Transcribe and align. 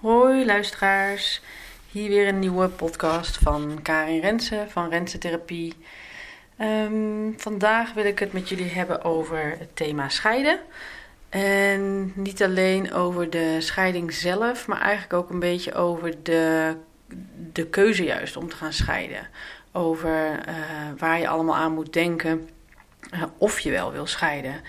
Hoi 0.00 0.44
luisteraars, 0.44 1.42
hier 1.90 2.08
weer 2.08 2.28
een 2.28 2.38
nieuwe 2.38 2.68
podcast 2.68 3.36
van 3.36 3.78
Karin 3.82 4.20
Rensen 4.20 4.70
van 4.70 4.88
Rensen 4.88 5.20
Therapie. 5.20 5.74
Ehm, 6.56 7.32
vandaag 7.36 7.92
wil 7.92 8.04
ik 8.04 8.18
het 8.18 8.32
met 8.32 8.48
jullie 8.48 8.70
hebben 8.70 9.04
over 9.04 9.54
het 9.58 9.76
thema 9.76 10.08
scheiden. 10.08 10.60
En 11.28 12.12
niet 12.14 12.42
alleen 12.42 12.92
over 12.92 13.30
de 13.30 13.56
scheiding 13.60 14.12
zelf, 14.12 14.66
maar 14.66 14.80
eigenlijk 14.80 15.12
ook 15.12 15.30
een 15.30 15.38
beetje 15.38 15.74
over 15.74 16.22
de, 16.22 16.74
de 17.52 17.66
keuze 17.66 18.04
juist 18.04 18.36
om 18.36 18.48
te 18.48 18.56
gaan 18.56 18.72
scheiden. 18.72 19.28
Over 19.72 20.48
uh, 20.48 20.54
waar 20.98 21.18
je 21.18 21.28
allemaal 21.28 21.56
aan 21.56 21.74
moet 21.74 21.92
denken 21.92 22.48
uh, 23.14 23.22
of 23.38 23.60
je 23.60 23.70
wel 23.70 23.92
wil 23.92 24.06
scheiden. 24.06 24.60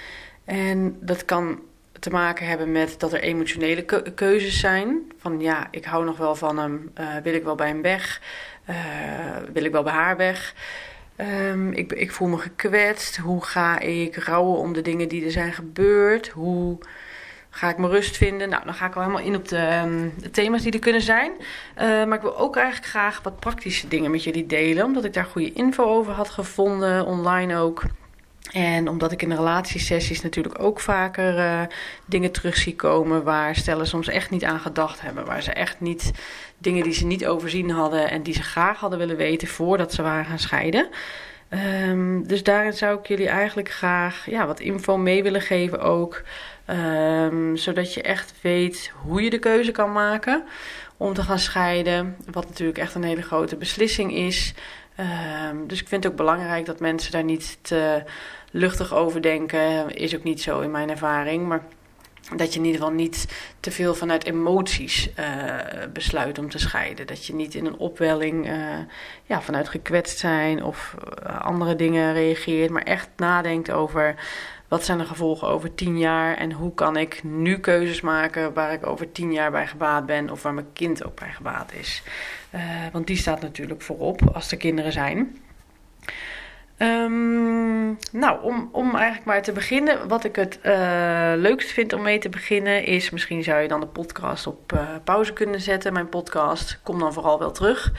En 0.46 0.98
dat 1.02 1.26
kan 1.26 1.60
te 2.00 2.10
maken 2.10 2.48
hebben 2.48 2.72
met 2.72 3.00
dat 3.00 3.14
er 3.14 3.20
emotionele 3.20 3.86
keuzes 4.16 4.60
zijn. 4.60 5.12
Van 5.18 5.40
ja, 5.40 5.68
ik 5.72 5.86
hou 5.86 6.06
nog 6.06 6.18
wel 6.18 6.36
van 6.36 6.58
hem. 6.58 6.92
Uh, 7.00 7.16
wil 7.24 7.34
ik 7.34 7.44
wel 7.44 7.56
bij 7.56 7.68
hem 7.68 7.82
weg? 7.82 8.22
Uh, 8.70 8.76
wil 9.54 9.64
ik 9.64 9.72
wel 9.72 9.84
bij 9.84 9.94
haar 9.94 10.18
weg? 10.18 10.54
Um, 11.18 11.72
ik, 11.72 11.94
ik 11.94 12.12
voel 12.12 12.28
me 12.28 12.38
gekwetst. 12.38 13.18
Hoe 13.18 13.44
ga 13.44 13.80
ik 13.80 14.16
rouwen 14.16 14.60
om 14.60 14.74
de 14.74 14.82
dingen 14.82 15.08
die 15.08 15.26
er 15.26 15.32
zijn 15.32 15.54
gebeurd? 15.54 16.28
Hoe 16.28 16.78
ga 17.50 17.70
ik 17.70 17.78
mijn 17.78 17.92
rust 17.92 18.18
vinden? 18.18 18.50
Nou, 18.50 18.64
dan 18.66 18.74
ga 18.74 18.86
ik 18.86 18.96
al 18.96 19.02
helemaal 19.02 19.24
in 19.24 19.36
op 19.36 19.48
de, 19.48 20.10
de 20.18 20.30
thema's 20.30 20.62
die 20.62 20.72
er 20.72 20.80
kunnen 20.80 21.02
zijn. 21.02 21.32
Uh, 21.32 21.84
maar 21.84 22.14
ik 22.14 22.22
wil 22.22 22.38
ook 22.38 22.56
eigenlijk 22.56 22.88
graag 22.88 23.22
wat 23.24 23.40
praktische 23.40 23.88
dingen 23.88 24.12
met 24.12 24.24
jullie 24.24 24.46
delen. 24.46 24.86
Omdat 24.86 25.04
ik 25.04 25.14
daar 25.14 25.26
goede 25.26 25.54
info 25.54 25.84
over 25.84 26.14
had 26.14 26.30
gevonden, 26.30 27.06
online 27.06 27.58
ook. 27.58 27.84
En 28.52 28.90
omdat 28.90 29.12
ik 29.12 29.22
in 29.22 29.30
de 29.30 29.36
relatiesessies 29.36 30.22
natuurlijk 30.22 30.62
ook 30.62 30.80
vaker 30.80 31.38
uh, 31.38 31.62
dingen 32.06 32.32
terug 32.32 32.58
zie 32.58 32.76
komen 32.76 33.24
waar 33.24 33.56
stellen 33.56 33.88
soms 33.88 34.08
echt 34.08 34.30
niet 34.30 34.44
aan 34.44 34.60
gedacht 34.60 35.02
hebben. 35.02 35.26
Waar 35.26 35.42
ze 35.42 35.52
echt 35.52 35.80
niet 35.80 36.12
dingen 36.58 36.84
die 36.84 36.94
ze 36.94 37.06
niet 37.06 37.26
overzien 37.26 37.70
hadden 37.70 38.10
en 38.10 38.24
die 38.24 38.34
ze 38.34 38.44
graag 38.44 38.80
hadden 38.80 39.00
willen 39.00 39.18
weten 39.18 39.48
voordat 39.48 39.94
ze 39.94 40.02
waren 40.02 40.26
gaan 40.26 40.40
scheiden. 40.40 40.90
Um, 41.90 42.28
dus 42.28 42.44
daarin 42.44 42.74
zou 42.74 43.00
ik 43.00 43.08
jullie 43.08 43.28
eigenlijk 43.28 43.72
graag 43.72 44.30
ja, 44.30 44.46
wat 44.46 44.60
info 44.60 44.98
mee 44.98 45.24
willen 45.24 45.42
geven 45.42 45.80
ook. 45.80 46.24
Um, 46.68 47.58
zodat 47.58 47.94
je 47.94 48.02
echt 48.02 48.34
weet 48.42 48.92
hoe 49.04 49.22
je 49.22 49.30
de 49.30 49.40
keuze 49.40 49.72
kan 49.72 49.92
maken 49.92 50.44
om 50.98 51.14
te 51.14 51.24
gaan 51.24 51.40
scheiden. 51.40 52.16
Wat 52.32 52.48
natuurlijk 52.48 52.78
echt 52.78 52.96
een 52.96 53.04
hele 53.04 53.22
grote 53.22 53.56
beslissing 53.56 54.14
is. 54.14 54.54
Um, 55.52 55.68
dus 55.68 55.82
ik 55.82 55.88
vind 55.88 56.04
het 56.04 56.12
ook 56.12 56.18
belangrijk 56.18 56.66
dat 56.66 56.80
mensen 56.80 57.12
daar 57.12 57.24
niet 57.24 57.58
te 57.62 58.04
luchtig 58.52 58.94
over 58.94 59.22
denken. 59.22 59.96
Is 59.96 60.16
ook 60.16 60.24
niet 60.24 60.42
zo 60.42 60.60
in 60.60 60.72
mijn 60.72 60.90
ervaring. 60.90 61.48
Maar 61.48 61.64
dat 62.36 62.54
je 62.54 62.60
in 62.60 62.66
ieder 62.66 62.82
geval 62.82 62.96
niet 62.96 63.28
te 63.60 63.72
veel 63.72 63.96
vanuit 63.96 64.26
emoties 64.26 65.10
uh, 65.20 65.26
besluit 65.94 66.40
om 66.40 66.50
te 66.50 66.60
scheiden. 66.60 67.08
Dat 67.08 67.26
je 67.26 67.36
niet 67.36 67.56
in 67.56 67.66
een 67.66 67.78
opwelling 67.78 68.48
uh, 68.48 68.78
ja, 69.24 69.42
vanuit 69.42 69.70
gekwetst 69.70 70.18
zijn 70.18 70.64
of 70.64 70.96
uh, 71.24 71.42
andere 71.42 71.76
dingen 71.76 72.14
reageert. 72.14 72.70
Maar 72.70 72.82
echt 72.82 73.10
nadenkt 73.16 73.72
over 73.72 74.16
wat 74.68 74.86
zijn 74.86 74.98
de 74.98 75.06
gevolgen 75.06 75.48
over 75.48 75.76
tien 75.76 75.98
jaar 75.98 76.38
en 76.38 76.52
hoe 76.52 76.74
kan 76.74 76.98
ik 76.98 77.24
nu 77.24 77.60
keuzes 77.60 78.02
maken 78.02 78.54
waar 78.54 78.74
ik 78.74 78.86
over 78.86 79.12
tien 79.12 79.34
jaar 79.34 79.52
bij 79.52 79.68
gebaat 79.68 80.06
ben 80.06 80.30
of 80.30 80.44
waar 80.44 80.54
mijn 80.54 80.74
kind 80.74 81.06
ook 81.06 81.20
bij 81.20 81.32
gebaat 81.32 81.74
is. 81.74 82.04
Want 82.92 83.08
die 83.08 83.18
staat 83.18 83.42
natuurlijk 83.42 83.82
voorop 83.82 84.22
als 84.34 84.52
er 84.52 84.58
kinderen 84.58 84.92
zijn. 84.92 85.38
Um, 86.80 87.98
nou, 88.12 88.44
om, 88.44 88.70
om 88.72 88.96
eigenlijk 88.96 89.26
maar 89.26 89.42
te 89.42 89.52
beginnen, 89.52 90.08
wat 90.08 90.24
ik 90.24 90.36
het 90.36 90.60
uh, 90.64 91.32
leukst 91.36 91.72
vind 91.72 91.94
om 91.94 92.02
mee 92.02 92.20
te 92.20 92.30
beginnen 92.30 92.86
is, 92.86 93.10
misschien 93.10 93.44
zou 93.44 93.62
je 93.62 93.68
dan 93.68 93.80
de 93.80 93.86
podcast 93.86 94.48
op 94.48 94.72
uh, 94.74 94.90
pauze 95.04 95.34
kunnen 95.34 95.62
zetten, 95.62 95.94
mijn 95.94 96.10
podcast. 96.10 96.80
Kom 96.84 97.00
dan 97.00 97.14
vooral 97.14 97.40
wel 97.40 97.52
terug. 97.52 97.92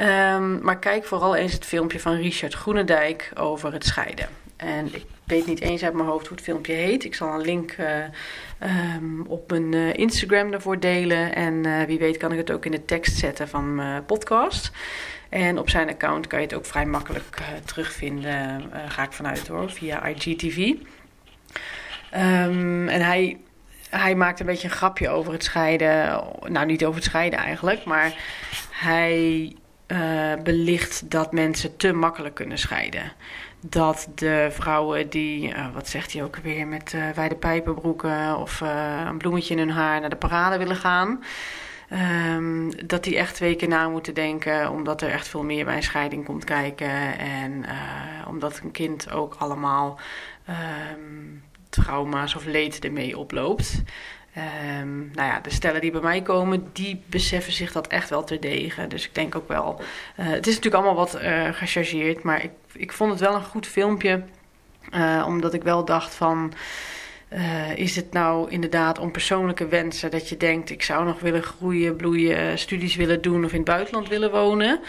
Um, 0.00 0.62
maar 0.62 0.78
kijk 0.78 1.04
vooral 1.04 1.36
eens 1.36 1.52
het 1.52 1.64
filmpje 1.64 2.00
van 2.00 2.14
Richard 2.14 2.54
Groenendijk 2.54 3.30
over 3.34 3.72
het 3.72 3.84
scheiden. 3.84 4.28
En 4.56 4.94
ik 4.94 5.06
weet 5.24 5.46
niet 5.46 5.60
eens 5.60 5.82
uit 5.82 5.94
mijn 5.94 6.08
hoofd 6.08 6.26
hoe 6.26 6.36
het 6.36 6.44
filmpje 6.44 6.72
heet. 6.72 7.04
Ik 7.04 7.14
zal 7.14 7.34
een 7.34 7.40
link 7.40 7.76
uh, 7.80 7.86
um, 8.96 9.24
op 9.26 9.50
mijn 9.50 9.96
Instagram 9.96 10.50
daarvoor 10.50 10.80
delen. 10.80 11.34
En 11.34 11.86
wie 11.86 11.98
weet 11.98 12.16
kan 12.16 12.32
ik 12.32 12.38
het 12.38 12.50
ook 12.50 12.64
in 12.64 12.70
de 12.70 12.84
tekst 12.84 13.18
zetten 13.18 13.48
van 13.48 13.74
mijn 13.74 14.04
podcast. 14.04 14.70
En 15.34 15.58
op 15.58 15.70
zijn 15.70 15.88
account 15.88 16.26
kan 16.26 16.38
je 16.38 16.44
het 16.44 16.54
ook 16.54 16.66
vrij 16.66 16.86
makkelijk 16.86 17.42
terugvinden. 17.64 18.70
ga 18.88 19.02
ik 19.02 19.12
vanuit 19.12 19.48
hoor, 19.48 19.70
via 19.70 20.06
IGTV. 20.06 20.56
Um, 20.56 20.78
en 22.88 23.00
hij, 23.00 23.38
hij 23.90 24.14
maakt 24.14 24.40
een 24.40 24.46
beetje 24.46 24.68
een 24.68 24.74
grapje 24.74 25.08
over 25.08 25.32
het 25.32 25.44
scheiden. 25.44 26.24
Nou, 26.46 26.66
niet 26.66 26.84
over 26.84 26.94
het 26.94 27.04
scheiden 27.04 27.38
eigenlijk. 27.38 27.84
Maar 27.84 28.14
hij 28.70 29.52
belicht 30.42 31.10
dat 31.10 31.32
mensen 31.32 31.76
te 31.76 31.92
makkelijk 31.92 32.34
kunnen 32.34 32.58
scheiden 32.58 33.12
dat 33.60 34.08
de 34.14 34.48
vrouwen 34.50 35.10
die, 35.10 35.54
wat 35.74 35.88
zegt 35.88 36.12
hij 36.12 36.22
ook 36.22 36.36
weer, 36.36 36.66
met 36.66 36.92
uh, 36.92 37.10
wijde 37.10 37.34
pijpenbroeken 37.34 38.38
of 38.38 38.60
een 39.06 39.18
bloemetje 39.18 39.54
in 39.54 39.58
hun 39.58 39.70
haar 39.70 40.00
naar 40.00 40.10
de 40.10 40.16
parade 40.16 40.58
willen 40.58 40.76
gaan. 40.76 41.22
Um, 41.92 42.86
dat 42.86 43.04
die 43.04 43.16
echt 43.16 43.34
twee 43.34 43.56
keer 43.56 43.68
na 43.68 43.88
moeten 43.88 44.14
denken, 44.14 44.70
omdat 44.70 45.02
er 45.02 45.10
echt 45.10 45.28
veel 45.28 45.42
meer 45.42 45.64
bij 45.64 45.76
een 45.76 45.82
scheiding 45.82 46.24
komt 46.24 46.44
kijken. 46.44 47.18
En 47.18 47.64
omdat 48.28 48.60
een 48.64 48.70
kind 48.70 49.10
ook 49.10 49.34
allemaal 49.38 49.98
um, 50.48 51.42
trauma's 51.68 52.34
of 52.34 52.44
leed 52.44 52.84
ermee 52.84 53.18
oploopt. 53.18 53.82
Um, 54.82 55.10
nou 55.12 55.28
ja, 55.28 55.40
de 55.40 55.50
stellen 55.50 55.80
die 55.80 55.90
bij 55.90 56.00
mij 56.00 56.22
komen, 56.22 56.70
die 56.72 57.02
beseffen 57.06 57.52
zich 57.52 57.72
dat 57.72 57.86
echt 57.86 58.10
wel 58.10 58.24
terdege. 58.24 58.86
Dus 58.86 59.04
ik 59.04 59.14
denk 59.14 59.34
ook 59.34 59.48
wel. 59.48 59.80
Uh, 59.80 60.26
het 60.26 60.46
is 60.46 60.54
natuurlijk 60.54 60.84
allemaal 60.84 61.04
wat 61.06 61.22
uh, 61.22 61.48
gechargeerd, 61.52 62.22
maar 62.22 62.44
ik, 62.44 62.50
ik 62.72 62.92
vond 62.92 63.10
het 63.10 63.20
wel 63.20 63.34
een 63.34 63.44
goed 63.44 63.66
filmpje. 63.66 64.22
Omdat 65.26 65.54
ik 65.54 65.62
wel 65.62 65.84
dacht 65.84 66.14
van. 66.14 66.52
Uh, 67.34 67.76
is 67.76 67.96
het 67.96 68.12
nou 68.12 68.50
inderdaad 68.50 68.98
om 68.98 69.12
persoonlijke 69.12 69.66
wensen 69.66 70.10
dat 70.10 70.28
je 70.28 70.36
denkt: 70.36 70.70
ik 70.70 70.82
zou 70.82 71.04
nog 71.04 71.20
willen 71.20 71.42
groeien, 71.42 71.96
bloeien, 71.96 72.58
studies 72.58 72.96
willen 72.96 73.22
doen 73.22 73.44
of 73.44 73.50
in 73.50 73.56
het 73.56 73.66
buitenland 73.66 74.08
willen 74.08 74.30
wonen? 74.30 74.80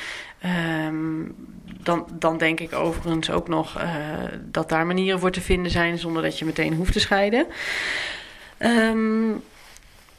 Um, 0.85 1.35
dan, 1.65 2.07
dan 2.11 2.37
denk 2.37 2.59
ik 2.59 2.73
overigens 2.73 3.31
ook 3.31 3.47
nog 3.47 3.81
uh, 3.81 3.87
dat 4.41 4.69
daar 4.69 4.85
manieren 4.85 5.19
voor 5.19 5.31
te 5.31 5.41
vinden 5.41 5.71
zijn 5.71 5.97
zonder 5.97 6.21
dat 6.21 6.39
je 6.39 6.45
meteen 6.45 6.73
hoeft 6.73 6.93
te 6.93 6.99
scheiden. 6.99 7.45
Um, 8.59 9.43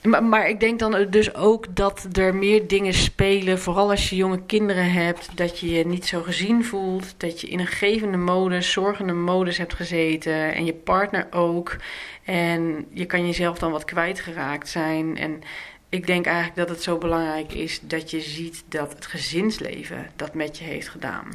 maar, 0.06 0.48
ik 0.48 0.60
denk 0.60 0.78
dan 0.78 1.06
dus 1.10 1.34
ook 1.34 1.76
dat 1.76 2.06
er 2.12 2.34
meer 2.34 2.66
dingen 2.66 2.94
spelen. 2.94 3.58
Vooral 3.58 3.90
als 3.90 4.10
je 4.10 4.16
jonge 4.16 4.42
kinderen 4.46 4.92
hebt. 4.92 5.28
Dat 5.34 5.58
je 5.58 5.70
je 5.70 5.86
niet 5.86 6.06
zo 6.06 6.22
gezien 6.22 6.64
voelt. 6.64 7.14
Dat 7.16 7.40
je 7.40 7.48
in 7.48 7.58
een 7.58 7.66
gevende 7.66 8.16
modus, 8.16 8.72
zorgende 8.72 9.12
modus 9.12 9.58
hebt 9.58 9.74
gezeten. 9.74 10.54
En 10.54 10.64
je 10.64 10.74
partner 10.74 11.26
ook. 11.30 11.76
En 12.24 12.86
je 12.90 13.04
kan 13.04 13.26
jezelf 13.26 13.58
dan 13.58 13.70
wat 13.70 13.84
kwijtgeraakt 13.84 14.68
zijn. 14.68 15.16
En 15.16 15.42
ik 15.88 16.06
denk 16.06 16.26
eigenlijk 16.26 16.56
dat 16.56 16.68
het 16.68 16.82
zo 16.82 16.98
belangrijk 16.98 17.52
is 17.52 17.80
dat 17.82 18.10
je 18.10 18.20
ziet 18.20 18.64
dat 18.68 18.92
het 18.92 19.06
gezinsleven 19.06 20.10
dat 20.16 20.34
met 20.34 20.58
je 20.58 20.64
heeft 20.64 20.88
gedaan. 20.88 21.28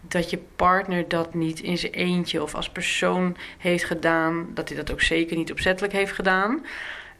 Dat 0.00 0.30
je 0.30 0.38
partner 0.56 1.08
dat 1.08 1.34
niet 1.34 1.60
in 1.60 1.78
zijn 1.78 1.92
eentje 1.92 2.42
of 2.42 2.54
als 2.54 2.70
persoon 2.70 3.36
heeft 3.58 3.84
gedaan. 3.84 4.46
Dat 4.54 4.68
hij 4.68 4.76
dat 4.76 4.92
ook 4.92 5.02
zeker 5.02 5.36
niet 5.36 5.50
opzettelijk 5.50 5.92
heeft 5.92 6.12
gedaan. 6.12 6.64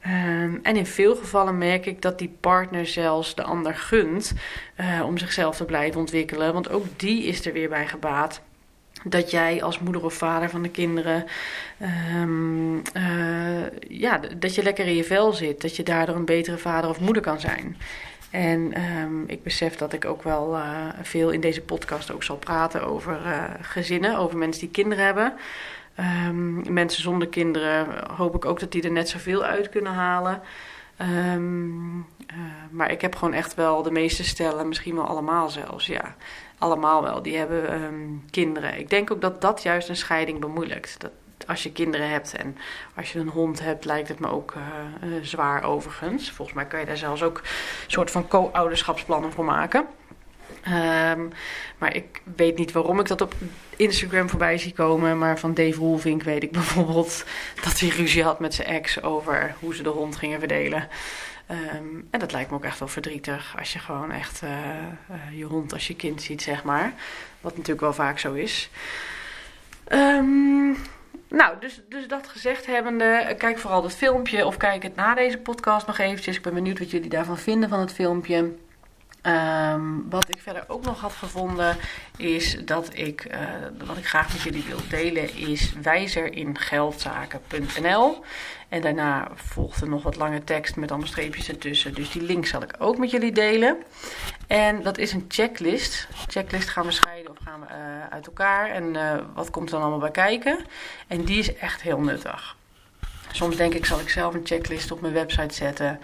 Um, 0.07 0.61
en 0.63 0.77
in 0.77 0.87
veel 0.87 1.17
gevallen 1.17 1.59
merk 1.59 1.87
ik 1.87 2.03
dat 2.03 2.19
die 2.19 2.37
partner 2.41 2.87
zelfs 2.87 3.35
de 3.35 3.43
ander 3.43 3.75
gunt 3.75 4.33
uh, 4.81 5.03
om 5.07 5.19
zichzelf 5.19 5.57
te 5.57 5.65
blijven 5.65 6.01
ontwikkelen. 6.01 6.53
Want 6.53 6.71
ook 6.71 6.85
die 6.97 7.25
is 7.25 7.47
er 7.47 7.53
weer 7.53 7.69
bij 7.69 7.87
gebaat 7.87 8.41
dat 9.05 9.31
jij 9.31 9.63
als 9.63 9.79
moeder 9.79 10.05
of 10.05 10.15
vader 10.15 10.51
van 10.51 10.63
de 10.63 10.69
kinderen, 10.69 11.25
um, 12.21 12.83
uh, 12.97 13.63
ja, 13.89 14.21
dat 14.39 14.55
je 14.55 14.63
lekker 14.63 14.87
in 14.87 14.95
je 14.97 15.05
vel 15.05 15.33
zit. 15.33 15.61
Dat 15.61 15.77
je 15.77 15.83
daardoor 15.83 16.17
een 16.17 16.25
betere 16.25 16.59
vader 16.59 16.91
of 16.91 17.01
moeder 17.01 17.23
kan 17.23 17.41
zijn. 17.41 17.77
En 18.31 18.83
um, 18.83 19.25
ik 19.27 19.43
besef 19.43 19.77
dat 19.77 19.93
ik 19.93 20.05
ook 20.05 20.23
wel 20.23 20.57
uh, 20.57 20.89
veel 21.03 21.31
in 21.31 21.41
deze 21.41 21.61
podcast 21.61 22.13
ook 22.13 22.23
zal 22.23 22.37
praten 22.37 22.83
over 22.87 23.19
gezinnen, 23.61 24.19
over 24.19 24.39
mensen 24.39 24.61
die 24.61 24.71
kinderen 24.71 25.05
hebben. 25.05 25.33
Um, 25.99 26.73
mensen 26.73 27.03
zonder 27.03 27.29
kinderen 27.29 27.87
hoop 28.17 28.35
ik 28.35 28.45
ook 28.45 28.61
dat 28.61 28.73
die 28.73 28.83
er 28.83 28.91
net 28.91 29.09
zoveel 29.09 29.45
uit 29.45 29.69
kunnen 29.69 29.93
halen. 29.93 30.41
Um, 31.35 31.97
uh, 31.97 32.37
maar 32.71 32.91
ik 32.91 33.01
heb 33.01 33.17
gewoon 33.17 33.35
echt 33.35 33.55
wel 33.55 33.83
de 33.83 33.91
meeste 33.91 34.25
stellen, 34.25 34.69
misschien 34.69 34.95
wel 34.95 35.07
allemaal 35.07 35.51
zelfs, 35.51 35.87
ja. 35.87 36.15
Allemaal 36.59 37.03
wel, 37.03 37.23
die 37.23 37.37
hebben 37.37 37.83
um, 37.83 38.25
kinderen. 38.31 38.79
Ik 38.79 38.91
denk 38.91 39.11
ook 39.11 39.21
dat 39.21 39.41
dat 39.41 39.63
juist 39.63 39.89
een 39.89 39.97
scheiding 39.97 40.41
bemoeilijkt. 40.41 41.01
Dat 41.01 41.11
als 41.47 41.63
je 41.63 41.73
kinderen 41.73 42.09
hebt 42.09 42.37
en 42.37 42.57
als 42.97 43.13
je 43.13 43.19
een 43.19 43.29
hond 43.29 43.61
hebt, 43.61 43.85
lijkt 43.85 44.09
het 44.09 44.19
me 44.19 44.29
ook 44.29 44.55
uh, 44.57 45.11
uh, 45.11 45.23
zwaar 45.23 45.63
overigens. 45.63 46.31
Volgens 46.31 46.57
mij 46.57 46.67
kan 46.67 46.81
je 46.81 46.87
daar 46.87 46.97
zelfs 46.97 47.23
ook 47.23 47.39
een 47.39 47.91
soort 47.91 48.11
van 48.11 48.29
co-ouderschapsplannen 48.29 49.33
voor 49.33 49.45
maken. 49.45 49.87
Um, 50.67 51.31
maar 51.79 51.97
ik 51.97 52.23
weet 52.37 52.59
niet 52.59 52.73
waarom 52.73 53.01
ik 53.01 53.07
dat 53.07 53.21
op 53.21 53.35
Instagram 53.77 54.29
voorbij 54.29 54.59
zie 54.59 54.73
komen. 54.73 55.19
Maar 55.19 55.39
van 55.39 55.55
Dave 55.55 55.79
Roelvink 55.79 56.23
weet 56.23 56.43
ik 56.43 56.51
bijvoorbeeld 56.61 57.25
dat 57.63 57.81
hij 57.81 57.89
ruzie 57.89 58.23
had 58.23 58.41
met 58.41 58.55
zijn 58.55 58.69
ex 58.69 59.03
over 59.03 59.55
hoe 59.61 59.75
ze 59.75 59.83
de 59.83 59.89
hond 59.89 60.17
gingen 60.17 60.39
verdelen. 60.39 60.89
Ehm, 61.47 61.87
en 62.11 62.19
dat 62.19 62.33
lijkt 62.33 62.51
me 62.51 62.57
ook 62.57 62.65
echt 62.65 62.79
wel 62.79 62.89
verdrietig 62.89 63.55
als 63.59 63.73
je 63.73 63.79
gewoon 63.79 64.11
echt 64.11 64.43
je 65.35 65.45
hond 65.45 65.73
als 65.73 65.87
je 65.87 65.97
kind 65.97 66.23
ziet, 66.23 66.43
zeg 66.43 66.65
maar. 66.65 66.93
Wat 67.41 67.53
natuurlijk 67.53 67.81
wel 67.81 67.93
vaak 67.93 68.19
zo 68.19 68.33
is. 68.33 68.71
Um, 69.93 70.77
nou, 71.29 71.59
dus, 71.61 71.81
dus 71.89 72.09
dat 72.09 72.29
gezegd 72.29 72.67
hebbende, 72.67 73.35
kijk 73.39 73.59
vooral 73.59 73.83
dat 73.83 73.95
filmpje 73.95 74.47
of 74.47 74.57
kijk 74.57 74.83
het 74.83 74.97
na 74.97 75.15
deze 75.15 75.39
podcast 75.39 75.87
nog 75.87 75.99
eventjes. 75.99 76.37
Ik 76.37 76.43
ben 76.43 76.55
benieuwd 76.55 76.79
wat 76.79 76.91
jullie 76.91 77.09
daarvan 77.09 77.39
vinden 77.39 77.69
van 77.69 77.81
het 77.81 77.93
filmpje. 77.93 78.53
Ehm, 79.23 80.09
wat 80.09 80.29
ik 80.29 80.43
verder 80.43 80.65
ook 80.69 80.85
nog 80.85 81.01
had 81.01 81.13
gevonden 81.13 81.77
is 82.17 82.57
dat 82.65 82.91
ik, 82.95 83.27
uh, 83.31 83.39
wat 83.87 83.97
ik 83.97 84.07
graag 84.07 84.33
met 84.33 84.43
jullie 84.43 84.65
wil 84.65 84.81
delen, 84.89 85.37
is 85.37 85.73
wijzeringeldzaken.nl. 85.83 88.25
En 88.69 88.81
daarna 88.81 89.31
volgt 89.35 89.81
er 89.81 89.89
nog 89.89 90.03
wat 90.03 90.17
lange 90.17 90.45
tekst 90.45 90.77
met 90.77 90.91
allemaal 90.91 91.09
streepjes 91.09 91.49
ertussen. 91.49 91.95
Dus 91.95 92.11
die 92.11 92.23
link 92.23 92.47
zal 92.47 92.63
ik 92.63 92.75
ook 92.79 92.99
met 92.99 93.11
jullie 93.11 93.33
delen. 93.33 93.77
En 94.47 94.83
dat 94.83 94.99
is 94.99 95.13
een 95.13 95.25
checklist. 95.29 96.09
Checklist 96.27 96.69
gaan 96.69 96.87
we 96.87 96.93
scheiden 96.93 97.31
of 97.31 97.37
gaan 97.45 97.61
we 97.61 97.67
uh, 97.67 97.75
uit 98.11 98.27
elkaar. 98.27 98.71
En 98.71 98.95
uh, 98.95 99.15
wat 99.35 99.51
komt 99.51 99.71
dan 99.71 99.81
allemaal 99.81 99.99
bij 99.99 100.11
kijken. 100.11 100.59
En 101.07 101.25
die 101.25 101.39
is 101.39 101.57
echt 101.57 101.83
heel 101.83 102.01
nuttig. 102.01 102.57
Soms 103.33 103.57
denk 103.57 103.75
ik, 103.75 103.87
zal 103.87 104.01
ik 104.01 104.09
zelf 104.09 104.35
een 104.35 104.47
checklist 104.47 104.91
op 104.91 105.01
mijn 105.01 105.13
website 105.13 105.55
zetten. 105.55 106.01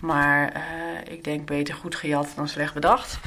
Maar 0.00 0.52
uh, 0.56 1.12
ik 1.12 1.24
denk 1.24 1.46
beter 1.46 1.74
goed 1.74 1.94
gejat 1.94 2.32
dan 2.36 2.48
slecht 2.48 2.74
bedacht. 2.74 3.18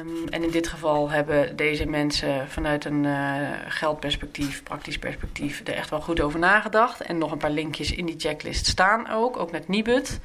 Um, 0.00 0.28
en 0.28 0.42
in 0.42 0.50
dit 0.50 0.68
geval 0.68 1.10
hebben 1.10 1.56
deze 1.56 1.86
mensen 1.86 2.48
vanuit 2.48 2.84
een 2.84 3.04
uh, 3.04 3.48
geldperspectief, 3.68 4.62
praktisch 4.62 4.98
perspectief, 4.98 5.60
er 5.64 5.74
echt 5.74 5.90
wel 5.90 6.00
goed 6.00 6.20
over 6.20 6.38
nagedacht. 6.38 7.00
En 7.00 7.18
nog 7.18 7.32
een 7.32 7.38
paar 7.38 7.50
linkjes 7.50 7.94
in 7.94 8.06
die 8.06 8.18
checklist 8.18 8.66
staan 8.66 9.10
ook, 9.10 9.36
ook 9.36 9.50
met 9.50 9.68
Nibud. 9.68 10.20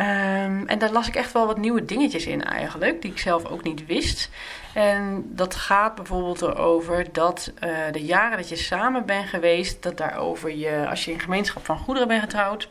Um, 0.00 0.66
en 0.66 0.78
daar 0.78 0.90
las 0.90 1.08
ik 1.08 1.14
echt 1.14 1.32
wel 1.32 1.46
wat 1.46 1.58
nieuwe 1.58 1.84
dingetjes 1.84 2.26
in 2.26 2.44
eigenlijk, 2.44 3.02
die 3.02 3.10
ik 3.10 3.18
zelf 3.18 3.44
ook 3.44 3.62
niet 3.62 3.86
wist. 3.86 4.30
En 4.74 5.24
dat 5.26 5.54
gaat 5.54 5.94
bijvoorbeeld 5.94 6.42
erover 6.42 7.06
dat 7.12 7.52
uh, 7.64 7.70
de 7.92 8.04
jaren 8.04 8.36
dat 8.36 8.48
je 8.48 8.56
samen 8.56 9.06
bent 9.06 9.28
geweest, 9.28 9.82
dat 9.82 9.96
daarover 9.96 10.56
je, 10.56 10.86
als 10.88 11.04
je 11.04 11.12
in 11.12 11.20
gemeenschap 11.20 11.64
van 11.64 11.78
goederen 11.78 12.08
bent 12.08 12.20
getrouwd, 12.20 12.68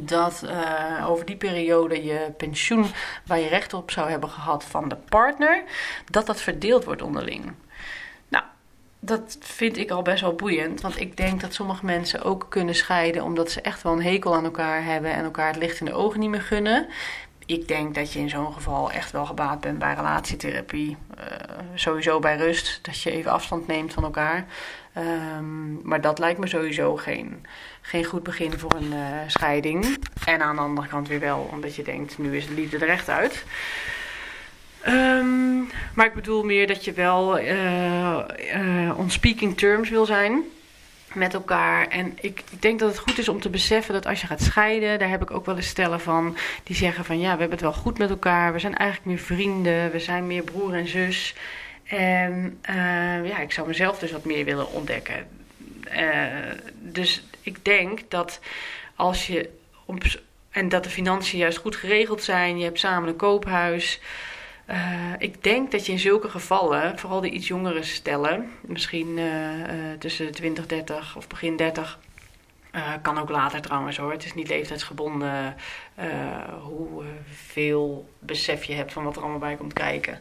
dat 0.00 0.42
uh, 0.44 1.08
over 1.08 1.24
die 1.24 1.36
periode 1.36 2.04
je 2.04 2.32
pensioen 2.36 2.86
waar 3.26 3.38
je 3.38 3.48
recht 3.48 3.74
op 3.74 3.90
zou 3.90 4.10
hebben 4.10 4.28
gehad 4.30 4.64
van 4.64 4.88
de 4.88 4.96
partner, 4.96 5.62
dat 6.10 6.26
dat 6.26 6.40
verdeeld 6.40 6.84
wordt 6.84 7.02
onderling. 7.02 7.52
Nou, 8.28 8.44
dat 9.00 9.36
vind 9.40 9.76
ik 9.76 9.90
al 9.90 10.02
best 10.02 10.20
wel 10.20 10.34
boeiend, 10.34 10.80
want 10.80 11.00
ik 11.00 11.16
denk 11.16 11.40
dat 11.40 11.54
sommige 11.54 11.84
mensen 11.84 12.22
ook 12.22 12.46
kunnen 12.48 12.74
scheiden 12.74 13.24
omdat 13.24 13.50
ze 13.50 13.60
echt 13.60 13.82
wel 13.82 13.92
een 13.92 14.02
hekel 14.02 14.34
aan 14.34 14.44
elkaar 14.44 14.84
hebben 14.84 15.12
en 15.12 15.24
elkaar 15.24 15.48
het 15.48 15.56
licht 15.56 15.80
in 15.80 15.86
de 15.86 15.94
ogen 15.94 16.20
niet 16.20 16.30
meer 16.30 16.42
gunnen. 16.42 16.86
Ik 17.48 17.68
denk 17.68 17.94
dat 17.94 18.12
je 18.12 18.18
in 18.18 18.28
zo'n 18.28 18.52
geval 18.52 18.90
echt 18.90 19.10
wel 19.10 19.26
gebaat 19.26 19.60
bent 19.60 19.78
bij 19.78 19.94
relatietherapie. 19.94 20.96
Uh, 21.18 21.24
sowieso 21.74 22.18
bij 22.18 22.36
rust, 22.36 22.78
dat 22.82 23.02
je 23.02 23.10
even 23.10 23.30
afstand 23.30 23.66
neemt 23.66 23.92
van 23.92 24.04
elkaar. 24.04 24.46
Um, 24.96 25.80
maar 25.82 26.00
dat 26.00 26.18
lijkt 26.18 26.38
me 26.38 26.46
sowieso 26.46 26.96
geen, 26.96 27.46
geen 27.80 28.04
goed 28.04 28.22
begin 28.22 28.58
voor 28.58 28.74
een 28.74 28.92
uh, 28.92 28.98
scheiding. 29.26 29.98
En 30.24 30.42
aan 30.42 30.56
de 30.56 30.62
andere 30.62 30.86
kant 30.86 31.08
weer 31.08 31.20
wel, 31.20 31.48
omdat 31.52 31.74
je 31.74 31.82
denkt, 31.82 32.18
nu 32.18 32.36
is 32.36 32.46
de 32.46 32.54
liefde 32.54 32.78
er 32.78 32.88
echt 32.88 33.08
uit. 33.08 33.44
Um, 34.86 35.70
maar 35.94 36.06
ik 36.06 36.14
bedoel 36.14 36.44
meer 36.44 36.66
dat 36.66 36.84
je 36.84 36.92
wel 36.92 37.40
uh, 37.40 38.94
on 38.96 39.10
speaking 39.10 39.56
terms 39.56 39.88
wil 39.88 40.06
zijn 40.06 40.42
met 41.14 41.34
elkaar. 41.34 41.88
En 41.88 42.18
ik, 42.20 42.42
ik, 42.50 42.62
denk 42.62 42.78
dat 42.78 42.88
het 42.88 42.98
goed 42.98 43.18
is 43.18 43.28
om 43.28 43.40
te 43.40 43.50
beseffen 43.50 43.94
dat 43.94 44.06
als 44.06 44.20
je 44.20 44.26
gaat 44.26 44.42
scheiden, 44.42 44.98
daar 44.98 45.08
heb 45.08 45.22
ik 45.22 45.30
ook 45.30 45.46
wel 45.46 45.56
eens 45.56 45.68
stellen 45.68 46.00
van 46.00 46.36
die 46.62 46.76
zeggen 46.76 47.04
van 47.04 47.18
ja, 47.18 47.32
we 47.32 47.40
hebben 47.40 47.50
het 47.50 47.60
wel 47.60 47.72
goed 47.72 47.98
met 47.98 48.10
elkaar, 48.10 48.52
we 48.52 48.58
zijn 48.58 48.76
eigenlijk 48.76 49.10
meer 49.10 49.24
vrienden, 49.26 49.90
we 49.90 49.98
zijn 49.98 50.26
meer 50.26 50.42
broer 50.42 50.74
en 50.74 50.88
zus. 50.88 51.34
En 51.84 52.58
uh, 52.70 53.28
ja, 53.28 53.38
ik 53.38 53.52
zou 53.52 53.66
mezelf 53.66 53.98
dus 53.98 54.12
wat 54.12 54.24
meer 54.24 54.44
willen 54.44 54.72
ontdekken. 54.72 55.28
Uh, 55.92 56.26
dus 56.74 57.22
ik 57.40 57.64
denk 57.64 58.00
dat 58.08 58.40
als 58.94 59.26
je. 59.26 59.50
Op, 59.84 60.02
en 60.50 60.68
dat 60.68 60.84
de 60.84 60.90
financiën 60.90 61.38
juist 61.38 61.58
goed 61.58 61.76
geregeld 61.76 62.22
zijn, 62.22 62.58
je 62.58 62.64
hebt 62.64 62.78
samen 62.78 63.08
een 63.08 63.16
koophuis. 63.16 64.00
Uh, 64.70 65.12
ik 65.18 65.42
denk 65.42 65.70
dat 65.70 65.86
je 65.86 65.92
in 65.92 65.98
zulke 65.98 66.28
gevallen, 66.28 66.98
vooral 66.98 67.20
de 67.20 67.30
iets 67.30 67.46
jongere 67.46 67.82
stellen, 67.82 68.50
misschien 68.60 69.16
uh, 69.16 69.58
uh, 69.58 69.64
tussen 69.98 70.32
20, 70.32 70.66
30 70.66 71.16
of 71.16 71.26
begin 71.26 71.56
30, 71.56 71.98
kan 73.02 73.18
ook 73.18 73.28
later 73.28 73.60
trouwens 73.60 73.96
hoor. 73.96 74.12
Het 74.12 74.24
is 74.24 74.34
niet 74.34 74.48
leeftijdsgebonden 74.48 75.56
hoeveel 76.62 78.08
besef 78.18 78.64
je 78.64 78.74
hebt 78.74 78.92
van 78.92 79.04
wat 79.04 79.16
er 79.16 79.22
allemaal 79.22 79.38
bij 79.38 79.56
komt 79.56 79.72
kijken 79.72 80.20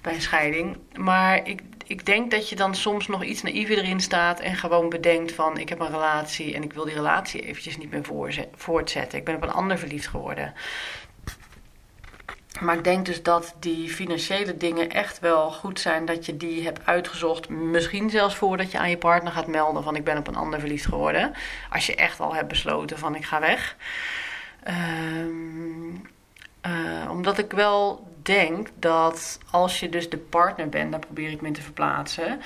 bij 0.00 0.14
een 0.14 0.20
scheiding. 0.20 0.76
Maar 0.96 1.48
ik, 1.48 1.62
ik 1.86 2.06
denk 2.06 2.30
dat 2.30 2.48
je 2.48 2.56
dan 2.56 2.74
soms 2.74 3.06
nog 3.06 3.24
iets 3.24 3.42
naïver 3.42 3.78
erin 3.78 4.00
staat 4.00 4.40
en 4.40 4.56
gewoon 4.56 4.88
bedenkt 4.88 5.32
van 5.32 5.58
ik 5.58 5.68
heb 5.68 5.80
een 5.80 5.90
relatie 5.90 6.54
en 6.54 6.62
ik 6.62 6.72
wil 6.72 6.84
die 6.84 6.94
relatie 6.94 7.40
eventjes 7.40 7.76
niet 7.76 7.90
meer 7.90 8.04
voortzetten. 8.56 9.18
Ik 9.18 9.24
ben 9.24 9.34
op 9.34 9.42
een 9.42 9.50
ander 9.50 9.78
verliefd 9.78 10.08
geworden. 10.08 10.54
Maar 12.58 12.76
ik 12.76 12.84
denk 12.84 13.06
dus 13.06 13.22
dat 13.22 13.54
die 13.58 13.88
financiële 13.88 14.56
dingen 14.56 14.90
echt 14.90 15.18
wel 15.18 15.50
goed 15.50 15.80
zijn 15.80 16.04
dat 16.04 16.26
je 16.26 16.36
die 16.36 16.64
hebt 16.64 16.86
uitgezocht. 16.86 17.48
Misschien 17.48 18.10
zelfs 18.10 18.34
voordat 18.34 18.70
je 18.70 18.78
aan 18.78 18.90
je 18.90 18.98
partner 18.98 19.32
gaat 19.32 19.46
melden 19.46 19.82
van 19.82 19.96
ik 19.96 20.04
ben 20.04 20.18
op 20.18 20.26
een 20.26 20.36
ander 20.36 20.60
verliefd 20.60 20.86
geworden. 20.86 21.32
Als 21.70 21.86
je 21.86 21.94
echt 21.94 22.20
al 22.20 22.34
hebt 22.34 22.48
besloten 22.48 22.98
van 22.98 23.14
ik 23.14 23.24
ga 23.24 23.40
weg. 23.40 23.76
Um, 24.68 26.08
uh, 26.66 27.10
omdat 27.10 27.38
ik 27.38 27.52
wel 27.52 28.08
denk 28.22 28.68
dat 28.74 29.38
als 29.50 29.80
je 29.80 29.88
dus 29.88 30.10
de 30.10 30.18
partner 30.18 30.68
bent, 30.68 30.90
daar 30.90 31.00
probeer 31.00 31.30
ik 31.30 31.40
me 31.40 31.46
in 31.46 31.52
te 31.52 31.62
verplaatsen. 31.62 32.40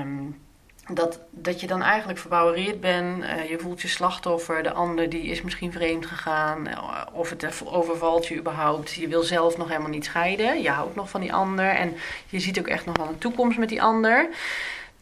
Um, 0.00 0.40
dat, 0.90 1.20
dat 1.30 1.60
je 1.60 1.66
dan 1.66 1.82
eigenlijk 1.82 2.18
verbouwereerd 2.18 2.80
bent. 2.80 3.24
Uh, 3.24 3.48
je 3.48 3.58
voelt 3.58 3.82
je 3.82 3.88
slachtoffer. 3.88 4.62
De 4.62 4.72
ander 4.72 5.08
die 5.08 5.22
is 5.22 5.42
misschien 5.42 5.72
vreemd 5.72 6.06
gegaan. 6.06 6.68
Uh, 6.68 7.02
of 7.12 7.30
het 7.30 7.64
overvalt 7.64 8.26
je 8.26 8.36
überhaupt. 8.36 8.92
Je 8.92 9.08
wil 9.08 9.22
zelf 9.22 9.56
nog 9.56 9.68
helemaal 9.68 9.90
niet 9.90 10.04
scheiden. 10.04 10.62
Je 10.62 10.70
houdt 10.70 10.94
nog 10.94 11.10
van 11.10 11.20
die 11.20 11.32
ander. 11.32 11.68
En 11.68 11.96
je 12.26 12.40
ziet 12.40 12.58
ook 12.58 12.66
echt 12.66 12.86
nog 12.86 12.96
wel 12.96 13.08
een 13.08 13.18
toekomst 13.18 13.58
met 13.58 13.68
die 13.68 13.82
ander. 13.82 14.28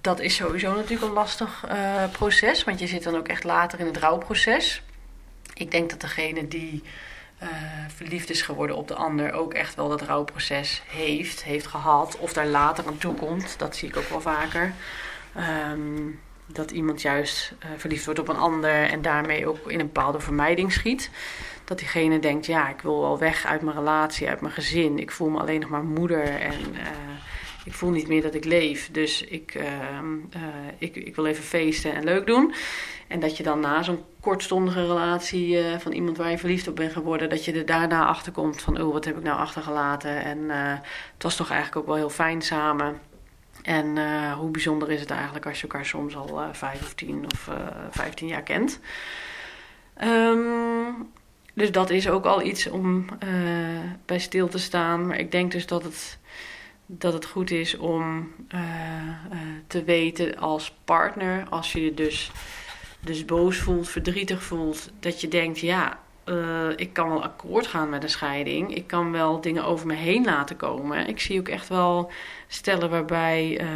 Dat 0.01 0.21
is 0.21 0.35
sowieso 0.35 0.75
natuurlijk 0.75 1.03
een 1.03 1.13
lastig 1.13 1.65
uh, 1.71 2.05
proces. 2.13 2.65
Want 2.65 2.79
je 2.79 2.87
zit 2.87 3.03
dan 3.03 3.17
ook 3.17 3.29
echt 3.29 3.45
later 3.45 3.81
in 3.81 3.87
het 3.87 3.97
rouwproces. 3.97 4.83
Ik 5.55 5.71
denk 5.71 5.91
dat 5.91 6.01
degene 6.01 6.49
die 6.49 6.83
verliefd 7.95 8.31
is 8.31 8.43
geworden 8.43 8.77
op 8.77 8.89
de 8.89 8.95
ander 8.95 9.33
ook 9.33 9.55
echt 9.55 9.75
wel 9.75 9.89
dat 9.89 10.03
rouwproces 10.03 10.83
heeft, 10.87 11.45
heeft 11.45 11.67
gehad. 11.67 12.19
Of 12.19 12.33
daar 12.33 12.47
later 12.47 12.87
aan 12.87 12.99
toe 12.99 13.15
komt, 13.15 13.55
dat 13.59 13.77
zie 13.77 13.89
ik 13.89 13.97
ook 13.97 14.09
wel 14.09 14.21
vaker. 14.21 14.73
Um, 15.37 16.21
dat 16.53 16.71
iemand 16.71 17.03
juist 17.03 17.55
uh, 17.65 17.71
verliefd 17.77 18.05
wordt 18.05 18.21
op 18.21 18.29
een 18.29 18.37
ander 18.37 18.91
en 18.91 19.03
daarmee 19.03 19.49
ook 19.49 19.71
in 19.71 19.81
een 19.81 19.87
bepaalde 19.87 20.21
vermijding 20.21 20.73
schiet. 20.73 21.11
Dat 21.65 21.79
diegene 21.79 22.19
denkt, 22.19 22.47
ja, 22.47 22.69
ik 22.69 22.81
wil 22.81 23.01
wel 23.01 23.19
weg 23.19 23.47
uit 23.47 23.63
mijn 23.63 23.77
relatie, 23.77 24.29
uit 24.29 24.41
mijn 24.41 24.53
gezin. 24.53 24.99
Ik 24.99 25.11
voel 25.11 25.29
me 25.29 25.39
alleen 25.39 25.61
nog 25.61 25.71
maar 25.71 25.85
moeder 25.85 26.25
en 26.25 26.61
uh, 26.73 26.81
ik 27.65 27.73
voel 27.73 27.91
niet 27.91 28.09
meer 28.09 28.23
dat 28.23 28.35
ik 28.35 28.45
leef. 28.45 28.91
Dus 28.91 29.25
ik, 29.25 29.55
uh, 29.55 29.65
ik, 30.79 30.97
ik 30.97 31.17
wil 31.17 31.27
even 31.27 31.45
feesten 31.45 31.95
en 31.95 32.05
leuk 32.05 32.27
doen. 32.27 32.55
En 33.09 33.21
dat 33.21 33.37
je 33.37 33.43
dan 33.43 33.61
na 33.61 33.83
zo'n 33.83 34.05
kortstondige 34.21 34.87
relatie 34.87 35.59
van 35.79 35.93
iemand 35.93 36.17
waar 36.17 36.31
je 36.31 36.39
verliefd 36.39 36.69
op 36.69 36.77
bent 36.77 36.93
geworden, 36.93 37.29
dat 37.29 37.45
je 37.45 37.53
er 37.53 37.67
daarna 37.67 38.07
achter 38.07 38.33
komt 38.33 38.63
van, 38.63 38.81
oh, 38.81 38.93
wat 38.93 39.05
heb 39.05 39.17
ik 39.17 39.23
nou 39.23 39.39
achtergelaten? 39.39 40.25
En 40.25 40.49
het 41.15 41.23
was 41.23 41.37
toch 41.37 41.51
eigenlijk 41.51 41.81
ook 41.81 41.87
wel 41.87 41.97
heel 41.97 42.11
fijn 42.11 42.43
samen. 42.43 43.10
En 43.63 43.97
uh, 43.97 44.33
hoe 44.33 44.51
bijzonder 44.51 44.91
is 44.91 45.01
het 45.01 45.11
eigenlijk 45.11 45.47
als 45.47 45.57
je 45.57 45.63
elkaar 45.63 45.87
soms 45.87 46.17
al 46.17 46.41
vijf 46.53 46.81
of 46.81 46.95
tien 46.95 47.25
of 47.33 47.51
vijftien 47.91 48.29
jaar 48.29 48.43
kent? 48.43 48.81
Um, 50.05 51.11
dus 51.55 51.73
dat 51.73 51.91
is 51.91 52.09
ook 52.09 52.25
al 52.25 52.43
iets 52.43 52.67
om 52.67 53.07
bij 54.07 54.19
stil 54.19 54.49
te 54.49 54.59
staan. 54.59 55.07
Maar 55.07 55.19
ik 55.19 55.33
denk 55.33 55.53
dus 55.53 55.67
dat 55.67 55.83
het, 55.83 56.19
dat 56.87 57.13
het 57.13 57.25
goed 57.25 57.51
is 57.51 57.77
om 57.77 58.31
te 59.67 59.85
weten 59.85 60.39
als 60.39 60.75
partner, 60.85 61.47
als 61.49 61.73
je 61.73 61.85
je 61.85 61.95
dus 61.95 62.31
dus 63.01 63.25
boos 63.25 63.59
voelt, 63.59 63.89
verdrietig 63.89 64.43
voelt, 64.43 64.91
dat 65.01 65.21
je 65.21 65.29
denkt, 65.29 65.59
ja, 65.59 65.99
ik 66.77 66.93
kan 66.93 67.09
wel 67.09 67.23
akkoord 67.23 67.67
gaan 67.67 67.89
met 67.89 68.03
een 68.03 68.11
scheiding. 68.11 68.75
Ik 68.75 68.87
kan 68.87 69.13
wel 69.13 69.41
dingen 69.41 69.65
over 69.65 69.87
me 69.87 69.95
heen 69.95 70.25
laten 70.25 70.57
komen. 70.57 71.09
Ik 71.09 71.21
zie 71.21 71.39
ook 71.39 71.49
echt 71.49 71.69
wel 71.69 72.11
stellen 72.53 72.91
waarbij 72.91 73.61
uh, 73.61 73.69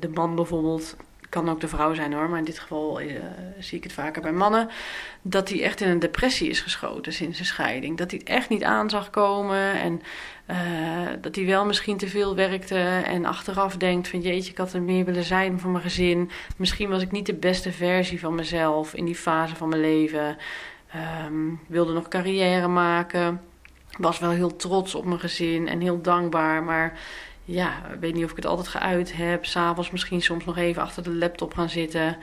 de 0.00 0.08
man 0.08 0.34
bijvoorbeeld 0.34 0.96
kan 1.28 1.48
ook 1.48 1.60
de 1.60 1.68
vrouw 1.68 1.94
zijn 1.94 2.12
hoor, 2.12 2.28
maar 2.28 2.38
in 2.38 2.44
dit 2.44 2.58
geval 2.58 3.00
uh, 3.00 3.12
zie 3.58 3.78
ik 3.78 3.84
het 3.84 3.92
vaker 3.92 4.22
bij 4.22 4.32
mannen, 4.32 4.68
dat 5.22 5.48
hij 5.48 5.62
echt 5.62 5.80
in 5.80 5.88
een 5.88 5.98
depressie 5.98 6.48
is 6.48 6.60
geschoten 6.60 7.12
sinds 7.12 7.38
de 7.38 7.44
scheiding. 7.44 7.98
Dat 7.98 8.10
hij 8.10 8.20
het 8.24 8.28
echt 8.28 8.48
niet 8.48 8.64
aan 8.64 8.90
zag 8.90 9.10
komen 9.10 9.80
en 9.80 10.02
dat 11.20 11.36
hij 11.36 11.46
wel 11.46 11.64
misschien 11.64 11.96
te 11.96 12.08
veel 12.08 12.34
werkte 12.34 12.78
en 13.04 13.24
achteraf 13.24 13.76
denkt 13.76 14.08
van 14.08 14.20
jeetje, 14.20 14.50
ik 14.50 14.58
had 14.58 14.72
er 14.72 14.82
meer 14.82 15.04
willen 15.04 15.24
zijn 15.24 15.60
voor 15.60 15.70
mijn 15.70 15.82
gezin. 15.82 16.30
Misschien 16.56 16.88
was 16.88 17.02
ik 17.02 17.10
niet 17.10 17.26
de 17.26 17.34
beste 17.34 17.72
versie 17.72 18.20
van 18.20 18.34
mezelf 18.34 18.94
in 18.94 19.04
die 19.04 19.14
fase 19.14 19.56
van 19.56 19.68
mijn 19.68 19.80
leven. 19.80 20.36
Ehm, 20.92 21.54
wilde 21.66 21.92
nog 21.92 22.08
carrière 22.08 22.68
maken. 22.68 23.40
Was 23.98 24.18
wel 24.18 24.30
heel 24.30 24.56
trots 24.56 24.94
op 24.94 25.04
mijn 25.04 25.20
gezin 25.20 25.68
en 25.68 25.80
heel 25.80 26.00
dankbaar. 26.00 26.62
Maar 26.62 26.98
ja, 27.44 27.86
ik 27.94 28.00
weet 28.00 28.14
niet 28.14 28.24
of 28.24 28.30
ik 28.30 28.36
het 28.36 28.46
altijd 28.46 28.68
geuit 28.68 29.16
heb. 29.16 29.44
S'avonds 29.44 29.90
misschien 29.90 30.22
soms 30.22 30.44
nog 30.44 30.56
even 30.56 30.82
achter 30.82 31.02
de 31.02 31.14
laptop 31.14 31.54
gaan 31.54 31.68
zitten. 31.68 32.16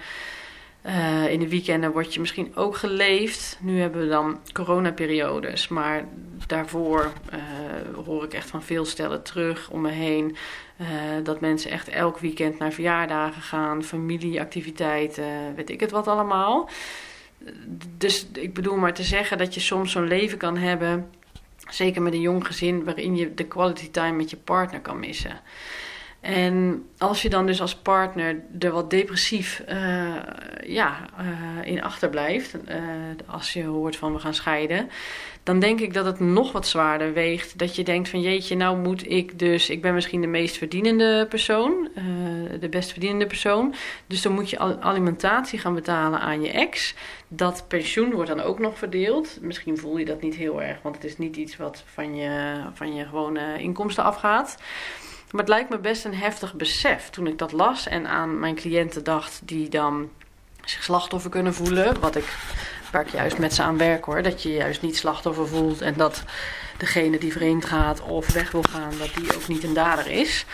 Uh, 0.86 1.32
in 1.32 1.40
de 1.40 1.50
weekenden 1.50 1.92
word 1.92 2.14
je 2.14 2.20
misschien 2.20 2.56
ook 2.56 2.78
geleefd. 2.78 3.58
Nu 3.62 3.80
hebben 3.80 4.02
we 4.02 4.08
dan 4.08 4.40
coronaperiodes. 4.54 5.68
Maar 5.68 6.06
daarvoor 6.48 7.12
uh, 7.34 8.06
hoor 8.06 8.24
ik 8.24 8.34
echt 8.34 8.50
van 8.50 8.64
veel 8.64 8.86
stellen 8.86 9.24
terug 9.24 9.70
om 9.70 9.82
me 9.82 9.90
heen. 9.90 10.36
Uh, 10.82 10.88
dat 11.24 11.40
mensen 11.40 11.72
echt 11.72 11.88
elk 11.88 12.20
weekend 12.20 12.60
naar 12.60 12.72
verjaardagen 12.72 13.42
gaan. 13.42 13.84
Familieactiviteiten, 13.84 15.56
weet 15.56 15.70
ik 15.70 15.80
het 15.80 15.92
wat 15.92 16.08
allemaal. 16.08 16.70
Dus 17.98 18.28
ik 18.34 18.54
bedoel 18.54 18.78
maar 18.78 18.94
te 18.94 19.04
zeggen 19.04 19.38
dat 19.38 19.54
je 19.54 19.60
soms 19.60 19.92
zo'n 19.92 20.08
leven 20.08 20.38
kan 20.38 20.58
hebben. 20.58 21.10
Zeker 21.70 22.02
met 22.02 22.14
een 22.14 22.22
jong 22.22 22.46
gezin 22.46 22.84
waarin 22.84 23.16
je 23.16 23.34
de 23.34 23.46
quality 23.46 23.92
time 23.92 24.18
met 24.18 24.30
je 24.30 24.38
partner 24.38 24.80
kan 24.80 25.00
missen. 25.00 25.42
En 26.22 26.86
als 26.98 27.22
je 27.22 27.30
dan 27.30 27.46
dus 27.46 27.62
als 27.62 27.76
partner 27.76 28.42
er 28.60 28.72
wat 28.72 28.90
depressief 28.90 29.64
uh, 29.70 30.16
ja, 30.66 31.10
uh, 31.20 31.72
in 31.72 31.84
achterblijft, 31.84 32.56
uh, 32.56 32.76
als 33.26 33.54
je 33.54 33.64
hoort 33.64 33.96
van 33.96 34.14
we 34.14 34.20
gaan 34.20 34.34
scheiden, 34.34 34.90
dan 35.44 35.60
denk 35.60 35.80
ik 35.80 35.94
dat 35.94 36.06
het 36.06 36.20
nog 36.20 36.52
wat 36.52 36.68
zwaarder 36.68 37.14
weegt. 37.14 37.58
Dat 37.58 37.76
je 37.76 37.84
denkt 37.84 38.10
van 38.10 38.22
jeetje, 38.22 38.56
nou 38.56 38.78
moet 38.78 39.12
ik 39.12 39.40
dus, 39.40 39.70
ik 39.70 39.82
ben 39.82 39.94
misschien 39.94 40.22
de 40.22 40.28
meest 40.28 40.58
verdienende 40.58 41.26
persoon, 41.30 41.90
de 42.60 42.70
best 42.70 42.92
verdienende 42.92 43.26
persoon. 43.26 43.74
Dus 44.08 44.22
dan 44.22 44.32
moet 44.32 44.50
je 44.50 44.60
alimentatie 44.80 45.60
gaan 45.60 45.76
betalen 45.76 46.20
aan 46.20 46.42
je 46.42 46.52
ex. 46.52 46.96
Dat 47.32 47.66
pensioen 47.68 48.12
wordt 48.12 48.30
dan 48.30 48.42
ook 48.42 48.60
nog 48.60 48.78
verdeeld. 48.78 49.38
Misschien 49.42 49.78
voel 49.78 49.98
je 49.98 50.06
dat 50.06 50.22
niet 50.22 50.36
heel 50.36 50.62
erg, 50.62 50.82
want 50.82 50.96
het 50.96 51.04
is 51.04 51.18
niet 51.18 51.36
iets 51.36 51.58
wat 51.58 51.84
van 51.94 52.16
je, 52.16 52.62
van 52.74 52.96
je 52.96 53.06
gewone 53.06 53.60
inkomsten 53.60 54.04
afgaat. 54.04 54.58
Maar 55.32 55.42
het 55.42 55.50
lijkt 55.50 55.70
me 55.70 55.80
best 55.80 56.06
een 56.06 56.16
heftig 56.16 56.54
besef 56.54 57.10
toen 57.10 57.28
ik 57.28 57.38
dat 57.38 57.52
las 57.52 57.88
en 57.88 58.08
aan 58.08 58.40
mijn 58.40 58.56
cliënten 58.56 59.04
dacht 59.04 59.42
die 59.44 59.70
dan 59.70 60.10
zich 60.64 60.84
slachtoffer 60.84 61.30
kunnen 61.30 61.54
voelen. 61.54 62.00
Wat 62.00 62.16
ik, 62.16 62.38
waar 62.92 63.02
ik 63.02 63.12
juist 63.12 63.38
met 63.38 63.54
ze 63.54 63.64
aan 63.64 63.78
werk 63.78 64.06
hoor. 64.06 64.22
Dat 64.24 64.44
je 64.44 64.54
juist 64.54 64.82
niet 64.82 64.98
slachtoffer 64.98 65.48
voelt 65.48 65.82
en 65.82 65.94
dat 65.98 66.24
degene 66.78 67.18
die 67.18 67.32
vreemd 67.32 67.66
gaat 67.66 68.02
of 68.02 68.34
weg 68.34 68.52
wil 68.52 68.64
gaan, 68.70 68.94
dat 68.98 69.14
die 69.16 69.36
ook 69.36 69.48
niet 69.48 69.64
een 69.64 69.74
dader 69.74 70.08
is. 70.08 70.46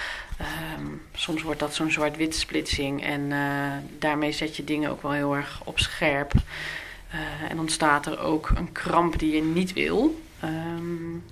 Um, 0.78 1.02
soms 1.16 1.42
wordt 1.42 1.60
dat 1.60 1.76
zo'n 1.76 1.92
zwart-wit 1.92 2.36
splitsing 2.36 3.04
en 3.04 3.22
uh, 3.22 3.72
daarmee 4.00 4.32
zet 4.32 4.56
je 4.56 4.64
dingen 4.64 4.90
ook 4.90 5.02
wel 5.02 5.12
heel 5.12 5.36
erg 5.36 5.62
op 5.64 5.80
scherp. 5.80 6.34
Uh, 6.34 7.52
en 7.52 7.60
ontstaat 7.60 8.06
er 8.06 8.20
ook 8.20 8.52
een 8.56 8.72
kramp 8.72 9.20
die 9.20 9.36
je 9.36 9.42
niet 9.42 9.74
wil. 9.74 10.22
Um, 10.44 11.24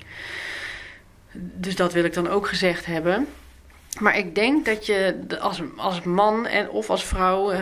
dus 1.34 1.76
dat 1.76 1.94
wil 1.94 2.04
ik 2.04 2.14
dan 2.14 2.30
ook 2.30 2.48
gezegd 2.48 2.86
hebben. 2.86 3.28
Maar 4.00 4.18
ik 4.18 4.36
denk 4.36 4.66
dat 4.66 4.86
je 4.86 5.16
als, 5.40 5.62
als 5.76 6.02
man 6.02 6.48
en 6.48 6.70
of 6.70 6.90
als 6.90 7.06
vrouw, 7.06 7.54
uh, 7.54 7.60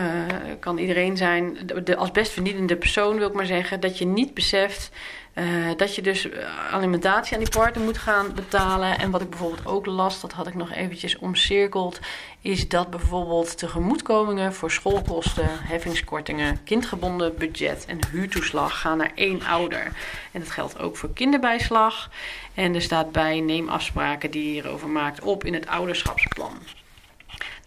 kan 0.60 0.78
iedereen 0.78 1.16
zijn, 1.16 1.58
de, 1.84 1.96
als 1.96 2.10
best 2.10 2.32
verdienende 2.32 2.76
persoon 2.76 3.18
wil 3.18 3.28
ik 3.28 3.34
maar 3.34 3.46
zeggen, 3.46 3.80
dat 3.80 3.98
je 3.98 4.06
niet 4.06 4.34
beseft 4.34 4.90
uh, 5.34 5.70
dat 5.76 5.94
je 5.94 6.02
dus 6.02 6.28
alimentatie 6.70 7.34
aan 7.34 7.42
die 7.42 7.52
partner 7.52 7.84
moet 7.84 7.98
gaan 7.98 8.34
betalen. 8.34 8.98
En 8.98 9.10
wat 9.10 9.20
ik 9.20 9.30
bijvoorbeeld 9.30 9.66
ook 9.66 9.86
las, 9.86 10.20
dat 10.20 10.32
had 10.32 10.46
ik 10.46 10.54
nog 10.54 10.72
eventjes 10.72 11.18
omcirkeld, 11.18 12.00
is 12.40 12.68
dat 12.68 12.90
bijvoorbeeld 12.90 13.58
tegemoetkomingen 13.58 14.54
voor 14.54 14.70
schoolkosten, 14.70 15.48
heffingskortingen, 15.48 16.62
kindgebonden 16.64 17.36
budget 17.36 17.84
en 17.86 17.98
huurtoeslag 18.10 18.80
gaan 18.80 18.98
naar 18.98 19.12
één 19.14 19.42
ouder. 19.42 19.92
En 20.32 20.40
dat 20.40 20.50
geldt 20.50 20.78
ook 20.78 20.96
voor 20.96 21.12
kinderbijslag. 21.12 22.10
En 22.54 22.74
er 22.74 22.82
staat 22.82 23.12
bij 23.12 23.40
neem 23.40 23.68
afspraken 23.68 24.30
die 24.30 24.44
je 24.44 24.50
hierover 24.50 24.88
maakt 24.88 25.20
op 25.20 25.44
in 25.44 25.54
het 25.54 25.66
ouderschapsplan. 25.66 26.58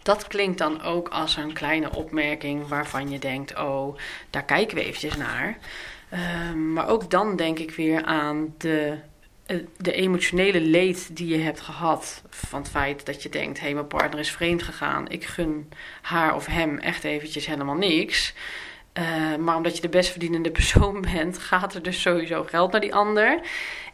Dat 0.02 0.26
klinkt 0.26 0.58
dan 0.58 0.82
ook 0.82 1.08
als 1.08 1.36
een 1.36 1.52
kleine 1.52 1.94
opmerking 1.94 2.68
waarvan 2.68 3.10
je 3.10 3.18
denkt: 3.18 3.58
oh, 3.58 3.98
daar 4.30 4.44
kijken 4.44 4.76
we 4.76 4.84
eventjes 4.84 5.16
naar. 5.16 5.58
Um, 6.12 6.72
maar 6.72 6.88
ook 6.88 7.10
dan 7.10 7.36
denk 7.36 7.58
ik 7.58 7.70
weer 7.70 8.04
aan 8.04 8.54
de, 8.58 8.98
eh, 9.46 9.56
de 9.76 9.92
emotionele 9.92 10.60
leed 10.60 11.16
die 11.16 11.26
je 11.26 11.42
hebt 11.42 11.60
gehad. 11.60 12.22
Van 12.28 12.60
het 12.60 12.70
feit 12.70 13.06
dat 13.06 13.22
je 13.22 13.28
denkt: 13.28 13.60
hé, 13.60 13.72
mijn 13.72 13.86
partner 13.86 14.20
is 14.20 14.30
vreemd 14.30 14.62
gegaan. 14.62 15.08
Ik 15.08 15.24
gun 15.24 15.68
haar 16.02 16.34
of 16.34 16.46
hem 16.46 16.78
echt 16.78 17.04
eventjes 17.04 17.46
helemaal 17.46 17.74
niks. 17.74 18.34
Uh, 18.98 19.36
maar 19.36 19.56
omdat 19.56 19.76
je 19.76 19.82
de 19.82 19.88
best 19.88 20.10
verdienende 20.10 20.50
persoon 20.50 21.00
bent, 21.12 21.38
gaat 21.38 21.74
er 21.74 21.82
dus 21.82 22.00
sowieso 22.00 22.42
geld 22.42 22.72
naar 22.72 22.80
die 22.80 22.94
ander. 22.94 23.40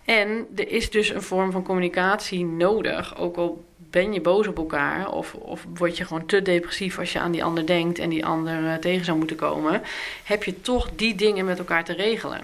En 0.04 0.46
er 0.56 0.68
is 0.68 0.90
dus 0.90 1.08
een 1.08 1.22
vorm 1.22 1.52
van 1.52 1.62
communicatie 1.62 2.44
nodig. 2.44 3.16
Ook 3.16 3.36
al 3.36 3.64
ben 3.92 4.12
je 4.12 4.20
boos 4.20 4.46
op 4.46 4.56
elkaar 4.56 5.10
of, 5.10 5.34
of 5.34 5.66
word 5.74 5.96
je 5.96 6.04
gewoon 6.04 6.26
te 6.26 6.42
depressief 6.42 6.98
als 6.98 7.12
je 7.12 7.20
aan 7.20 7.32
die 7.32 7.44
ander 7.44 7.66
denkt 7.66 7.98
en 7.98 8.08
die 8.08 8.26
ander 8.26 8.62
uh, 8.62 8.74
tegen 8.74 9.04
zou 9.04 9.18
moeten 9.18 9.36
komen, 9.36 9.82
heb 10.24 10.44
je 10.44 10.60
toch 10.60 10.90
die 10.96 11.14
dingen 11.14 11.44
met 11.44 11.58
elkaar 11.58 11.84
te 11.84 11.92
regelen. 11.92 12.40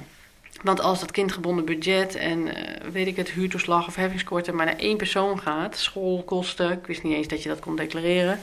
Want 0.62 0.80
als 0.80 1.00
dat 1.00 1.10
kindgebonden 1.10 1.64
budget 1.64 2.14
en 2.14 2.38
uh, 2.38 2.52
weet 2.92 3.06
ik 3.06 3.16
het, 3.16 3.30
huurtoeslag 3.30 3.86
of 3.86 3.94
heffingskorten 3.94 4.54
maar 4.54 4.66
naar 4.66 4.76
één 4.78 4.96
persoon 4.96 5.40
gaat, 5.40 5.76
schoolkosten, 5.76 6.72
ik 6.72 6.86
wist 6.86 7.02
niet 7.02 7.14
eens 7.14 7.28
dat 7.28 7.42
je 7.42 7.48
dat 7.48 7.60
kon 7.60 7.76
declareren. 7.76 8.40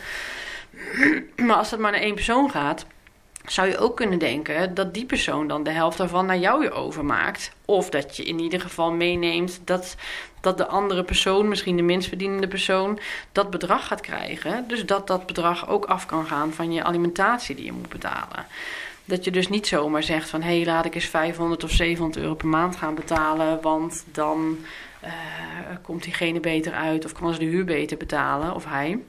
Maar 1.45 1.55
als 1.55 1.69
dat 1.69 1.79
maar 1.79 1.91
naar 1.91 2.01
één 2.01 2.15
persoon 2.15 2.51
gaat, 2.51 2.85
zou 3.45 3.67
je 3.67 3.77
ook 3.77 3.95
kunnen 3.95 4.19
denken 4.19 4.73
dat 4.73 4.93
die 4.93 5.05
persoon 5.05 5.47
dan 5.47 5.63
de 5.63 5.71
helft 5.71 5.97
daarvan 5.97 6.25
naar 6.25 6.37
jou 6.37 6.59
weer 6.59 6.73
overmaakt. 6.73 7.51
Of 7.65 7.89
dat 7.89 8.17
je 8.17 8.23
in 8.23 8.39
ieder 8.39 8.61
geval 8.61 8.91
meeneemt 8.91 9.59
dat, 9.63 9.95
dat 10.45 10.57
de 10.57 10.67
andere 10.67 11.03
persoon, 11.03 11.47
misschien 11.47 11.75
de 11.75 11.81
minst 11.81 12.07
verdienende 12.07 12.47
persoon, 12.47 12.99
dat 13.31 13.49
bedrag 13.49 13.87
gaat 13.87 14.01
krijgen. 14.01 14.65
Dus 14.67 14.85
dat 14.85 15.07
dat 15.07 15.25
bedrag 15.25 15.69
ook 15.69 15.85
af 15.85 16.05
kan 16.05 16.25
gaan 16.25 16.53
van 16.53 16.73
je 16.73 16.83
alimentatie 16.83 17.55
die 17.55 17.65
je 17.65 17.71
moet 17.71 17.89
betalen. 17.89 18.45
Dat 19.05 19.23
je 19.23 19.31
dus 19.31 19.49
niet 19.49 19.67
zomaar 19.67 20.03
zegt 20.03 20.29
van 20.29 20.41
hé, 20.41 20.55
hey, 20.55 20.65
laat 20.65 20.85
ik 20.85 20.95
eens 20.95 21.05
500 21.05 21.63
of 21.63 21.71
700 21.71 22.23
euro 22.23 22.35
per 22.35 22.47
maand 22.47 22.75
gaan 22.75 22.95
betalen, 22.95 23.61
want 23.61 24.05
dan 24.11 24.57
uh, 25.03 25.11
komt 25.81 26.03
diegene 26.03 26.39
beter 26.39 26.73
uit 26.73 27.05
of 27.05 27.11
kan 27.11 27.33
ze 27.33 27.39
de 27.39 27.45
huur 27.45 27.65
beter 27.65 27.97
betalen 27.97 28.55
of 28.55 28.65
hij. 28.65 28.99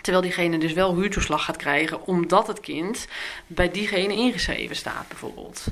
Terwijl 0.00 0.24
diegene 0.24 0.58
dus 0.58 0.72
wel 0.72 0.94
huurtoeslag 0.94 1.44
gaat 1.44 1.56
krijgen 1.56 2.06
omdat 2.06 2.46
het 2.46 2.60
kind 2.60 3.08
bij 3.46 3.70
diegene 3.70 4.14
ingeschreven 4.14 4.76
staat, 4.76 5.08
bijvoorbeeld. 5.08 5.66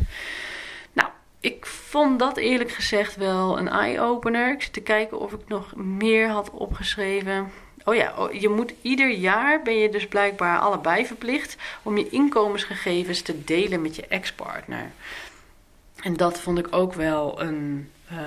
Ik 1.40 1.66
vond 1.66 2.18
dat 2.18 2.36
eerlijk 2.36 2.70
gezegd 2.70 3.16
wel 3.16 3.58
een 3.58 3.68
eye-opener. 3.68 4.52
Ik 4.52 4.62
zit 4.62 4.72
te 4.72 4.80
kijken 4.80 5.18
of 5.18 5.32
ik 5.32 5.48
nog 5.48 5.74
meer 5.76 6.28
had 6.28 6.50
opgeschreven. 6.50 7.52
Oh 7.84 7.94
ja, 7.94 8.14
oh, 8.16 8.32
je 8.32 8.48
moet 8.48 8.72
ieder 8.82 9.10
jaar 9.10 9.62
ben 9.62 9.78
je 9.78 9.88
dus 9.88 10.06
blijkbaar 10.06 10.58
allebei 10.58 11.06
verplicht 11.06 11.56
om 11.82 11.98
je 11.98 12.08
inkomensgegevens 12.08 13.22
te 13.22 13.44
delen 13.44 13.82
met 13.82 13.96
je 13.96 14.06
ex-partner. 14.06 14.90
En 16.02 16.16
dat 16.16 16.40
vond 16.40 16.58
ik 16.58 16.66
ook 16.70 16.94
wel 16.94 17.40
een 17.40 17.90
uh, 18.12 18.18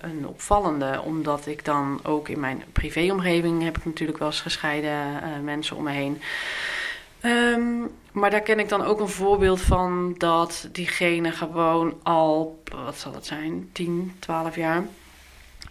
een 0.00 0.26
opvallende, 0.26 1.00
omdat 1.04 1.46
ik 1.46 1.64
dan 1.64 2.00
ook 2.02 2.28
in 2.28 2.40
mijn 2.40 2.64
privéomgeving 2.72 3.62
heb 3.62 3.76
ik 3.76 3.84
natuurlijk 3.84 4.18
wel 4.18 4.28
eens 4.28 4.40
gescheiden 4.40 4.90
uh, 4.90 5.40
mensen 5.42 5.76
om 5.76 5.82
me 5.82 5.90
heen. 5.90 6.22
Um, 7.24 7.90
maar 8.12 8.30
daar 8.30 8.40
ken 8.40 8.58
ik 8.58 8.68
dan 8.68 8.84
ook 8.84 9.00
een 9.00 9.08
voorbeeld 9.08 9.60
van 9.60 10.14
dat 10.18 10.68
diegene 10.72 11.32
gewoon 11.32 11.94
al, 12.02 12.62
wat 12.84 12.96
zal 12.96 13.14
het 13.14 13.26
zijn, 13.26 13.68
10, 13.72 14.16
12 14.18 14.56
jaar, 14.56 14.84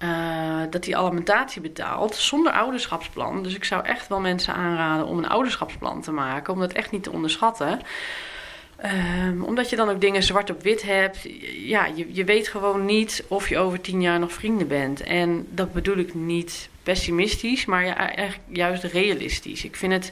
uh, 0.04 0.62
dat 0.70 0.84
die 0.84 0.98
alimentatie 0.98 1.62
betaalt 1.62 2.16
zonder 2.16 2.52
ouderschapsplan. 2.52 3.44
Dus 3.44 3.56
ik 3.56 3.64
zou 3.64 3.86
echt 3.86 4.08
wel 4.08 4.20
mensen 4.20 4.54
aanraden 4.54 5.06
om 5.06 5.18
een 5.18 5.28
ouderschapsplan 5.28 6.02
te 6.02 6.12
maken, 6.12 6.54
om 6.54 6.60
dat 6.60 6.74
echt 6.74 6.92
niet 6.92 7.04
te 7.04 7.12
onderschatten. 7.12 7.82
Um, 8.86 9.44
omdat 9.44 9.70
je 9.70 9.76
dan 9.76 9.90
ook 9.90 10.02
dingen 10.02 10.24
zwart 10.24 10.50
op 10.50 10.62
wit 10.62 10.82
hebt. 10.82 11.18
Ja, 11.58 11.86
je, 11.86 12.14
je 12.14 12.24
weet 12.24 12.48
gewoon 12.48 12.86
niet 12.86 13.24
of 13.28 13.50
je 13.50 13.58
over 13.58 13.82
tien 13.82 14.02
jaar 14.02 14.20
nog 14.20 14.32
vrienden 14.32 14.68
bent. 14.68 15.02
En 15.02 15.48
dat 15.50 15.74
bedoel 15.74 15.98
ik 15.98 16.14
niet 16.14 16.70
pessimistisch, 16.84 17.66
maar 17.66 17.86
ja, 17.86 18.12
juist 18.48 18.84
realistisch. 18.84 19.64
Ik 19.64 19.76
vind 19.76 19.94
het 19.94 20.12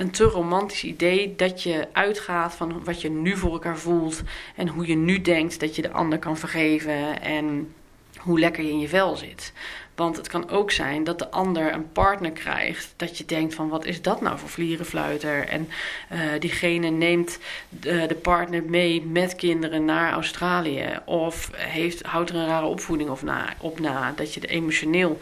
een 0.00 0.10
te 0.10 0.24
romantisch 0.24 0.84
idee 0.84 1.34
dat 1.36 1.62
je 1.62 1.88
uitgaat 1.92 2.54
van 2.54 2.84
wat 2.84 3.00
je 3.00 3.10
nu 3.10 3.36
voor 3.36 3.52
elkaar 3.52 3.78
voelt. 3.78 4.22
En 4.56 4.68
hoe 4.68 4.86
je 4.86 4.96
nu 4.96 5.20
denkt 5.20 5.60
dat 5.60 5.76
je 5.76 5.82
de 5.82 5.90
ander 5.90 6.18
kan 6.18 6.36
vergeven. 6.36 7.22
En 7.22 7.74
hoe 8.18 8.38
lekker 8.38 8.64
je 8.64 8.70
in 8.70 8.80
je 8.80 8.88
vel 8.88 9.16
zit. 9.16 9.52
Want 9.94 10.16
het 10.16 10.28
kan 10.28 10.50
ook 10.50 10.70
zijn 10.70 11.04
dat 11.04 11.18
de 11.18 11.30
ander 11.30 11.72
een 11.72 11.92
partner 11.92 12.30
krijgt. 12.30 12.92
Dat 12.96 13.18
je 13.18 13.24
denkt 13.24 13.54
van 13.54 13.68
wat 13.68 13.84
is 13.84 14.02
dat 14.02 14.20
nou 14.20 14.38
voor 14.38 14.48
vlierenfluiter? 14.48 15.48
En 15.48 15.68
uh, 16.12 16.18
diegene 16.38 16.88
neemt 16.88 17.38
de, 17.68 18.04
de, 18.08 18.14
partner 18.14 18.62
mee 18.62 19.02
met 19.02 19.36
kinderen 19.36 19.84
naar 19.84 20.12
Australië. 20.12 20.98
Of 21.04 21.50
heeft, 21.54 22.02
houdt 22.02 22.30
er 22.30 22.36
een 22.36 22.46
rare 22.46 22.66
opvoeding 22.66 23.10
op 23.10 23.22
na. 23.22 23.54
Op 23.58 23.80
na 23.80 24.12
dat 24.16 24.34
je 24.34 24.46
emotioneel 24.46 25.18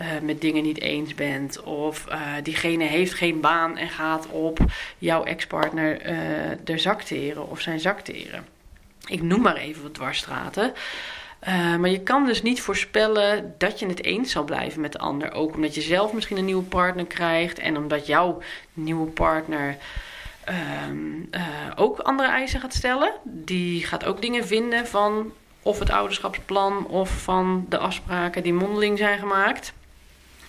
uh, 0.00 0.06
met 0.22 0.40
dingen 0.40 0.62
niet 0.62 0.80
eens 0.80 1.14
bent. 1.14 1.62
Of 1.62 2.06
uh, 2.08 2.16
diegene 2.42 2.84
heeft 2.84 3.14
geen 3.14 3.40
baan 3.40 3.76
en 3.76 3.88
gaat 3.88 4.26
op 4.26 4.58
jouw 4.98 5.24
ex-partner 5.24 5.98
de 6.64 6.78
zak 6.78 7.02
teren 7.02 7.50
of 7.50 7.60
zijn 7.60 7.80
zak 7.80 8.00
teren 8.00 8.46
Ik 9.06 9.22
noem 9.22 9.40
maar 9.40 9.56
even 9.56 9.82
wat 9.82 9.94
dwarsstraten. 9.94 10.72
Maar 11.78 11.88
je 11.88 12.00
kan 12.00 12.26
dus 12.26 12.42
niet 12.42 12.60
voorspellen 12.60 13.54
dat 13.58 13.78
je 13.78 13.86
het 13.86 14.04
eens 14.04 14.30
zal 14.30 14.44
blijven 14.44 14.80
met 14.80 14.92
de 14.92 14.98
ander. 14.98 15.32
Ook 15.32 15.54
omdat 15.54 15.74
je 15.74 15.80
zelf 15.80 16.12
misschien 16.12 16.36
een 16.36 16.44
nieuwe 16.44 16.62
partner 16.62 17.06
krijgt. 17.06 17.58
En 17.58 17.76
omdat 17.76 18.06
jouw 18.06 18.42
nieuwe 18.72 19.06
partner 19.06 19.76
uh, 20.50 21.40
ook 21.76 21.98
andere 21.98 22.28
eisen 22.28 22.60
gaat 22.60 22.74
stellen. 22.74 23.12
Die 23.24 23.86
gaat 23.86 24.04
ook 24.04 24.22
dingen 24.22 24.46
vinden 24.46 24.86
van 24.86 25.32
of 25.62 25.78
het 25.78 25.90
ouderschapsplan 25.90 26.86
of 26.86 27.22
van 27.22 27.66
de 27.68 27.78
afspraken 27.78 28.42
die 28.42 28.52
mondeling 28.52 28.98
zijn 28.98 29.18
gemaakt. 29.18 29.72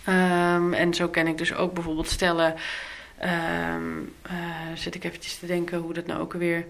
Um, 0.09 0.73
en 0.73 0.93
zo 0.93 1.07
ken 1.07 1.27
ik 1.27 1.37
dus 1.37 1.53
ook 1.53 1.73
bijvoorbeeld 1.73 2.09
stellen. 2.09 2.55
Um, 3.75 4.13
zit 4.73 4.95
ik 4.95 5.03
eventjes 5.03 5.37
te 5.37 5.45
denken 5.45 5.77
hoe 5.77 5.93
dat 5.93 6.05
nou 6.05 6.21
ook 6.21 6.33
weer 6.33 6.65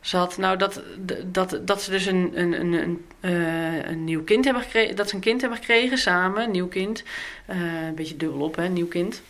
zat. 0.00 0.38
Nou, 0.38 0.56
dat, 0.56 0.82
dat, 1.24 1.60
dat 1.62 1.82
ze 1.82 1.90
dus 1.90 2.06
een, 2.06 2.32
een, 2.34 2.60
een, 2.60 2.72
een, 2.72 3.04
uh, 3.20 3.84
een 3.84 4.04
nieuw 4.04 4.22
kind 4.22 4.44
hebben 4.44 4.62
gekregen. 4.62 4.96
Dat 4.96 5.08
ze 5.08 5.14
een 5.14 5.20
kind 5.20 5.40
hebben 5.40 5.58
gekregen 5.58 5.98
samen, 5.98 6.50
nieuw 6.50 6.68
kind. 6.68 7.02
Uh, 7.50 7.86
een 7.86 7.94
beetje 7.94 8.16
dubbel 8.16 8.40
op, 8.40 8.56
hè, 8.56 8.68
nieuw 8.68 8.88
kind. 8.88 9.22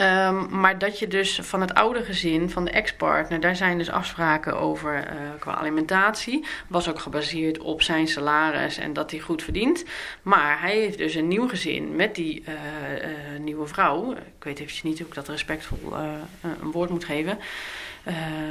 Um, 0.00 0.60
maar 0.60 0.78
dat 0.78 0.98
je 0.98 1.08
dus 1.08 1.38
van 1.42 1.60
het 1.60 1.74
oude 1.74 2.02
gezin, 2.04 2.50
van 2.50 2.64
de 2.64 2.70
ex-partner, 2.70 3.40
daar 3.40 3.56
zijn 3.56 3.78
dus 3.78 3.90
afspraken 3.90 4.58
over 4.58 4.96
uh, 4.96 5.12
qua 5.38 5.54
alimentatie. 5.54 6.44
Was 6.66 6.88
ook 6.88 6.98
gebaseerd 6.98 7.58
op 7.58 7.82
zijn 7.82 8.08
salaris 8.08 8.78
en 8.78 8.92
dat 8.92 9.10
hij 9.10 9.20
goed 9.20 9.42
verdient. 9.42 9.84
Maar 10.22 10.60
hij 10.60 10.76
heeft 10.76 10.98
dus 10.98 11.14
een 11.14 11.28
nieuw 11.28 11.48
gezin 11.48 11.96
met 11.96 12.14
die 12.14 12.42
uh, 12.42 12.52
uh, 12.52 13.40
nieuwe 13.40 13.66
vrouw. 13.66 14.12
Ik 14.12 14.44
weet 14.44 14.58
eventjes 14.58 14.82
niet 14.82 14.98
hoe 14.98 15.06
ik 15.06 15.14
dat 15.14 15.28
respectvol 15.28 15.96
een 16.40 16.70
woord 16.72 16.90
moet 16.90 17.04
geven. 17.04 17.38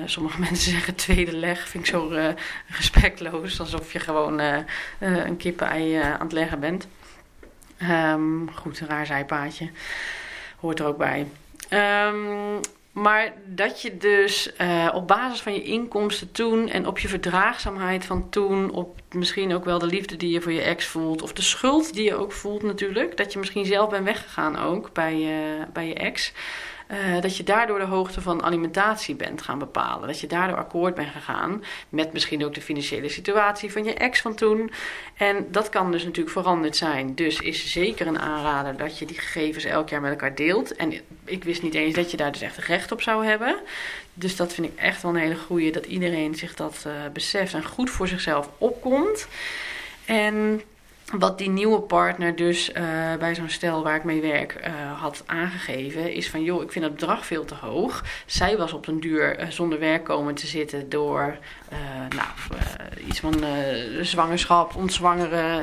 sommige 0.05 0.39
mensen 0.49 0.71
zeggen 0.71 0.95
tweede 0.95 1.35
leg, 1.35 1.67
vind 1.67 1.83
ik 1.83 1.89
zo 1.89 2.07
respectloos. 2.67 3.59
Alsof 3.59 3.93
je 3.93 3.99
gewoon 3.99 4.39
een 4.99 5.37
kippen-ei 5.37 5.95
aan 5.95 6.19
het 6.19 6.31
leggen 6.31 6.59
bent. 6.59 6.87
Um, 7.81 8.49
goed, 8.53 8.79
een 8.79 8.87
raar 8.87 9.05
zijpaadje 9.05 9.69
hoort 10.59 10.79
er 10.79 10.85
ook 10.85 10.97
bij. 10.97 11.27
Um, 12.09 12.59
maar 12.91 13.33
dat 13.45 13.81
je 13.81 13.97
dus 13.97 14.51
uh, 14.61 14.89
op 14.93 15.07
basis 15.07 15.41
van 15.41 15.53
je 15.53 15.63
inkomsten 15.63 16.31
toen 16.31 16.69
en 16.69 16.87
op 16.87 16.99
je 16.99 17.07
verdraagzaamheid 17.07 18.05
van 18.05 18.29
toen, 18.29 18.71
op 18.71 18.99
misschien 19.11 19.53
ook 19.53 19.65
wel 19.65 19.79
de 19.79 19.85
liefde 19.85 20.17
die 20.17 20.31
je 20.31 20.41
voor 20.41 20.51
je 20.51 20.61
ex 20.61 20.85
voelt, 20.85 21.21
of 21.21 21.33
de 21.33 21.41
schuld 21.41 21.93
die 21.93 22.03
je 22.03 22.15
ook 22.15 22.31
voelt 22.31 22.63
natuurlijk, 22.63 23.17
dat 23.17 23.33
je 23.33 23.39
misschien 23.39 23.65
zelf 23.65 23.89
bent 23.89 24.05
weggegaan 24.05 24.57
ook 24.57 24.93
bij, 24.93 25.27
bij 25.73 25.87
je 25.87 25.93
ex. 25.93 26.33
Uh, 26.91 27.21
dat 27.21 27.37
je 27.37 27.43
daardoor 27.43 27.79
de 27.79 27.85
hoogte 27.85 28.21
van 28.21 28.43
alimentatie 28.43 29.15
bent 29.15 29.41
gaan 29.41 29.59
bepalen. 29.59 30.07
Dat 30.07 30.19
je 30.19 30.27
daardoor 30.27 30.57
akkoord 30.57 30.95
bent 30.95 31.09
gegaan 31.09 31.63
met 31.89 32.13
misschien 32.13 32.45
ook 32.45 32.53
de 32.53 32.61
financiële 32.61 33.09
situatie 33.09 33.71
van 33.71 33.83
je 33.83 33.93
ex 33.93 34.21
van 34.21 34.35
toen. 34.35 34.71
En 35.17 35.47
dat 35.51 35.69
kan 35.69 35.91
dus 35.91 36.03
natuurlijk 36.03 36.35
veranderd 36.35 36.75
zijn. 36.75 37.15
Dus 37.15 37.39
is 37.39 37.71
zeker 37.71 38.07
een 38.07 38.19
aanrader 38.19 38.77
dat 38.77 38.99
je 38.99 39.05
die 39.05 39.19
gegevens 39.19 39.63
elk 39.63 39.89
jaar 39.89 40.01
met 40.01 40.11
elkaar 40.11 40.35
deelt. 40.35 40.75
En 40.75 40.93
ik 41.25 41.43
wist 41.43 41.61
niet 41.61 41.73
eens 41.73 41.95
dat 41.95 42.11
je 42.11 42.17
daar 42.17 42.31
dus 42.31 42.41
echt 42.41 42.57
recht 42.57 42.91
op 42.91 43.01
zou 43.01 43.25
hebben. 43.25 43.55
Dus 44.13 44.35
dat 44.35 44.53
vind 44.53 44.67
ik 44.67 44.79
echt 44.79 45.01
wel 45.01 45.11
een 45.11 45.21
hele 45.21 45.35
goede 45.35 45.69
dat 45.69 45.85
iedereen 45.85 46.35
zich 46.35 46.55
dat 46.55 46.83
uh, 46.87 46.93
beseft 47.13 47.53
en 47.53 47.65
goed 47.65 47.89
voor 47.89 48.07
zichzelf 48.07 48.49
opkomt. 48.57 49.27
En 50.05 50.61
wat 51.15 51.37
die 51.37 51.49
nieuwe 51.49 51.79
partner 51.79 52.35
dus 52.35 52.69
uh, 52.69 52.75
bij 53.19 53.35
zo'n 53.35 53.49
stel 53.49 53.83
waar 53.83 53.95
ik 53.95 54.03
mee 54.03 54.21
werk 54.21 54.55
uh, 54.67 55.01
had 55.01 55.23
aangegeven, 55.25 56.13
is 56.13 56.29
van 56.29 56.43
joh, 56.43 56.63
ik 56.63 56.71
vind 56.71 56.85
het 56.85 56.93
bedrag 56.93 57.25
veel 57.25 57.45
te 57.45 57.55
hoog. 57.55 58.03
Zij 58.25 58.57
was 58.57 58.73
op 58.73 58.87
een 58.87 58.99
duur 58.99 59.39
uh, 59.39 59.49
zonder 59.49 59.79
werk 59.79 60.03
komen 60.03 60.35
te 60.35 60.47
zitten 60.47 60.89
door 60.89 61.37
nou, 62.09 62.61
iets 63.07 63.19
van 63.19 63.43
zwangerschap, 64.01 64.75
ontzwangere, 64.75 65.61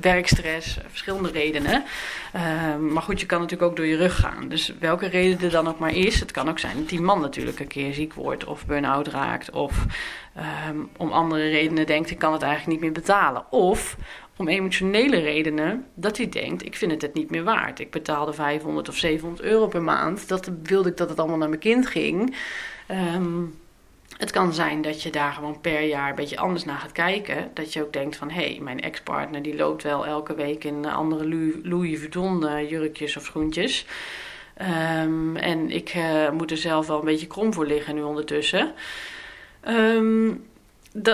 werkstress, 0.00 0.78
verschillende 0.88 1.30
redenen. 1.30 1.84
Ehm, 2.32 2.92
maar 2.92 3.02
goed, 3.02 3.20
je 3.20 3.26
kan 3.26 3.40
natuurlijk 3.40 3.70
ook 3.70 3.76
door 3.76 3.86
je 3.86 3.96
rug 3.96 4.20
gaan. 4.20 4.48
Dus 4.48 4.72
welke 4.80 5.06
reden 5.06 5.40
er 5.40 5.50
dan 5.50 5.68
ook 5.68 5.78
maar 5.78 5.94
is, 5.94 6.20
het 6.20 6.30
kan 6.30 6.48
ook 6.48 6.58
zijn 6.58 6.76
dat 6.76 6.88
die 6.88 7.00
man 7.00 7.20
natuurlijk 7.20 7.60
een 7.60 7.66
keer 7.66 7.94
ziek 7.94 8.14
wordt 8.14 8.44
of 8.44 8.66
burn-out 8.66 9.06
raakt 9.06 9.50
of 9.50 9.86
um, 10.70 10.90
om 10.96 11.12
andere 11.12 11.48
redenen 11.48 11.86
denkt 11.86 12.10
ik 12.10 12.18
kan 12.18 12.32
het 12.32 12.42
eigenlijk 12.42 12.72
niet 12.72 12.80
meer 12.80 13.02
betalen. 13.02 13.52
Of 13.52 13.96
om 14.38 14.48
emotionele 14.48 15.18
redenen 15.18 15.86
dat 15.94 16.16
hij 16.16 16.28
denkt: 16.28 16.64
ik 16.64 16.76
vind 16.76 16.90
het 16.90 17.02
het 17.02 17.14
niet 17.14 17.30
meer 17.30 17.44
waard. 17.44 17.78
Ik 17.78 17.90
betaalde 17.90 18.32
500 18.32 18.88
of 18.88 18.96
700 18.96 19.42
euro 19.42 19.66
per 19.66 19.82
maand. 19.82 20.28
Dat 20.28 20.50
wilde 20.62 20.88
ik 20.88 20.96
dat 20.96 21.08
het 21.08 21.18
allemaal 21.18 21.38
naar 21.38 21.48
mijn 21.48 21.60
kind 21.60 21.86
ging. 21.86 22.36
Um, 22.90 23.54
het 24.16 24.30
kan 24.30 24.52
zijn 24.52 24.82
dat 24.82 25.02
je 25.02 25.10
daar 25.10 25.32
gewoon 25.32 25.60
per 25.60 25.82
jaar 25.82 26.08
een 26.08 26.14
beetje 26.14 26.38
anders 26.38 26.64
naar 26.64 26.78
gaat 26.78 26.92
kijken. 26.92 27.50
Dat 27.54 27.72
je 27.72 27.82
ook 27.82 27.92
denkt 27.92 28.16
van, 28.16 28.30
hé, 28.30 28.50
hey, 28.50 28.58
mijn 28.60 28.80
ex-partner 28.80 29.42
die 29.42 29.56
loopt 29.56 29.82
wel 29.82 30.06
elke 30.06 30.34
week 30.34 30.64
in 30.64 30.84
andere 30.86 31.28
Louis 31.62 31.98
Vuitton 31.98 32.66
jurkjes 32.66 33.16
of 33.16 33.24
schoentjes. 33.24 33.86
Um, 35.02 35.36
en 35.36 35.70
ik 35.70 35.94
uh, 35.94 36.30
moet 36.30 36.50
er 36.50 36.56
zelf 36.56 36.86
wel 36.86 36.98
een 36.98 37.04
beetje 37.04 37.26
krom 37.26 37.52
voor 37.52 37.66
liggen 37.66 37.94
nu 37.94 38.02
ondertussen. 38.02 38.72
Um, 39.68 40.46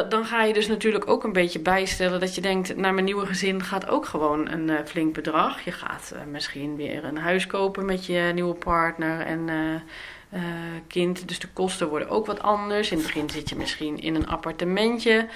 dan 0.09 0.25
ga 0.25 0.43
je 0.43 0.53
dus 0.53 0.69
natuurlijk 0.69 1.09
ook 1.09 1.25
een 1.25 1.33
beetje 1.33 1.59
bijstellen 1.59 2.21
dat 2.21 2.35
je 2.35 2.41
denkt, 2.41 2.77
naar 2.77 2.95
mijn 2.95 3.05
nieuwe 3.05 3.27
gezin 3.27 3.63
gaat 3.63 3.89
ook 3.89 4.07
gewoon 4.07 4.49
een 4.49 4.69
uh, 4.69 4.79
flink 4.85 5.15
bedrag. 5.15 5.61
Je 5.61 5.73
gaat 5.73 6.13
uh, 6.15 6.21
misschien 6.31 6.77
weer 6.77 7.05
een 7.05 7.19
huis 7.19 7.47
kopen 7.47 7.85
met 7.85 8.07
je 8.07 8.31
nieuwe 8.35 8.55
partner 8.55 9.21
en 9.21 9.49
uh, 9.49 10.41
kind. 10.87 11.29
Dus 11.29 11.39
de 11.39 11.49
kosten 11.53 11.89
worden 11.89 12.09
ook 12.09 12.27
wat 12.27 12.43
anders. 12.43 12.91
In 12.91 12.97
het 12.97 13.07
begin 13.07 13.31
zit 13.31 13.49
je 13.49 13.57
misschien 13.57 14.01
in 14.01 14.15
een 14.15 14.29
appartementje, 14.29 15.27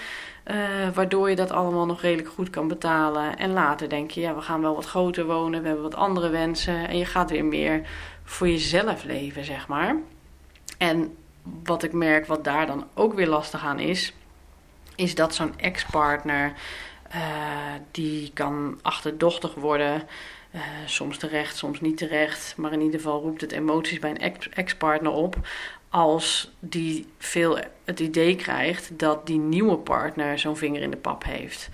waardoor 0.95 1.31
je 1.31 1.37
dat 1.37 1.51
allemaal 1.51 1.87
nog 1.87 2.01
redelijk 2.01 2.29
goed 2.29 2.51
kan 2.51 2.69
betalen. 2.69 3.39
En 3.39 3.53
later 3.53 3.89
denk 3.89 4.11
je, 4.11 4.21
ja, 4.21 4.35
we 4.35 4.41
gaan 4.41 4.61
wel 4.61 4.75
wat 4.75 4.85
groter 4.85 5.25
wonen, 5.25 5.61
we 5.61 5.67
hebben 5.67 5.85
wat 5.85 5.95
andere 5.95 6.29
wensen. 6.29 6.89
En 6.89 6.99
je 6.99 7.05
gaat 7.05 7.31
weer 7.31 7.45
meer 7.45 7.81
voor 8.25 8.49
jezelf 8.49 9.05
leven, 9.05 9.45
zeg 9.45 9.69
maar. 9.69 9.97
En 10.79 11.17
wat 11.65 11.83
ik 11.83 11.93
merk, 11.93 12.27
wat 12.27 12.45
daar 12.45 12.67
dan 12.67 12.87
ook 12.95 13.15
weer 13.15 13.29
lastig 13.29 13.65
aan 13.65 13.79
is 13.79 14.13
is 14.99 15.15
dat 15.15 15.35
zo'n 15.35 15.59
ex-partner 15.59 16.53
uh, 17.15 17.23
die 17.91 18.31
kan 18.35 18.79
achterdochtig 18.83 19.55
worden. 19.55 20.03
Uh, 20.55 20.61
soms 20.87 21.19
terecht, 21.19 21.57
soms 21.57 21.81
niet 21.81 21.97
terecht. 21.97 22.55
Maar 22.57 22.73
in 22.73 22.81
ieder 22.81 23.01
geval 23.01 23.21
roept 23.21 23.41
het 23.41 23.53
emoties 23.53 23.99
bij 23.99 24.11
een 24.11 24.35
ex-partner 24.55 25.13
op. 25.13 25.37
Als 25.89 26.51
die 26.59 27.07
veel 27.19 27.59
het 27.85 28.01
idee 28.01 28.37
krijgt 28.37 28.99
dat 28.99 29.27
die 29.27 29.39
nieuwe 29.39 29.77
partner 29.77 30.39
zo'n 30.39 30.57
vinger 30.57 30.83
in 30.83 30.91
de 30.91 30.97
pap 30.97 31.25
heeft. 31.25 31.69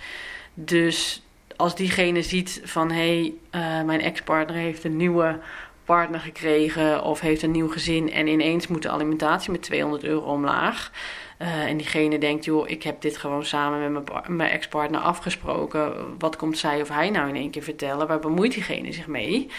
Dus 0.54 1.22
als 1.56 1.76
diegene 1.76 2.22
ziet 2.22 2.60
van 2.64 2.90
hé, 2.90 2.96
hey, 2.96 3.34
uh, 3.78 3.84
mijn 3.86 4.00
ex-partner 4.00 4.56
heeft 4.56 4.84
een 4.84 4.96
nieuwe 4.96 5.38
partner 5.84 6.20
gekregen 6.20 7.02
of 7.02 7.20
heeft 7.20 7.42
een 7.42 7.50
nieuw 7.50 7.68
gezin 7.68 8.12
en 8.12 8.26
ineens 8.26 8.66
moet 8.66 8.82
de 8.82 8.90
alimentatie 8.90 9.50
met 9.50 9.62
200 9.62 10.04
euro 10.04 10.32
omlaag. 10.32 10.90
Uh, 11.38 11.64
en 11.64 11.76
diegene 11.76 12.18
denkt, 12.18 12.44
joh, 12.44 12.68
ik 12.68 12.82
heb 12.82 13.00
dit 13.00 13.16
gewoon 13.16 13.44
samen 13.44 13.92
met 13.92 14.12
mijn, 14.12 14.36
mijn 14.36 14.50
ex-partner 14.50 15.00
afgesproken. 15.00 15.92
Wat 16.18 16.36
komt 16.36 16.58
zij 16.58 16.80
of 16.80 16.88
hij 16.88 17.10
nou 17.10 17.28
in 17.28 17.36
één 17.36 17.50
keer 17.50 17.62
vertellen? 17.62 18.06
Waar 18.06 18.18
bemoeit 18.18 18.52
diegene 18.52 18.92
zich 18.92 19.06
mee? 19.06 19.50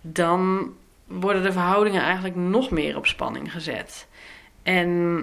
Dan 0.00 0.72
worden 1.06 1.42
de 1.42 1.52
verhoudingen 1.52 2.02
eigenlijk 2.02 2.34
nog 2.34 2.70
meer 2.70 2.96
op 2.96 3.06
spanning 3.06 3.52
gezet. 3.52 4.06
En 4.62 5.22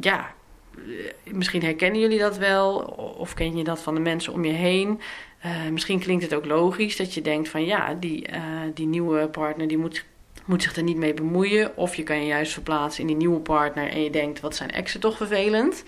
ja, 0.00 0.34
eh, 0.76 1.32
misschien 1.32 1.62
herkennen 1.62 2.00
jullie 2.00 2.18
dat 2.18 2.38
wel, 2.38 2.76
of 3.18 3.34
ken 3.34 3.56
je 3.56 3.64
dat 3.64 3.80
van 3.80 3.94
de 3.94 4.00
mensen 4.00 4.32
om 4.32 4.44
je 4.44 4.52
heen. 4.52 5.00
Uh, 5.44 5.68
misschien 5.70 6.00
klinkt 6.00 6.22
het 6.22 6.34
ook 6.34 6.46
logisch 6.46 6.96
dat 6.96 7.14
je 7.14 7.20
denkt 7.20 7.48
van 7.48 7.64
ja, 7.64 7.94
die, 7.94 8.28
die 8.74 8.86
nieuwe 8.86 9.28
partner 9.28 9.68
die 9.68 9.78
moet 9.78 10.04
moet 10.50 10.62
zich 10.62 10.76
er 10.76 10.82
niet 10.82 10.96
mee 10.96 11.14
bemoeien. 11.14 11.76
Of 11.76 11.94
je 11.94 12.02
kan 12.02 12.20
je 12.20 12.26
juist 12.26 12.52
verplaatsen 12.52 13.00
in 13.00 13.06
die 13.06 13.16
nieuwe 13.16 13.40
partner 13.40 13.90
en 13.90 14.02
je 14.02 14.10
denkt, 14.10 14.40
wat 14.40 14.56
zijn 14.56 14.70
exen 14.70 15.00
toch 15.00 15.16
vervelend. 15.16 15.84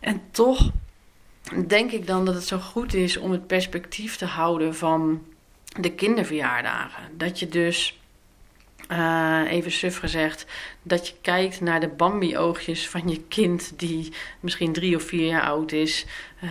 En 0.00 0.22
toch 0.30 0.70
denk 1.66 1.90
ik 1.90 2.06
dan 2.06 2.24
dat 2.24 2.34
het 2.34 2.44
zo 2.46 2.58
goed 2.58 2.94
is 2.94 3.16
om 3.16 3.30
het 3.30 3.46
perspectief 3.46 4.16
te 4.16 4.24
houden 4.24 4.74
van 4.74 5.24
de 5.80 5.92
kinderverjaardagen. 5.92 7.02
Dat 7.16 7.38
je 7.38 7.48
dus 7.48 7.98
uh, 8.92 9.42
even 9.48 9.70
suf 9.70 9.98
gezegd, 9.98 10.46
dat 10.82 11.08
je 11.08 11.14
kijkt 11.20 11.60
naar 11.60 11.80
de 11.80 11.88
Bambi-oogjes 11.88 12.88
van 12.88 13.08
je 13.08 13.22
kind 13.28 13.78
die 13.78 14.12
misschien 14.40 14.72
drie 14.72 14.96
of 14.96 15.02
vier 15.02 15.26
jaar 15.26 15.42
oud 15.42 15.72
is. 15.72 16.06
Uh, 16.44 16.50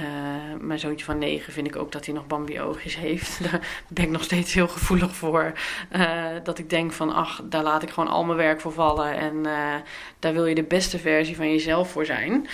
mijn 0.60 0.80
zoontje 0.80 1.06
van 1.06 1.18
negen 1.18 1.54
vind 1.54 1.68
ik 1.68 1.76
ook 1.76 1.92
dat 1.92 2.06
hij 2.06 2.16
nog 2.16 2.28
Bambi-oogjes 2.28 2.96
heeft. 2.96 3.40
Daar 3.44 3.68
ben 3.88 4.04
ik 4.04 4.10
nog 4.10 4.24
steeds 4.24 4.54
heel 4.54 4.68
gevoelig 4.68 5.16
voor. 5.16 5.54
Uh, 5.96 6.26
dat 6.44 6.60
ik 6.60 6.70
denk 6.70 6.92
van, 6.92 7.14
ach, 7.14 7.42
daar 7.44 7.64
laat 7.64 7.84
ik 7.84 7.90
gewoon 7.90 8.10
al 8.10 8.24
mijn 8.24 8.38
werk 8.38 8.62
voor 8.62 8.74
vallen. 8.74 9.16
En 9.18 9.44
daar 10.20 10.34
wil 10.34 10.46
je 10.46 10.56
de 10.56 10.64
beste 10.64 11.00
versie 11.00 11.36
van 11.36 11.52
jezelf 11.52 11.92
voor 11.92 12.06
zijn. 12.06 12.48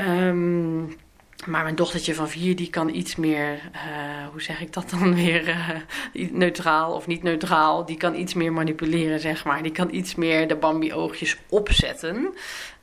Um, 0.00 0.96
Maar 1.46 1.62
mijn 1.62 1.74
dochtertje 1.74 2.14
van 2.14 2.28
vier, 2.28 2.56
die 2.56 2.70
kan 2.70 2.94
iets 2.94 3.16
meer, 3.16 3.52
uh, 3.74 4.26
hoe 4.30 4.42
zeg 4.42 4.60
ik 4.60 4.72
dat 4.72 4.90
dan 4.90 5.14
weer, 5.14 5.48
uh, 5.48 6.30
neutraal 6.32 6.94
of 6.94 7.06
niet 7.06 7.22
neutraal. 7.22 7.84
Die 7.84 7.96
kan 7.96 8.14
iets 8.14 8.34
meer 8.34 8.52
manipuleren, 8.52 9.20
zeg 9.20 9.44
maar. 9.44 9.62
Die 9.62 9.72
kan 9.72 9.94
iets 9.94 10.14
meer 10.14 10.48
de 10.48 10.56
Bambi-oogjes 10.56 11.36
opzetten. 11.48 12.34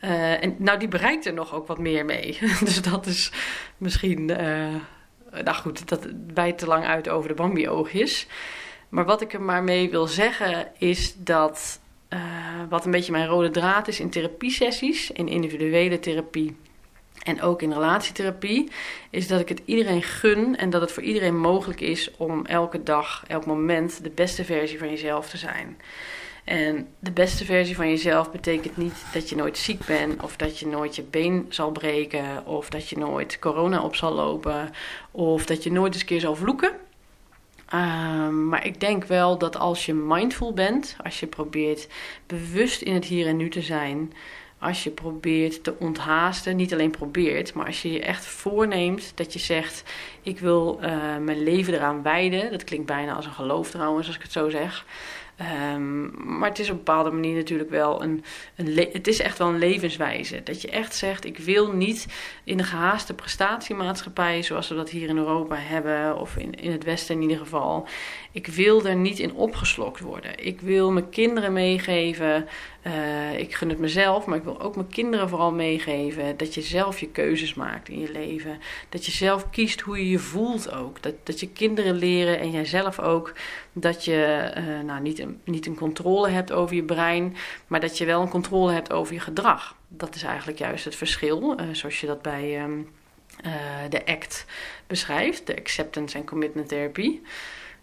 Uh, 0.03 0.43
en 0.43 0.55
nou, 0.57 0.79
die 0.79 0.87
bereikt 0.87 1.25
er 1.25 1.33
nog 1.33 1.53
ook 1.53 1.67
wat 1.67 1.77
meer 1.77 2.05
mee. 2.05 2.37
dus 2.65 2.81
dat 2.81 3.05
is 3.05 3.31
misschien, 3.77 4.25
nou 4.25 5.53
goed, 5.53 5.87
dat 5.87 6.07
bijt 6.33 6.57
te 6.57 6.67
lang 6.67 6.85
uit 6.85 7.09
over 7.09 7.29
de 7.29 7.35
Bambi-oogjes. 7.35 8.27
Maar 8.89 9.05
wat 9.05 9.21
ik 9.21 9.33
er 9.33 9.41
maar 9.41 9.63
mee 9.63 9.89
wil 9.89 10.07
zeggen 10.07 10.67
is 10.77 11.15
dat, 11.17 11.79
wat 12.69 12.85
een 12.85 12.91
beetje 12.91 13.11
mijn 13.11 13.27
rode 13.27 13.51
draad 13.51 13.87
is 13.87 13.99
in 13.99 14.09
therapiesessies, 14.09 15.11
in 15.11 15.27
individuele 15.27 15.99
therapie 15.99 16.55
en 17.23 17.41
ook 17.41 17.61
in 17.61 17.73
relatietherapie, 17.73 18.71
is 19.09 19.27
dat 19.27 19.39
ik 19.39 19.49
het 19.49 19.61
iedereen 19.65 20.03
gun 20.03 20.55
en 20.57 20.69
dat 20.69 20.81
het 20.81 20.91
voor 20.91 21.03
iedereen 21.03 21.37
mogelijk 21.37 21.81
is 21.81 22.11
om 22.17 22.45
elke 22.45 22.83
dag, 22.83 23.23
elk 23.27 23.45
moment 23.45 24.03
de 24.03 24.09
beste 24.09 24.45
versie 24.45 24.77
van 24.77 24.89
jezelf 24.89 25.29
te 25.29 25.37
zijn. 25.37 25.77
En 26.43 26.87
de 26.99 27.11
beste 27.11 27.45
versie 27.45 27.75
van 27.75 27.89
jezelf 27.89 28.31
betekent 28.31 28.77
niet 28.77 29.05
dat 29.13 29.29
je 29.29 29.35
nooit 29.35 29.57
ziek 29.57 29.85
bent, 29.85 30.23
of 30.23 30.35
dat 30.35 30.59
je 30.59 30.67
nooit 30.67 30.95
je 30.95 31.03
been 31.03 31.45
zal 31.49 31.71
breken, 31.71 32.45
of 32.45 32.69
dat 32.69 32.89
je 32.89 32.97
nooit 32.97 33.39
corona 33.39 33.83
op 33.83 33.95
zal 33.95 34.13
lopen, 34.13 34.71
of 35.11 35.45
dat 35.45 35.63
je 35.63 35.71
nooit 35.71 35.93
eens 35.93 36.05
keer 36.05 36.19
zal 36.19 36.35
vloeken. 36.35 36.71
Ehm, 37.65 38.47
maar 38.47 38.65
ik 38.65 38.79
denk 38.79 39.05
wel 39.05 39.37
dat 39.37 39.57
als 39.57 39.85
je 39.85 39.93
mindful 39.93 40.53
bent, 40.53 40.95
als 41.03 41.19
je 41.19 41.27
probeert 41.27 41.87
bewust 42.27 42.81
in 42.81 42.93
het 42.93 43.05
hier 43.05 43.27
en 43.27 43.37
nu 43.37 43.49
te 43.49 43.61
zijn, 43.61 44.13
als 44.65 44.83
je 44.83 44.89
probeert 44.89 45.63
te 45.63 45.73
onthaasten, 45.79 46.55
niet 46.55 46.73
alleen 46.73 46.91
probeert, 46.91 47.53
maar 47.53 47.65
als 47.65 47.81
je 47.81 47.91
je 47.91 48.01
echt 48.01 48.25
voorneemt 48.25 49.11
dat 49.15 49.33
je 49.33 49.39
zegt: 49.39 49.83
Ik 50.21 50.39
wil 50.39 50.79
uh, 50.81 51.17
mijn 51.17 51.43
leven 51.43 51.73
eraan 51.73 52.01
wijden. 52.01 52.51
Dat 52.51 52.63
klinkt 52.63 52.85
bijna 52.85 53.13
als 53.13 53.25
een 53.25 53.31
geloof 53.31 53.69
trouwens, 53.69 54.07
als 54.07 54.15
ik 54.15 54.21
het 54.21 54.31
zo 54.31 54.49
zeg. 54.49 54.85
Um, 55.73 56.11
maar 56.37 56.49
het 56.49 56.59
is 56.59 56.69
op 56.69 56.71
een 56.71 56.83
bepaalde 56.83 57.11
manier 57.11 57.35
natuurlijk 57.35 57.69
wel 57.69 58.03
een, 58.03 58.23
een 58.55 58.89
het 58.91 59.07
is 59.07 59.19
echt 59.19 59.37
wel 59.37 59.47
een 59.47 59.57
levenswijze. 59.57 60.41
Dat 60.43 60.61
je 60.61 60.69
echt 60.69 60.95
zegt, 60.95 61.25
ik 61.25 61.37
wil 61.37 61.71
niet 61.71 62.07
in 62.43 62.57
de 62.57 62.63
gehaaste 62.63 63.13
prestatiemaatschappij 63.13 64.43
zoals 64.43 64.67
we 64.67 64.75
dat 64.75 64.89
hier 64.89 65.09
in 65.09 65.17
Europa 65.17 65.55
hebben, 65.55 66.17
of 66.17 66.37
in, 66.37 66.53
in 66.53 66.71
het 66.71 66.83
Westen 66.83 67.15
in 67.15 67.21
ieder 67.21 67.37
geval. 67.37 67.87
Ik 68.31 68.47
wil 68.47 68.85
er 68.85 68.95
niet 68.95 69.19
in 69.19 69.33
opgeslokt 69.33 69.99
worden. 69.99 70.45
Ik 70.45 70.61
wil 70.61 70.91
mijn 70.91 71.09
kinderen 71.09 71.53
meegeven. 71.53 72.47
Uh, 72.87 73.39
ik 73.39 73.55
gun 73.55 73.69
het 73.69 73.79
mezelf, 73.79 74.25
maar 74.25 74.37
ik 74.37 74.43
wil 74.43 74.61
ook 74.61 74.75
mijn 74.75 74.87
kinderen 74.87 75.29
vooral 75.29 75.51
meegeven. 75.51 76.37
Dat 76.37 76.53
je 76.53 76.61
zelf 76.61 76.99
je 76.99 77.07
keuzes 77.07 77.53
maakt 77.53 77.89
in 77.89 77.99
je 77.99 78.11
leven. 78.11 78.59
Dat 78.89 79.05
je 79.05 79.11
zelf 79.11 79.49
kiest 79.49 79.81
hoe 79.81 79.97
je 79.97 80.09
je 80.09 80.19
voelt 80.19 80.71
ook. 80.71 81.01
Dat, 81.01 81.13
dat 81.23 81.39
je 81.39 81.49
kinderen 81.49 81.95
leren 81.95 82.39
en 82.39 82.51
jijzelf 82.51 82.99
ook. 82.99 83.33
Dat 83.73 84.05
je 84.05 84.51
uh, 84.57 84.85
nou, 84.85 85.01
niet, 85.01 85.19
een, 85.19 85.39
niet 85.43 85.65
een 85.65 85.75
controle 85.75 86.29
hebt 86.29 86.51
over 86.51 86.75
je 86.75 86.83
brein, 86.83 87.35
maar 87.67 87.79
dat 87.79 87.97
je 87.97 88.05
wel 88.05 88.21
een 88.21 88.29
controle 88.29 88.71
hebt 88.71 88.91
over 88.91 89.13
je 89.13 89.19
gedrag. 89.19 89.75
Dat 89.87 90.15
is 90.15 90.23
eigenlijk 90.23 90.57
juist 90.57 90.85
het 90.85 90.95
verschil, 90.95 91.59
uh, 91.59 91.65
zoals 91.71 92.01
je 92.01 92.07
dat 92.07 92.21
bij 92.21 92.61
um, 92.61 92.89
de 93.89 94.05
ACT 94.05 94.45
beschrijft, 94.87 95.47
de 95.47 95.57
Acceptance 95.57 96.17
and 96.17 96.25
Commitment 96.25 96.67
Therapy. 96.67 97.19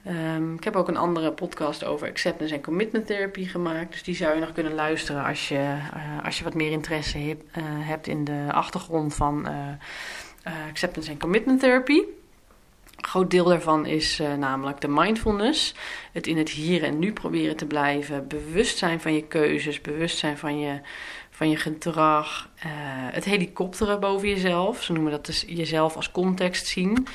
Um, 0.09 0.55
ik 0.55 0.65
heb 0.65 0.77
ook 0.77 0.89
een 0.89 0.97
andere 0.97 1.33
podcast 1.33 1.85
over 1.85 2.09
acceptance 2.09 2.55
en 2.55 2.63
commitment 2.63 3.07
therapie 3.07 3.49
gemaakt. 3.49 3.93
Dus 3.93 4.03
die 4.03 4.15
zou 4.15 4.35
je 4.35 4.41
nog 4.41 4.53
kunnen 4.53 4.75
luisteren 4.75 5.25
als 5.25 5.49
je, 5.49 5.77
uh, 5.95 6.25
als 6.25 6.39
je 6.39 6.45
wat 6.45 6.55
meer 6.55 6.71
interesse 6.71 7.19
uh, 7.19 7.35
hebt 7.65 8.07
in 8.07 8.25
de 8.25 8.47
achtergrond 8.51 9.15
van 9.15 9.49
uh, 9.49 10.53
acceptance 10.69 11.11
en 11.11 11.19
commitment 11.19 11.61
therapie. 11.61 12.21
Een 12.97 13.09
groot 13.09 13.31
deel 13.31 13.45
daarvan 13.45 13.87
is 13.87 14.23
namelijk 14.39 14.81
de 14.81 14.89
mindfulness. 14.89 15.75
Het 16.13 16.27
in 16.27 16.37
het 16.37 16.51
hier 16.51 16.83
en 16.83 16.99
nu 16.99 17.13
proberen 17.13 17.57
te 17.57 17.67
blijven. 17.67 18.29
Bewust 18.29 18.79
zijn 18.79 19.01
van 19.01 19.15
je 19.15 19.27
keuzes, 19.27 19.81
bewust 19.81 20.19
zijn 20.19 20.39
van 20.39 20.59
je, 20.59 20.81
van 21.31 21.51
je 21.51 21.57
gedrag. 21.57 22.49
het 23.13 23.25
helikopteren 23.25 24.01
boven 24.01 24.29
jezelf. 24.29 24.83
Ze 24.83 24.93
noemen 24.93 25.13
dat 25.13 25.27
dus 25.27 25.45
jezelf 25.47 25.97
als 25.97 26.11
context 26.11 26.67
zien. 26.67 27.07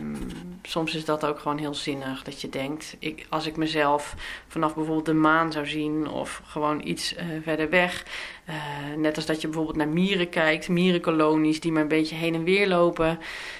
Um, 0.00 0.18
soms 0.62 0.94
is 0.94 1.04
dat 1.04 1.24
ook 1.26 1.38
gewoon 1.38 1.58
heel 1.58 1.74
zinnig. 1.74 2.22
Dat 2.22 2.40
je 2.40 2.48
denkt, 2.48 2.96
ik, 2.98 3.26
als 3.28 3.46
ik 3.46 3.56
mezelf 3.56 4.14
vanaf 4.48 4.74
bijvoorbeeld 4.74 5.06
de 5.06 5.12
maan 5.12 5.52
zou 5.52 5.66
zien 5.66 6.08
of 6.08 6.42
gewoon 6.44 6.86
iets 6.86 7.14
uh, 7.14 7.20
verder 7.42 7.70
weg. 7.70 8.04
Uh, 8.48 8.54
net 8.96 9.16
als 9.16 9.26
dat 9.26 9.40
je 9.40 9.46
bijvoorbeeld 9.46 9.76
naar 9.76 9.88
mieren 9.88 10.28
kijkt, 10.28 10.68
mierenkolonies 10.68 11.60
die 11.60 11.72
maar 11.72 11.82
een 11.82 11.88
beetje 11.88 12.14
heen 12.14 12.34
en 12.34 12.44
weer 12.44 12.68
lopen. 12.68 13.18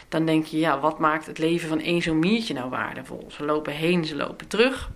Dan 0.08 0.26
denk 0.26 0.46
je, 0.46 0.58
ja, 0.58 0.80
wat 0.80 0.98
maakt 0.98 1.26
het 1.26 1.38
leven 1.38 1.68
van 1.68 1.80
één 1.80 2.02
zo'n 2.02 2.18
miertje 2.18 2.54
nou 2.54 2.70
waardevol? 2.70 3.26
Ze 3.30 3.44
lopen 3.44 3.72
heen, 3.72 4.04
ze 4.04 4.16
lopen 4.16 4.48
terug. 4.48 4.90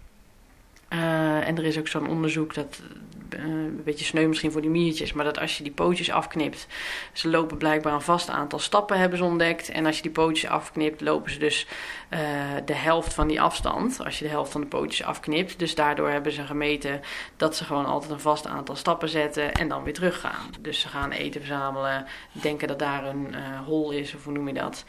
Uh, 0.93 1.49
en 1.49 1.57
er 1.57 1.65
is 1.65 1.79
ook 1.79 1.89
zo'n 1.89 2.09
onderzoek 2.09 2.55
dat 2.55 2.83
een 3.29 3.83
beetje 3.85 4.05
sneu 4.05 4.27
misschien 4.27 4.53
voor 4.53 4.61
die 4.61 4.71
miertjes, 4.71 5.13
maar 5.13 5.25
dat 5.25 5.39
als 5.39 5.57
je 5.57 5.63
die 5.63 5.73
pootjes 5.73 6.11
afknipt, 6.11 6.67
ze 7.13 7.29
lopen 7.29 7.57
blijkbaar 7.57 7.93
een 7.93 8.01
vast 8.01 8.29
aantal 8.29 8.59
stappen 8.59 8.99
hebben 8.99 9.19
ze 9.19 9.25
ontdekt. 9.25 9.69
En 9.69 9.87
als 9.87 9.97
je 9.97 10.03
die 10.03 10.11
pootjes 10.11 10.51
afknipt, 10.51 11.01
lopen 11.01 11.31
ze 11.31 11.39
dus 11.39 11.67
uh, 12.11 12.21
de 12.65 12.75
helft 12.75 13.15
van 13.15 13.29
die 13.29 13.41
afstand. 13.41 14.05
Als 14.05 14.19
je 14.19 14.25
de 14.25 14.31
helft 14.31 14.53
van 14.53 14.61
de 14.61 14.67
pootjes 14.67 15.07
afknipt. 15.07 15.59
Dus 15.59 15.75
daardoor 15.75 16.11
hebben 16.11 16.33
ze 16.33 16.43
gemeten 16.43 17.01
dat 17.37 17.57
ze 17.57 17.65
gewoon 17.65 17.87
altijd 17.87 18.13
een 18.13 18.21
vast 18.21 18.47
aantal 18.47 18.77
stappen 18.77 19.09
zetten 19.09 19.55
en 19.55 19.69
dan 19.69 19.83
weer 19.83 19.95
teruggaan. 19.95 20.51
Dus 20.61 20.81
ze 20.81 20.89
gaan 20.89 21.11
eten 21.11 21.41
verzamelen, 21.41 22.07
denken 22.33 22.69
dat 22.69 22.79
daar 22.79 23.05
een 23.05 23.27
uh, 23.31 23.61
hol 23.65 23.91
is, 23.91 24.15
of 24.15 24.25
hoe 24.25 24.33
noem 24.33 24.49
je 24.49 24.55
dat? 24.55 24.85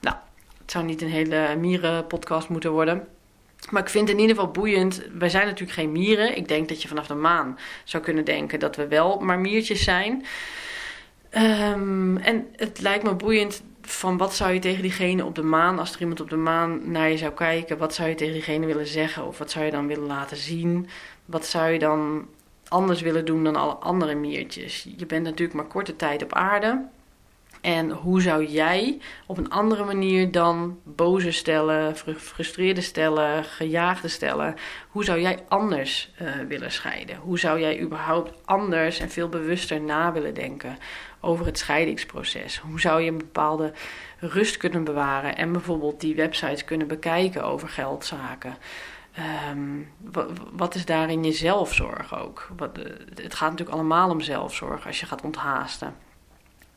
Nou, 0.00 0.16
het 0.60 0.70
zou 0.70 0.84
niet 0.84 1.02
een 1.02 1.08
hele 1.08 1.56
mierenpodcast 1.56 2.48
moeten 2.48 2.70
worden. 2.70 3.08
Maar 3.70 3.82
ik 3.82 3.88
vind 3.88 4.08
het 4.08 4.16
in 4.16 4.22
ieder 4.22 4.36
geval 4.36 4.52
boeiend. 4.52 5.02
Wij 5.18 5.28
zijn 5.28 5.46
natuurlijk 5.46 5.78
geen 5.78 5.92
mieren. 5.92 6.36
Ik 6.36 6.48
denk 6.48 6.68
dat 6.68 6.82
je 6.82 6.88
vanaf 6.88 7.06
de 7.06 7.14
maan 7.14 7.58
zou 7.84 8.02
kunnen 8.02 8.24
denken 8.24 8.60
dat 8.60 8.76
we 8.76 8.88
wel 8.88 9.18
maar 9.18 9.38
miertjes 9.38 9.84
zijn. 9.84 10.24
Um, 11.36 12.16
en 12.16 12.46
het 12.56 12.80
lijkt 12.80 13.04
me 13.04 13.14
boeiend 13.14 13.62
van 13.82 14.16
wat 14.16 14.34
zou 14.34 14.52
je 14.52 14.58
tegen 14.58 14.82
diegene 14.82 15.24
op 15.24 15.34
de 15.34 15.42
maan, 15.42 15.78
als 15.78 15.94
er 15.94 16.00
iemand 16.00 16.20
op 16.20 16.30
de 16.30 16.36
maan 16.36 16.90
naar 16.90 17.10
je 17.10 17.16
zou 17.16 17.32
kijken, 17.32 17.78
wat 17.78 17.94
zou 17.94 18.08
je 18.08 18.14
tegen 18.14 18.32
diegene 18.32 18.66
willen 18.66 18.86
zeggen 18.86 19.26
of 19.26 19.38
wat 19.38 19.50
zou 19.50 19.64
je 19.64 19.70
dan 19.70 19.86
willen 19.86 20.06
laten 20.06 20.36
zien? 20.36 20.88
Wat 21.24 21.46
zou 21.46 21.70
je 21.70 21.78
dan 21.78 22.26
anders 22.68 23.00
willen 23.00 23.24
doen 23.24 23.44
dan 23.44 23.56
alle 23.56 23.72
andere 23.72 24.14
miertjes? 24.14 24.88
Je 24.96 25.06
bent 25.06 25.24
natuurlijk 25.24 25.52
maar 25.52 25.66
korte 25.66 25.96
tijd 25.96 26.22
op 26.22 26.32
aarde. 26.32 26.84
En 27.60 27.90
hoe 27.90 28.22
zou 28.22 28.46
jij 28.46 29.00
op 29.26 29.38
een 29.38 29.50
andere 29.50 29.84
manier 29.84 30.30
dan 30.30 30.78
boze 30.84 31.30
stellen, 31.30 31.96
gefrustreerde 31.96 32.80
stellen, 32.80 33.44
gejaagde 33.44 34.08
stellen, 34.08 34.54
hoe 34.88 35.04
zou 35.04 35.20
jij 35.20 35.38
anders 35.48 36.12
uh, 36.22 36.30
willen 36.48 36.72
scheiden? 36.72 37.16
Hoe 37.16 37.38
zou 37.38 37.60
jij 37.60 37.80
überhaupt 37.80 38.32
anders 38.44 38.98
en 38.98 39.10
veel 39.10 39.28
bewuster 39.28 39.80
na 39.80 40.12
willen 40.12 40.34
denken 40.34 40.78
over 41.20 41.46
het 41.46 41.58
scheidingsproces? 41.58 42.58
Hoe 42.58 42.80
zou 42.80 43.02
je 43.02 43.10
een 43.10 43.18
bepaalde 43.18 43.72
rust 44.18 44.56
kunnen 44.56 44.84
bewaren 44.84 45.36
en 45.36 45.52
bijvoorbeeld 45.52 46.00
die 46.00 46.14
websites 46.14 46.64
kunnen 46.64 46.86
bekijken 46.86 47.44
over 47.44 47.68
geldzaken? 47.68 48.56
Um, 49.50 49.88
wat 50.52 50.74
is 50.74 50.84
daarin 50.84 51.24
je 51.24 51.32
zelfzorg 51.32 52.18
ook? 52.20 52.48
Wat, 52.56 52.78
uh, 52.78 52.84
het 53.14 53.34
gaat 53.34 53.50
natuurlijk 53.50 53.78
allemaal 53.78 54.10
om 54.10 54.20
zelfzorg 54.20 54.86
als 54.86 55.00
je 55.00 55.06
gaat 55.06 55.22
onthaasten 55.22 55.94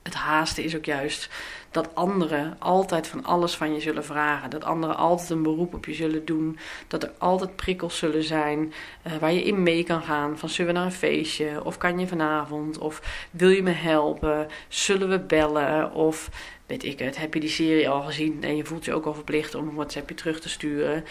het 0.04 0.14
haasten 0.14 0.64
is 0.64 0.76
ook 0.76 0.86
juist 0.86 1.30
dat 1.72 1.96
anderen 1.96 2.56
altijd 2.60 3.08
van 3.08 3.24
alles 3.26 3.56
van 3.56 3.74
je 3.74 3.80
zullen 3.80 4.06
vragen. 4.06 4.50
Dat 4.50 4.64
anderen 4.64 4.98
altijd 4.98 5.30
een 5.30 5.44
beroep 5.44 5.74
op 5.74 5.86
je 5.86 5.94
zullen 5.94 6.26
doen. 6.26 6.58
Dat 6.88 7.04
er 7.04 7.12
altijd 7.18 7.56
prikkels 7.56 7.98
zullen 7.98 8.24
zijn 8.24 8.74
uh, 9.08 9.16
waar 9.16 9.34
je 9.34 9.44
in 9.44 9.64
mee 9.64 9.84
kan 9.84 10.02
gaan. 10.02 10.38
Van 10.38 10.50
zullen 10.50 10.74
we 10.74 10.78
naar 10.78 10.88
een 10.88 10.96
feestje? 10.96 11.64
Of 11.64 11.78
kan 11.78 12.00
je 12.00 12.08
vanavond? 12.08 12.78
Of 12.78 13.28
wil 13.32 13.50
je 13.50 13.64
me 13.64 13.72
helpen? 13.72 14.48
Zullen 14.68 15.10
we 15.10 15.20
bellen? 15.20 15.94
Of 15.94 16.30
weet 16.72 16.84
ik 16.84 17.00
het, 17.00 17.18
heb 17.18 17.34
je 17.34 17.40
die 17.40 17.50
serie 17.50 17.90
al 17.90 18.02
gezien 18.02 18.44
en 18.44 18.56
je 18.56 18.66
voelt 18.66 18.86
je 18.86 18.94
ook 18.94 19.06
al 19.06 19.14
verplicht 19.14 19.56
om 19.56 19.68
een 19.68 19.76
WhatsAppje 19.76 20.16
terug 20.16 20.40
te 20.40 20.50
sturen. 20.50 21.04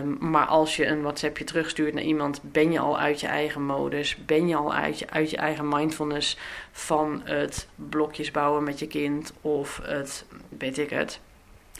Um, 0.00 0.16
maar 0.20 0.46
als 0.46 0.76
je 0.76 0.86
een 0.86 1.02
WhatsAppje 1.02 1.44
terugstuurt 1.44 1.94
naar 1.94 2.02
iemand, 2.02 2.40
ben 2.42 2.72
je 2.72 2.78
al 2.78 2.98
uit 2.98 3.20
je 3.20 3.26
eigen 3.26 3.62
modus, 3.62 4.16
ben 4.16 4.48
je 4.48 4.56
al 4.56 4.74
uit 4.74 4.98
je, 4.98 5.10
uit 5.10 5.30
je 5.30 5.36
eigen 5.36 5.68
mindfulness 5.68 6.38
van 6.72 7.20
het 7.24 7.68
blokjes 7.74 8.30
bouwen 8.30 8.64
met 8.64 8.78
je 8.78 8.86
kind 8.86 9.32
of 9.40 9.80
het, 9.82 10.24
weet 10.58 10.78
ik 10.78 10.90
het, 10.90 11.20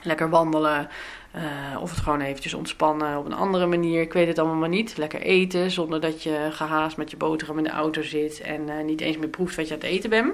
lekker 0.03 0.31
wandelen. 0.31 0.89
Uh, 1.37 1.83
of 1.83 1.91
het 1.91 2.01
gewoon 2.01 2.21
eventjes 2.21 2.55
ontspannen 2.55 3.19
op 3.19 3.27
een 3.27 3.33
andere 3.33 3.67
manier. 3.67 4.01
Ik 4.01 4.13
weet 4.13 4.27
het 4.27 4.39
allemaal 4.39 4.57
maar 4.57 4.69
niet. 4.69 4.97
Lekker 4.97 5.21
eten 5.21 5.71
zonder 5.71 6.01
dat 6.01 6.23
je 6.23 6.49
gehaast 6.51 6.97
met 6.97 7.11
je 7.11 7.17
boterham 7.17 7.59
in 7.59 7.65
de 7.65 7.71
auto 7.71 8.03
zit 8.03 8.41
en 8.41 8.69
uh, 8.69 8.85
niet 8.85 9.01
eens 9.01 9.17
meer 9.17 9.29
proeft 9.29 9.57
wat 9.57 9.69
je 9.69 9.75
aan 9.75 9.81
het 9.81 9.89
eten 9.89 10.11
bent. 10.11 10.33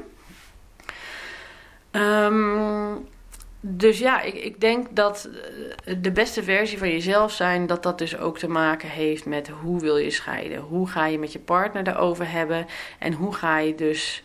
Um, 1.93 3.07
dus 3.61 3.99
ja, 3.99 4.21
ik, 4.21 4.35
ik 4.35 4.61
denk 4.61 4.87
dat 4.91 5.29
eh, 5.85 5.95
de 5.99 6.11
beste 6.11 6.43
versie 6.43 6.79
van 6.79 6.91
jezelf 6.91 7.33
zijn, 7.33 7.67
dat 7.67 7.83
dat 7.83 7.99
dus 7.99 8.19
ook 8.19 8.39
te 8.39 8.49
maken 8.49 8.89
heeft 8.89 9.27
met 9.27 9.49
hoe 9.49 9.81
wil 9.81 9.97
je 9.97 10.11
scheiden. 10.11 10.59
Hoe 10.59 10.89
ga 10.89 11.07
je 11.07 11.19
met 11.19 11.33
je 11.33 11.39
partner 11.39 11.85
daarover 11.85 12.31
hebben 12.31 12.67
en 12.99 13.13
hoe 13.13 13.35
ga 13.35 13.59
je 13.59 13.75
dus 13.75 14.23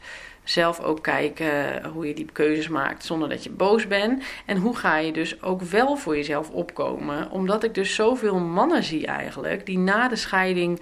Zelf 0.50 0.80
ook 0.80 1.04
kijken 1.04 1.86
hoe 1.86 2.08
je 2.08 2.14
die 2.14 2.30
keuzes 2.32 2.68
maakt 2.68 3.06
zonder 3.06 3.30
dat 3.30 3.44
je 3.44 3.50
boos 3.50 3.88
bent. 3.88 4.24
En 4.46 4.58
hoe 4.58 4.76
ga 4.76 4.98
je 4.98 5.12
dus 5.12 5.42
ook 5.42 5.62
wel 5.62 5.96
voor 5.96 6.16
jezelf 6.16 6.50
opkomen. 6.50 7.32
Omdat 7.32 7.64
ik 7.64 7.74
dus 7.74 7.96
zoveel 7.96 8.40
mannen 8.40 8.84
zie 8.84 9.06
eigenlijk 9.06 9.66
die 9.66 9.78
na 9.78 10.08
de 10.08 10.16
scheiding 10.16 10.82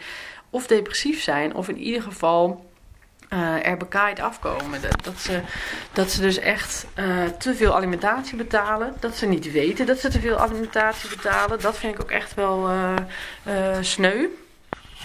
of 0.50 0.68
depressief 0.68 1.22
zijn 1.22 1.56
of 1.56 1.70
in 1.70 1.78
ieder 1.78 2.02
geval 2.02 2.65
uh, 3.36 3.68
er 3.68 3.78
bekaaid 3.78 4.20
afkomen. 4.20 4.82
Dat, 4.82 5.04
dat, 5.04 5.20
ze, 5.20 5.42
dat 5.94 6.12
ze 6.12 6.22
dus 6.22 6.38
echt 6.38 6.86
uh, 7.00 7.24
te 7.40 7.56
veel 7.56 7.76
alimentatie 7.76 8.36
betalen. 8.38 8.94
Dat 9.00 9.16
ze 9.16 9.26
niet 9.26 9.52
weten 9.52 9.86
dat 9.86 10.00
ze 10.00 10.10
te 10.10 10.20
veel 10.20 10.38
alimentatie 10.38 11.10
betalen. 11.10 11.62
Dat 11.62 11.78
vind 11.78 11.94
ik 11.94 12.02
ook 12.02 12.12
echt 12.12 12.34
wel 12.34 12.70
uh, 12.70 13.78
sneu. 13.82 14.28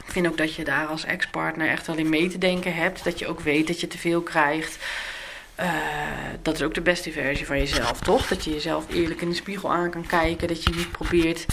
Ik 0.05 0.17
vind 0.17 0.27
ook 0.27 0.37
dat 0.37 0.55
je 0.55 0.65
daar 0.65 0.87
als 0.87 1.05
ex-partner 1.05 1.69
echt 1.69 1.87
wel 1.87 1.97
in 1.97 2.09
mee 2.09 2.29
te 2.29 2.39
denken 2.39 2.75
hebt. 2.75 3.05
Dat 3.05 3.19
je 3.19 3.27
ook 3.27 3.41
weet 3.41 3.67
dat 3.67 3.81
je 3.81 3.87
te 3.87 3.99
veel 3.99 4.21
krijgt. 4.21 4.79
Uh, 5.61 5.73
dat 6.43 6.55
is 6.55 6.63
ook 6.63 6.75
de 6.75 6.81
beste 6.81 7.13
versie 7.13 7.47
van 7.47 7.59
jezelf, 7.59 8.01
toch? 8.01 8.27
Dat 8.29 8.45
je 8.45 8.51
jezelf 8.51 8.95
eerlijk 8.95 9.21
in 9.21 9.29
de 9.29 9.35
spiegel 9.35 9.73
aan 9.73 9.91
kan 9.91 10.07
kijken. 10.07 10.49
Dat 10.49 10.63
je 10.63 10.71
niet 10.77 10.91
probeert 10.91 11.47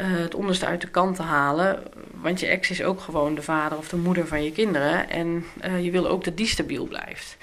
uh, 0.00 0.06
het 0.18 0.34
onderste 0.34 0.66
uit 0.66 0.80
de 0.80 0.88
kant 0.88 1.16
te 1.16 1.22
halen. 1.22 1.82
Want 2.14 2.40
je 2.40 2.46
ex 2.46 2.70
is 2.70 2.82
ook 2.82 3.00
gewoon 3.00 3.34
de 3.34 3.42
vader 3.42 3.78
of 3.78 3.88
de 3.88 3.96
moeder 3.96 4.26
van 4.26 4.44
je 4.44 4.52
kinderen. 4.52 5.10
En 5.10 5.44
uh, 5.64 5.84
je 5.84 5.90
wil 5.90 6.08
ook 6.08 6.24
dat 6.24 6.36
die 6.36 6.46
stabiel 6.46 6.86
blijft. 6.86 7.36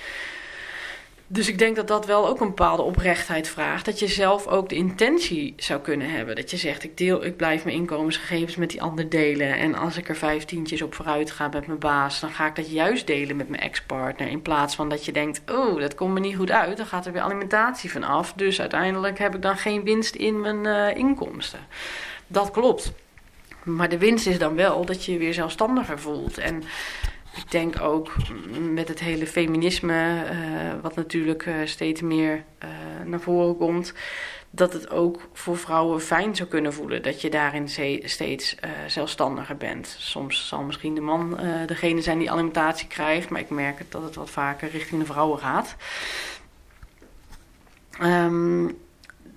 Dus 1.32 1.48
ik 1.48 1.58
denk 1.58 1.76
dat 1.76 1.88
dat 1.88 2.06
wel 2.06 2.28
ook 2.28 2.42
een 2.42 2.48
bepaalde 2.48 2.82
oprechtheid 2.82 3.48
vraagt. 3.48 3.86
Dat 3.86 4.00
je 4.00 4.08
zelf 4.08 4.48
ook 4.48 4.70
de 4.70 4.76
intentie 4.76 5.54
zou 5.58 5.80
kunnen 5.80 6.10
hebben. 6.10 6.36
Dat 6.36 6.52
je 6.52 6.58
zegt, 6.58 6.84
ik, 6.84 6.98
deel, 6.98 7.26
ik 7.26 7.38
blijf 7.38 7.63
mijn 7.63 7.76
inkomensgegevens 7.76 8.56
met 8.56 8.70
die 8.70 8.82
ander 8.82 9.10
delen. 9.10 9.58
En 9.58 9.76
als 9.76 9.98
ik 9.98 10.10
er 10.10 10.15
vijftientjes 10.15 10.82
op 10.82 10.94
vooruit 10.94 11.32
ga 11.32 11.48
met 11.48 11.68
mijn 11.68 11.80
baas... 11.80 12.20
dan 12.20 12.30
ga 12.30 12.46
ik 12.46 12.56
dat 12.56 12.72
juist 12.72 13.08
delen 13.08 13.36
met 13.36 13.50
mijn 13.50 13.62
ex-partner. 13.62 14.28
In 14.28 14.42
plaats 14.42 14.76
van 14.76 14.89
dat 14.89 15.06
je 15.06 15.12
denkt, 15.12 15.42
oh, 15.52 15.80
dat 15.80 15.96
komt 15.96 16.13
me 16.13 16.20
niet 16.20 16.36
goed 16.36 16.52
uit. 16.52 16.78
Dan 16.78 16.86
gaat 16.86 17.06
er 17.06 17.12
weer 17.13 17.22
alimentatie 17.22 17.92
van 17.92 18.04
af. 18.04 18.34
Dus 18.34 18.60
uiteindelijk 18.60 19.20
heb 19.20 19.36
ik 19.36 19.42
dan 19.42 19.58
geen 19.58 19.84
winst 19.84 20.15
in 20.15 20.39
mijn 20.39 20.65
uh, 20.65 20.98
inkomsten. 20.98 21.60
Dat 22.28 22.52
klopt. 22.52 22.92
Maar 23.63 23.89
de 23.89 23.98
winst 23.98 24.28
is 24.28 24.39
dan 24.39 24.56
wel 24.56 24.86
dat 24.86 25.06
je 25.06 25.12
je 25.12 25.18
weer 25.18 25.34
zelfstandiger 25.34 26.00
voelt. 26.00 26.38
En 26.38 26.63
ik 27.39 27.52
denk 27.52 27.82
ook 27.82 28.12
met 28.71 28.88
het 28.88 28.99
hele 28.99 29.28
feminisme, 29.28 30.23
uh, 30.32 30.82
wat 30.82 30.95
natuurlijk 30.95 31.45
uh, 31.45 31.56
steeds 31.65 32.02
meer 32.02 32.43
uh, 32.63 32.69
naar 33.06 33.19
voren 33.19 33.58
komt, 33.58 33.93
dat 34.49 34.73
het 34.73 34.89
ook 34.89 35.30
voor 35.34 35.58
vrouwen 35.58 36.02
fijn 36.02 36.36
zou 36.36 36.49
kunnen 36.49 36.73
voelen 36.73 37.04
dat 37.04 37.21
je 37.21 37.30
daarin 37.30 37.69
steeds 38.04 38.56
zelfstandiger 38.88 39.58
bent. 39.58 39.95
Soms 39.99 40.47
zal 40.47 40.63
misschien 40.63 40.95
de 40.95 41.02
man 41.02 41.39
degene 41.65 42.02
zijn 42.02 42.19
die 42.19 42.32
alimentatie 42.32 42.88
krijgt, 42.88 43.30
maar 43.30 43.39
ik 43.39 43.49
merk 43.49 43.82
dat 43.89 44.04
het 44.04 44.15
wat 44.15 44.30
vaker 44.30 44.69
richting 44.69 45.02
de 45.02 45.08
vrouwen 45.08 45.39
gaat. 45.39 45.75
Um, 48.02 48.78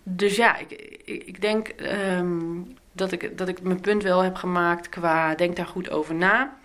dus 0.03 0.37
ja, 0.37 0.57
ik, 0.57 0.71
ik, 1.05 1.41
denk 1.41 1.69
um, 2.17 2.77
dat, 2.93 3.13
ik, 3.13 3.39
dat 3.39 3.49
ik 3.49 3.63
mijn 3.63 3.81
punt 3.81 4.03
wel 4.03 4.21
heb 4.21 4.35
gemaakt 4.37 4.89
qua 4.89 5.35
denk 5.35 5.57
daar 5.57 5.67
goed 5.67 5.91
over 5.91 6.15
na. 6.15 6.61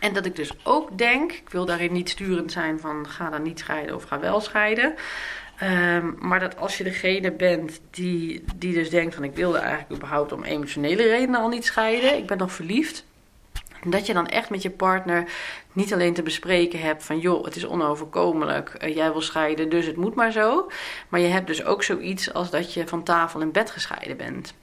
En 0.00 0.12
dat 0.12 0.26
ik 0.26 0.36
dus 0.36 0.52
ook 0.62 0.98
denk, 0.98 1.32
ik 1.32 1.50
wil 1.50 1.64
daarin 1.64 1.92
niet 1.92 2.10
sturend 2.10 2.52
zijn 2.52 2.80
van 2.80 3.08
ga 3.08 3.30
dan 3.30 3.42
niet 3.42 3.58
scheiden 3.58 3.94
of 3.94 4.02
ga 4.02 4.20
wel 4.20 4.40
scheiden. 4.40 4.94
Um, 5.62 6.16
maar 6.18 6.40
dat 6.40 6.56
als 6.56 6.78
je 6.78 6.84
degene 6.84 7.32
bent 7.32 7.80
die, 7.90 8.44
die 8.56 8.74
dus 8.74 8.90
denkt 8.90 9.14
van 9.14 9.24
ik 9.24 9.34
wilde 9.34 9.58
eigenlijk 9.58 9.92
überhaupt 9.92 10.32
om 10.32 10.44
emotionele 10.44 11.02
redenen 11.02 11.40
al 11.40 11.48
niet 11.48 11.64
scheiden. 11.64 12.16
Ik 12.16 12.26
ben 12.26 12.38
nog 12.38 12.52
verliefd. 12.52 13.04
Dat 13.84 14.06
je 14.06 14.12
dan 14.12 14.26
echt 14.26 14.50
met 14.50 14.62
je 14.62 14.70
partner 14.70 15.24
niet 15.72 15.92
alleen 15.92 16.14
te 16.14 16.22
bespreken 16.22 16.80
hebt 16.80 17.04
van 17.04 17.18
joh, 17.18 17.44
het 17.44 17.56
is 17.56 17.66
onoverkomelijk, 17.66 18.76
uh, 18.82 18.94
jij 18.94 19.12
wil 19.12 19.20
scheiden, 19.20 19.68
dus 19.68 19.86
het 19.86 19.96
moet 19.96 20.14
maar 20.14 20.32
zo. 20.32 20.70
Maar 21.08 21.20
je 21.20 21.26
hebt 21.26 21.46
dus 21.46 21.64
ook 21.64 21.82
zoiets 21.82 22.32
als 22.32 22.50
dat 22.50 22.74
je 22.74 22.88
van 22.88 23.02
tafel 23.02 23.40
in 23.40 23.52
bed 23.52 23.70
gescheiden 23.70 24.16
bent. 24.16 24.54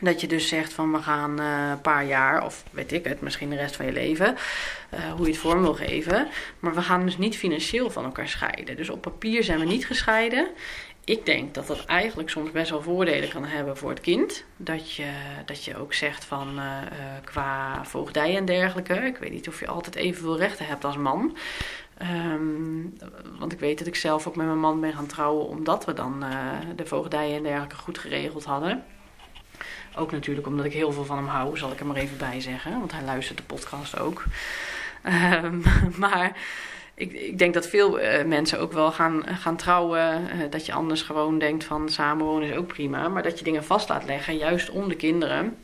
Dat 0.00 0.20
je 0.20 0.26
dus 0.26 0.48
zegt 0.48 0.72
van 0.72 0.92
we 0.92 0.98
gaan 0.98 1.40
uh, 1.40 1.70
een 1.70 1.80
paar 1.80 2.06
jaar, 2.06 2.44
of 2.44 2.64
weet 2.70 2.92
ik 2.92 3.04
het, 3.04 3.20
misschien 3.20 3.50
de 3.50 3.56
rest 3.56 3.76
van 3.76 3.86
je 3.86 3.92
leven, 3.92 4.36
uh, 4.94 5.12
hoe 5.12 5.26
je 5.26 5.32
het 5.32 5.40
vorm 5.40 5.60
wil 5.60 5.74
geven. 5.74 6.28
Maar 6.60 6.74
we 6.74 6.82
gaan 6.82 7.04
dus 7.04 7.18
niet 7.18 7.36
financieel 7.36 7.90
van 7.90 8.04
elkaar 8.04 8.28
scheiden. 8.28 8.76
Dus 8.76 8.90
op 8.90 9.00
papier 9.00 9.44
zijn 9.44 9.58
we 9.58 9.64
niet 9.64 9.86
gescheiden. 9.86 10.48
Ik 11.04 11.26
denk 11.26 11.54
dat 11.54 11.66
dat 11.66 11.84
eigenlijk 11.84 12.30
soms 12.30 12.50
best 12.50 12.70
wel 12.70 12.82
voordelen 12.82 13.28
kan 13.28 13.44
hebben 13.44 13.76
voor 13.76 13.90
het 13.90 14.00
kind. 14.00 14.44
Dat 14.56 14.92
je, 14.92 15.10
dat 15.44 15.64
je 15.64 15.76
ook 15.76 15.94
zegt 15.94 16.24
van 16.24 16.58
uh, 16.58 16.64
qua 17.24 17.84
voogdij 17.84 18.36
en 18.36 18.44
dergelijke. 18.44 18.94
Ik 18.94 19.16
weet 19.16 19.32
niet 19.32 19.48
of 19.48 19.60
je 19.60 19.66
altijd 19.66 19.94
evenveel 19.94 20.38
rechten 20.38 20.66
hebt 20.66 20.84
als 20.84 20.96
man. 20.96 21.36
Um, 22.02 22.96
want 23.38 23.52
ik 23.52 23.60
weet 23.60 23.78
dat 23.78 23.86
ik 23.86 23.96
zelf 23.96 24.26
ook 24.26 24.36
met 24.36 24.46
mijn 24.46 24.58
man 24.58 24.80
ben 24.80 24.92
gaan 24.92 25.06
trouwen 25.06 25.46
omdat 25.46 25.84
we 25.84 25.92
dan 25.92 26.24
de 26.76 26.86
voogdij 26.86 27.36
en 27.36 27.42
dergelijke 27.42 27.76
goed 27.76 27.98
geregeld 27.98 28.44
hadden. 28.44 28.84
Ook 29.98 30.12
natuurlijk 30.12 30.46
omdat 30.46 30.64
ik 30.64 30.72
heel 30.72 30.92
veel 30.92 31.04
van 31.04 31.16
hem 31.16 31.26
hou, 31.26 31.58
zal 31.58 31.72
ik 31.72 31.80
er 31.80 31.86
maar 31.86 31.96
even 31.96 32.16
bij 32.16 32.40
zeggen. 32.40 32.78
Want 32.78 32.92
hij 32.92 33.02
luistert 33.02 33.38
de 33.38 33.44
podcast 33.44 33.98
ook. 33.98 34.24
Um, 35.42 35.62
maar 36.04 36.36
ik, 36.94 37.12
ik, 37.12 37.38
denk 37.38 37.54
dat 37.54 37.68
veel 37.68 38.00
uh, 38.00 38.24
mensen 38.24 38.60
ook 38.60 38.72
wel 38.72 38.92
gaan, 38.92 39.22
gaan 39.26 39.56
trouwen. 39.56 40.22
Uh, 40.22 40.50
dat 40.50 40.66
je 40.66 40.72
anders 40.72 41.02
gewoon 41.02 41.38
denkt 41.38 41.64
van 41.64 41.88
samenwonen 41.88 42.48
is 42.48 42.56
ook 42.56 42.66
prima. 42.66 43.08
Maar 43.08 43.22
dat 43.22 43.38
je 43.38 43.44
dingen 43.44 43.64
vast 43.64 43.88
laat 43.88 44.04
leggen, 44.04 44.36
juist 44.36 44.70
om 44.70 44.88
de 44.88 44.96
kinderen. 44.96 45.56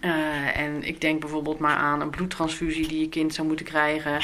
Uh, 0.00 0.56
en 0.56 0.82
ik 0.82 1.00
denk 1.00 1.20
bijvoorbeeld 1.20 1.58
maar 1.58 1.76
aan 1.76 2.00
een 2.00 2.10
bloedtransfusie 2.10 2.88
die 2.88 3.00
je 3.00 3.08
kind 3.08 3.34
zou 3.34 3.46
moeten 3.46 3.66
krijgen. 3.66 4.20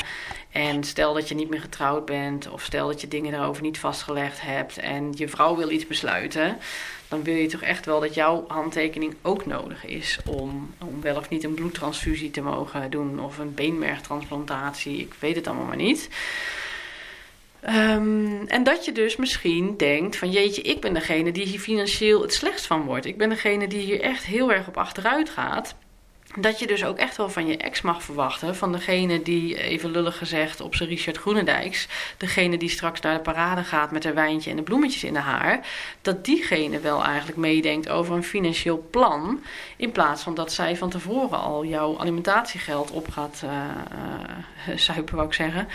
En 0.53 0.85
stel 0.85 1.15
dat 1.15 1.29
je 1.29 1.35
niet 1.35 1.51
meer 1.51 1.61
getrouwd 1.61 2.05
bent, 2.05 2.51
of 2.51 2.63
stel 2.63 2.87
dat 2.87 3.01
je 3.01 3.09
dingen 3.09 3.33
daarover 3.33 3.63
niet 3.63 3.79
vastgelegd 3.79 4.41
hebt 4.41 4.79
en 4.79 5.13
je 5.15 5.29
vrouw 5.29 5.57
wil 5.57 5.71
iets 5.71 5.87
besluiten, 5.87 6.59
dan 7.09 7.23
wil 7.23 7.35
je 7.35 7.47
toch 7.47 7.63
echt 7.63 7.87
wel 7.87 8.01
dat 8.01 8.15
jouw 8.15 8.45
handtekening 8.49 9.15
ook 9.23 9.47
nodig 9.47 9.87
is 9.87 10.19
om, 10.27 10.75
om 10.81 11.01
wel 11.01 11.17
of 11.17 11.29
niet 11.29 11.45
een 11.45 11.55
bloedtransfusie 11.55 12.31
te 12.31 12.41
mogen 12.41 12.91
doen 12.91 13.21
of 13.21 13.39
een 13.39 13.55
beenmergtransplantatie. 13.55 14.99
Ik 14.99 15.15
weet 15.19 15.37
het 15.37 15.47
allemaal 15.47 15.67
maar 15.67 15.77
niet. 15.77 16.09
Um, 17.69 18.47
en 18.47 18.65
dat 18.65 18.85
je 18.85 18.93
dus 18.93 19.17
misschien 19.17 19.77
denkt 19.77 20.17
van 20.17 20.31
jeetje, 20.31 20.63
ik 20.63 20.81
ben 20.81 20.95
degene 20.95 21.33
die 21.33 21.47
hier 21.47 21.61
financieel 21.61 22.23
het 22.23 22.35
slechtst 22.35 22.67
van 22.67 22.83
wordt. 22.83 23.07
Ik 23.07 23.17
ben 23.17 23.29
degene 23.29 23.69
die 23.69 23.81
hier 23.81 24.01
echt 24.01 24.25
heel 24.25 24.53
erg 24.53 24.69
op 24.69 24.77
achteruit 24.77 25.31
gaat 25.31 25.75
dat 26.37 26.59
je 26.59 26.67
dus 26.67 26.85
ook 26.85 26.99
echt 26.99 27.17
wel 27.17 27.31
van 27.31 27.47
je 27.47 27.57
ex 27.57 27.83
mag 27.83 28.03
verwachten. 28.03 28.57
Van 28.57 28.73
degene 28.73 29.23
die, 29.23 29.63
even 29.63 29.91
lullig 29.91 30.19
gezegd, 30.19 30.61
op 30.61 30.75
zijn 30.75 30.89
Richard 30.89 31.17
Groenendijks. 31.17 31.89
Degene 32.17 32.59
die 32.59 32.69
straks 32.69 33.01
naar 33.01 33.15
de 33.15 33.21
parade 33.21 33.65
gaat 33.65 33.91
met 33.91 34.05
haar 34.05 34.15
wijntje 34.15 34.51
en 34.51 34.57
de 34.57 34.63
bloemetjes 34.63 35.05
in 35.05 35.13
de 35.13 35.19
haar. 35.19 35.67
Dat 36.03 36.25
diegene 36.25 36.81
wel 36.81 37.05
eigenlijk 37.05 37.39
meedenkt 37.39 37.89
over 37.89 38.15
een 38.15 38.25
financieel 38.25 38.87
plan. 38.91 39.43
In 39.77 39.93
plaats 39.93 40.23
van 40.23 40.35
dat 40.35 40.53
zij 40.53 40.77
van 40.77 40.91
tevoren 40.91 41.39
al 41.39 41.65
jouw 41.65 41.99
alimentatiegeld 41.99 42.91
op 42.91 43.11
gaat 43.11 43.43
uh, 43.45 43.51
uh, 44.69 44.77
zuipen, 44.87 45.15
wou 45.15 45.27
ik 45.27 45.35
zeggen. 45.35 45.69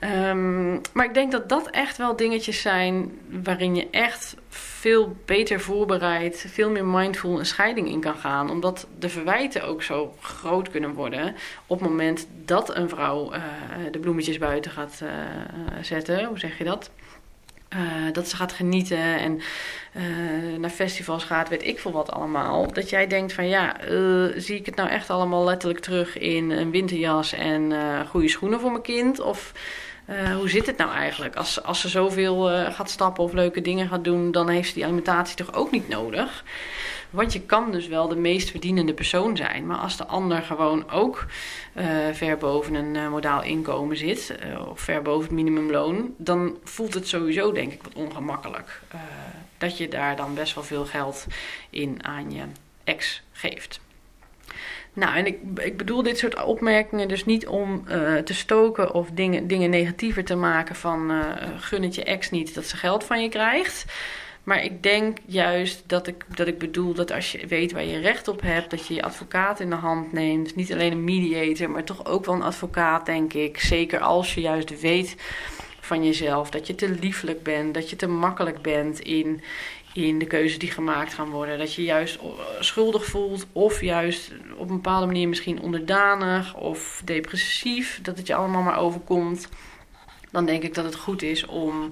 Um, 0.00 0.80
maar 0.92 1.04
ik 1.04 1.14
denk 1.14 1.32
dat 1.32 1.48
dat 1.48 1.70
echt 1.70 1.96
wel 1.96 2.16
dingetjes 2.16 2.60
zijn 2.60 3.18
waarin 3.42 3.74
je 3.74 3.88
echt 3.90 4.34
veel 4.54 5.16
beter 5.24 5.60
voorbereid, 5.60 6.44
veel 6.48 6.70
meer 6.70 6.84
mindful 6.84 7.38
een 7.38 7.46
scheiding 7.46 7.88
in 7.88 8.00
kan 8.00 8.16
gaan. 8.16 8.50
Omdat 8.50 8.86
de 8.98 9.08
verwijten 9.08 9.64
ook 9.64 9.82
zo 9.82 10.14
groot 10.20 10.70
kunnen 10.70 10.92
worden 10.92 11.34
op 11.66 11.80
het 11.80 11.88
moment 11.88 12.26
dat 12.44 12.76
een 12.76 12.88
vrouw 12.88 13.34
uh, 13.34 13.42
de 13.90 13.98
bloemetjes 13.98 14.38
buiten 14.38 14.70
gaat 14.70 15.00
uh, 15.02 15.10
zetten. 15.80 16.24
Hoe 16.24 16.38
zeg 16.38 16.58
je 16.58 16.64
dat? 16.64 16.90
Uh, 17.74 18.12
dat 18.12 18.28
ze 18.28 18.36
gaat 18.36 18.52
genieten 18.52 19.18
en 19.18 19.40
naar 20.60 20.70
festivals 20.70 21.24
gaat, 21.24 21.48
weet 21.48 21.66
ik 21.66 21.78
veel 21.78 21.92
wat 21.92 22.10
allemaal. 22.10 22.72
Dat 22.72 22.90
jij 22.90 23.06
denkt 23.06 23.32
van 23.32 23.48
ja, 23.48 23.76
zie 24.36 24.56
ik 24.56 24.66
het 24.66 24.76
nou 24.76 24.88
echt 24.88 25.10
allemaal 25.10 25.44
letterlijk 25.44 25.80
terug 25.80 26.18
in 26.18 26.50
een 26.50 26.70
winterjas 26.70 27.32
en 27.32 27.72
goede 28.08 28.28
schoenen 28.28 28.60
voor 28.60 28.70
mijn 28.70 28.82
kind? 28.82 29.20
Of 29.20 29.52
uh, 30.12 30.36
hoe 30.36 30.48
zit 30.48 30.66
het 30.66 30.76
nou 30.76 30.92
eigenlijk? 30.92 31.36
Als, 31.36 31.62
als 31.62 31.80
ze 31.80 31.88
zoveel 31.88 32.52
uh, 32.52 32.72
gaat 32.72 32.90
stappen 32.90 33.24
of 33.24 33.32
leuke 33.32 33.60
dingen 33.60 33.88
gaat 33.88 34.04
doen, 34.04 34.30
dan 34.30 34.48
heeft 34.48 34.68
ze 34.68 34.74
die 34.74 34.84
alimentatie 34.84 35.36
toch 35.36 35.54
ook 35.54 35.70
niet 35.70 35.88
nodig. 35.88 36.44
Want 37.10 37.32
je 37.32 37.40
kan 37.40 37.70
dus 37.70 37.86
wel 37.86 38.08
de 38.08 38.16
meest 38.16 38.50
verdienende 38.50 38.94
persoon 38.94 39.36
zijn. 39.36 39.66
Maar 39.66 39.76
als 39.76 39.96
de 39.96 40.06
ander 40.06 40.42
gewoon 40.42 40.90
ook 40.90 41.26
uh, 41.74 41.86
ver 42.12 42.36
boven 42.36 42.74
een 42.74 43.10
modaal 43.10 43.42
inkomen 43.42 43.96
zit, 43.96 44.34
of 44.68 44.80
ver 44.80 45.02
boven 45.02 45.22
het 45.22 45.30
minimumloon, 45.30 46.14
dan 46.16 46.56
voelt 46.64 46.94
het 46.94 47.08
sowieso, 47.08 47.52
denk 47.52 47.72
ik, 47.72 47.82
wat 47.82 47.94
ongemakkelijk. 47.94 48.80
dat 49.58 49.78
je 49.78 49.88
daar 49.88 50.16
dan 50.16 50.34
best 50.34 50.54
wel 50.54 50.64
veel 50.64 50.84
geld 50.84 51.26
in 51.70 52.04
aan 52.04 52.32
je 52.32 52.42
ex 52.84 53.22
geeft. 53.32 53.80
Nou, 54.94 55.16
en 55.16 55.26
ik, 55.26 55.38
ik 55.54 55.76
bedoel 55.76 56.02
dit 56.02 56.18
soort 56.18 56.44
opmerkingen 56.44 57.08
dus 57.08 57.24
niet 57.24 57.46
om 57.46 57.84
uh, 57.88 58.16
te 58.16 58.34
stoken 58.34 58.94
of 58.94 59.10
dingen, 59.10 59.46
dingen 59.46 59.70
negatiever 59.70 60.24
te 60.24 60.34
maken 60.34 60.74
van 60.74 61.10
uh, 61.10 61.24
gun 61.56 61.82
het 61.82 61.94
je 61.94 62.04
ex 62.04 62.30
niet 62.30 62.54
dat 62.54 62.64
ze 62.64 62.76
geld 62.76 63.04
van 63.04 63.22
je 63.22 63.28
krijgt. 63.28 63.84
Maar 64.44 64.64
ik 64.64 64.82
denk 64.82 65.18
juist 65.26 65.82
dat 65.86 66.06
ik, 66.06 66.24
dat 66.36 66.46
ik 66.46 66.58
bedoel 66.58 66.94
dat 66.94 67.12
als 67.12 67.32
je 67.32 67.46
weet 67.46 67.72
waar 67.72 67.84
je 67.84 67.98
recht 67.98 68.28
op 68.28 68.40
hebt, 68.40 68.70
dat 68.70 68.86
je 68.86 68.94
je 68.94 69.02
advocaat 69.02 69.60
in 69.60 69.70
de 69.70 69.76
hand 69.76 70.12
neemt. 70.12 70.56
Niet 70.56 70.72
alleen 70.72 70.92
een 70.92 71.04
mediator, 71.04 71.70
maar 71.70 71.84
toch 71.84 72.06
ook 72.06 72.24
wel 72.24 72.34
een 72.34 72.42
advocaat, 72.42 73.06
denk 73.06 73.32
ik. 73.32 73.60
Zeker 73.60 74.00
als 74.00 74.34
je 74.34 74.40
juist 74.40 74.80
weet 74.80 75.16
van 75.80 76.04
jezelf. 76.04 76.50
Dat 76.50 76.66
je 76.66 76.74
te 76.74 76.88
lieflijk 76.88 77.42
bent, 77.42 77.74
dat 77.74 77.90
je 77.90 77.96
te 77.96 78.08
makkelijk 78.08 78.62
bent 78.62 79.00
in, 79.00 79.42
in 79.92 80.18
de 80.18 80.26
keuzes 80.26 80.58
die 80.58 80.70
gemaakt 80.70 81.14
gaan 81.14 81.30
worden. 81.30 81.58
Dat 81.58 81.74
je 81.74 81.82
juist 81.82 82.18
schuldig 82.60 83.04
voelt 83.04 83.46
of 83.52 83.80
juist 83.80 84.32
op 84.56 84.68
een 84.68 84.76
bepaalde 84.76 85.06
manier 85.06 85.28
misschien 85.28 85.60
onderdanig 85.60 86.54
of 86.54 87.02
depressief. 87.04 87.98
Dat 88.02 88.18
het 88.18 88.26
je 88.26 88.34
allemaal 88.34 88.62
maar 88.62 88.78
overkomt. 88.78 89.48
Dan 90.30 90.46
denk 90.46 90.62
ik 90.62 90.74
dat 90.74 90.84
het 90.84 90.96
goed 90.96 91.22
is 91.22 91.46
om 91.46 91.90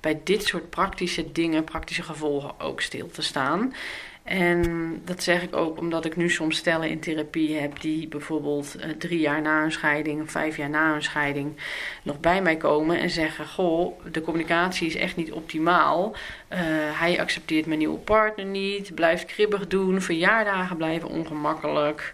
bij 0.00 0.20
dit 0.24 0.44
soort 0.44 0.70
praktische 0.70 1.32
dingen, 1.32 1.64
praktische 1.64 2.02
gevolgen 2.02 2.60
ook 2.60 2.80
stil 2.80 3.10
te 3.10 3.22
staan. 3.22 3.74
En 4.22 5.02
dat 5.04 5.22
zeg 5.22 5.42
ik 5.42 5.56
ook 5.56 5.78
omdat 5.78 6.04
ik 6.04 6.16
nu 6.16 6.30
soms 6.30 6.56
stellen 6.56 6.88
in 6.88 7.00
therapie 7.00 7.56
heb 7.56 7.80
die 7.80 8.08
bijvoorbeeld 8.08 8.76
uh, 8.76 8.84
drie 8.98 9.20
jaar 9.20 9.42
na 9.42 9.64
een 9.64 9.72
scheiding 9.72 10.22
of 10.22 10.30
vijf 10.30 10.56
jaar 10.56 10.70
na 10.70 10.94
een 10.94 11.02
scheiding 11.02 11.56
nog 12.02 12.20
bij 12.20 12.42
mij 12.42 12.56
komen 12.56 12.98
en 12.98 13.10
zeggen: 13.10 13.46
Goh, 13.46 14.00
de 14.12 14.20
communicatie 14.20 14.86
is 14.86 14.94
echt 14.96 15.16
niet 15.16 15.32
optimaal. 15.32 16.12
Uh, 16.12 16.58
hij 16.98 17.20
accepteert 17.20 17.66
mijn 17.66 17.78
nieuwe 17.78 17.98
partner 17.98 18.46
niet, 18.46 18.94
blijft 18.94 19.24
kribbig 19.24 19.66
doen, 19.66 20.02
verjaardagen 20.02 20.76
blijven 20.76 21.08
ongemakkelijk. 21.08 22.12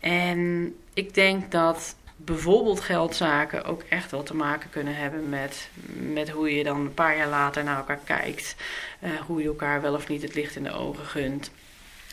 En 0.00 0.74
ik 0.94 1.14
denk 1.14 1.50
dat 1.50 1.96
bijvoorbeeld 2.24 2.80
geldzaken 2.80 3.64
ook 3.64 3.82
echt 3.88 4.10
wel 4.10 4.22
te 4.22 4.36
maken 4.36 4.70
kunnen 4.70 4.96
hebben 4.96 5.28
met, 5.28 5.68
met 5.96 6.30
hoe 6.30 6.54
je 6.54 6.64
dan 6.64 6.80
een 6.80 6.94
paar 6.94 7.16
jaar 7.16 7.28
later 7.28 7.64
naar 7.64 7.76
elkaar 7.76 8.00
kijkt. 8.04 8.56
Uh, 9.04 9.10
hoe 9.20 9.42
je 9.42 9.48
elkaar 9.48 9.82
wel 9.82 9.94
of 9.94 10.08
niet 10.08 10.22
het 10.22 10.34
licht 10.34 10.56
in 10.56 10.62
de 10.62 10.72
ogen 10.72 11.04
gunt. 11.04 11.50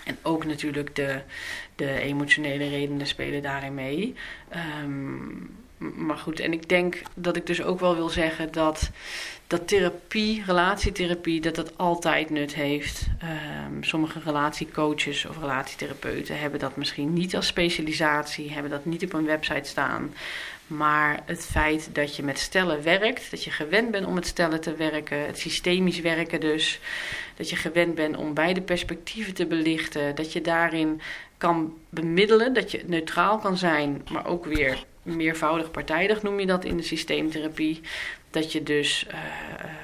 En 0.05 0.17
ook 0.21 0.45
natuurlijk 0.45 0.95
de, 0.95 1.21
de 1.75 1.99
emotionele 1.99 2.69
redenen 2.69 3.07
spelen 3.07 3.41
daarin 3.41 3.73
mee. 3.73 4.15
Um, 4.83 5.49
maar 5.77 6.17
goed, 6.17 6.39
en 6.39 6.53
ik 6.53 6.69
denk 6.69 7.01
dat 7.13 7.35
ik 7.35 7.45
dus 7.45 7.61
ook 7.63 7.79
wel 7.79 7.95
wil 7.95 8.09
zeggen 8.09 8.51
dat, 8.51 8.91
dat 9.47 9.67
therapie, 9.67 10.43
relatietherapie, 10.45 11.41
dat 11.41 11.55
dat 11.55 11.77
altijd 11.77 12.29
nut 12.29 12.55
heeft. 12.55 13.07
Um, 13.23 13.83
sommige 13.83 14.19
relatiecoaches 14.23 15.25
of 15.25 15.39
relatietherapeuten 15.39 16.39
hebben 16.39 16.59
dat 16.59 16.75
misschien 16.75 17.13
niet 17.13 17.35
als 17.35 17.47
specialisatie, 17.47 18.51
hebben 18.51 18.71
dat 18.71 18.85
niet 18.85 19.03
op 19.03 19.13
een 19.13 19.25
website 19.25 19.69
staan. 19.69 20.13
Maar 20.67 21.19
het 21.25 21.45
feit 21.45 21.89
dat 21.91 22.15
je 22.15 22.23
met 22.23 22.39
stellen 22.39 22.83
werkt, 22.83 23.31
dat 23.31 23.43
je 23.43 23.51
gewend 23.51 23.91
bent 23.91 24.05
om 24.05 24.13
met 24.13 24.27
stellen 24.27 24.61
te 24.61 24.75
werken, 24.75 25.25
het 25.25 25.39
systemisch 25.39 25.99
werken 25.99 26.39
dus, 26.39 26.79
dat 27.35 27.49
je 27.49 27.55
gewend 27.55 27.95
bent 27.95 28.17
om 28.17 28.33
beide 28.33 28.61
perspectieven 28.61 29.33
te 29.33 29.45
belichten, 29.45 30.15
dat 30.15 30.33
je 30.33 30.41
daarin 30.41 31.01
kan 31.37 31.77
bemiddelen, 31.89 32.53
dat 32.53 32.71
je 32.71 32.83
neutraal 32.85 33.37
kan 33.37 33.57
zijn, 33.57 34.01
maar 34.11 34.25
ook 34.25 34.45
weer 34.45 34.85
meervoudig 35.03 35.71
partijdig 35.71 36.23
noem 36.23 36.39
je 36.39 36.45
dat 36.45 36.65
in 36.65 36.77
de 36.77 36.83
systeemtherapie. 36.83 37.81
Dat 38.29 38.51
je 38.51 38.63
dus, 38.63 39.05
uh, 39.07 39.15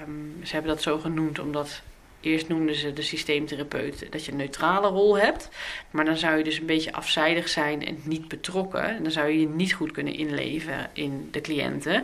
um, 0.07 0.39
ze 0.43 0.53
hebben 0.53 0.71
dat 0.71 0.81
zo 0.81 0.99
genoemd 0.99 1.39
omdat 1.39 1.81
eerst 2.21 2.47
noemden 2.47 2.75
ze 2.75 2.93
de 2.93 3.01
systeemtherapeut 3.01 4.11
dat 4.11 4.25
je 4.25 4.31
een 4.31 4.37
neutrale 4.37 4.87
rol 4.87 5.17
hebt. 5.17 5.49
Maar 5.91 6.05
dan 6.05 6.17
zou 6.17 6.37
je 6.37 6.43
dus 6.43 6.57
een 6.57 6.65
beetje 6.65 6.93
afzijdig 6.93 7.49
zijn 7.49 7.85
en 7.85 7.97
niet 8.03 8.27
betrokken. 8.27 8.83
En 8.83 9.03
dan 9.03 9.11
zou 9.11 9.27
je 9.27 9.39
je 9.39 9.47
niet 9.47 9.73
goed 9.73 9.91
kunnen 9.91 10.13
inleven 10.13 10.89
in 10.93 11.27
de 11.31 11.41
cliënten. 11.41 12.03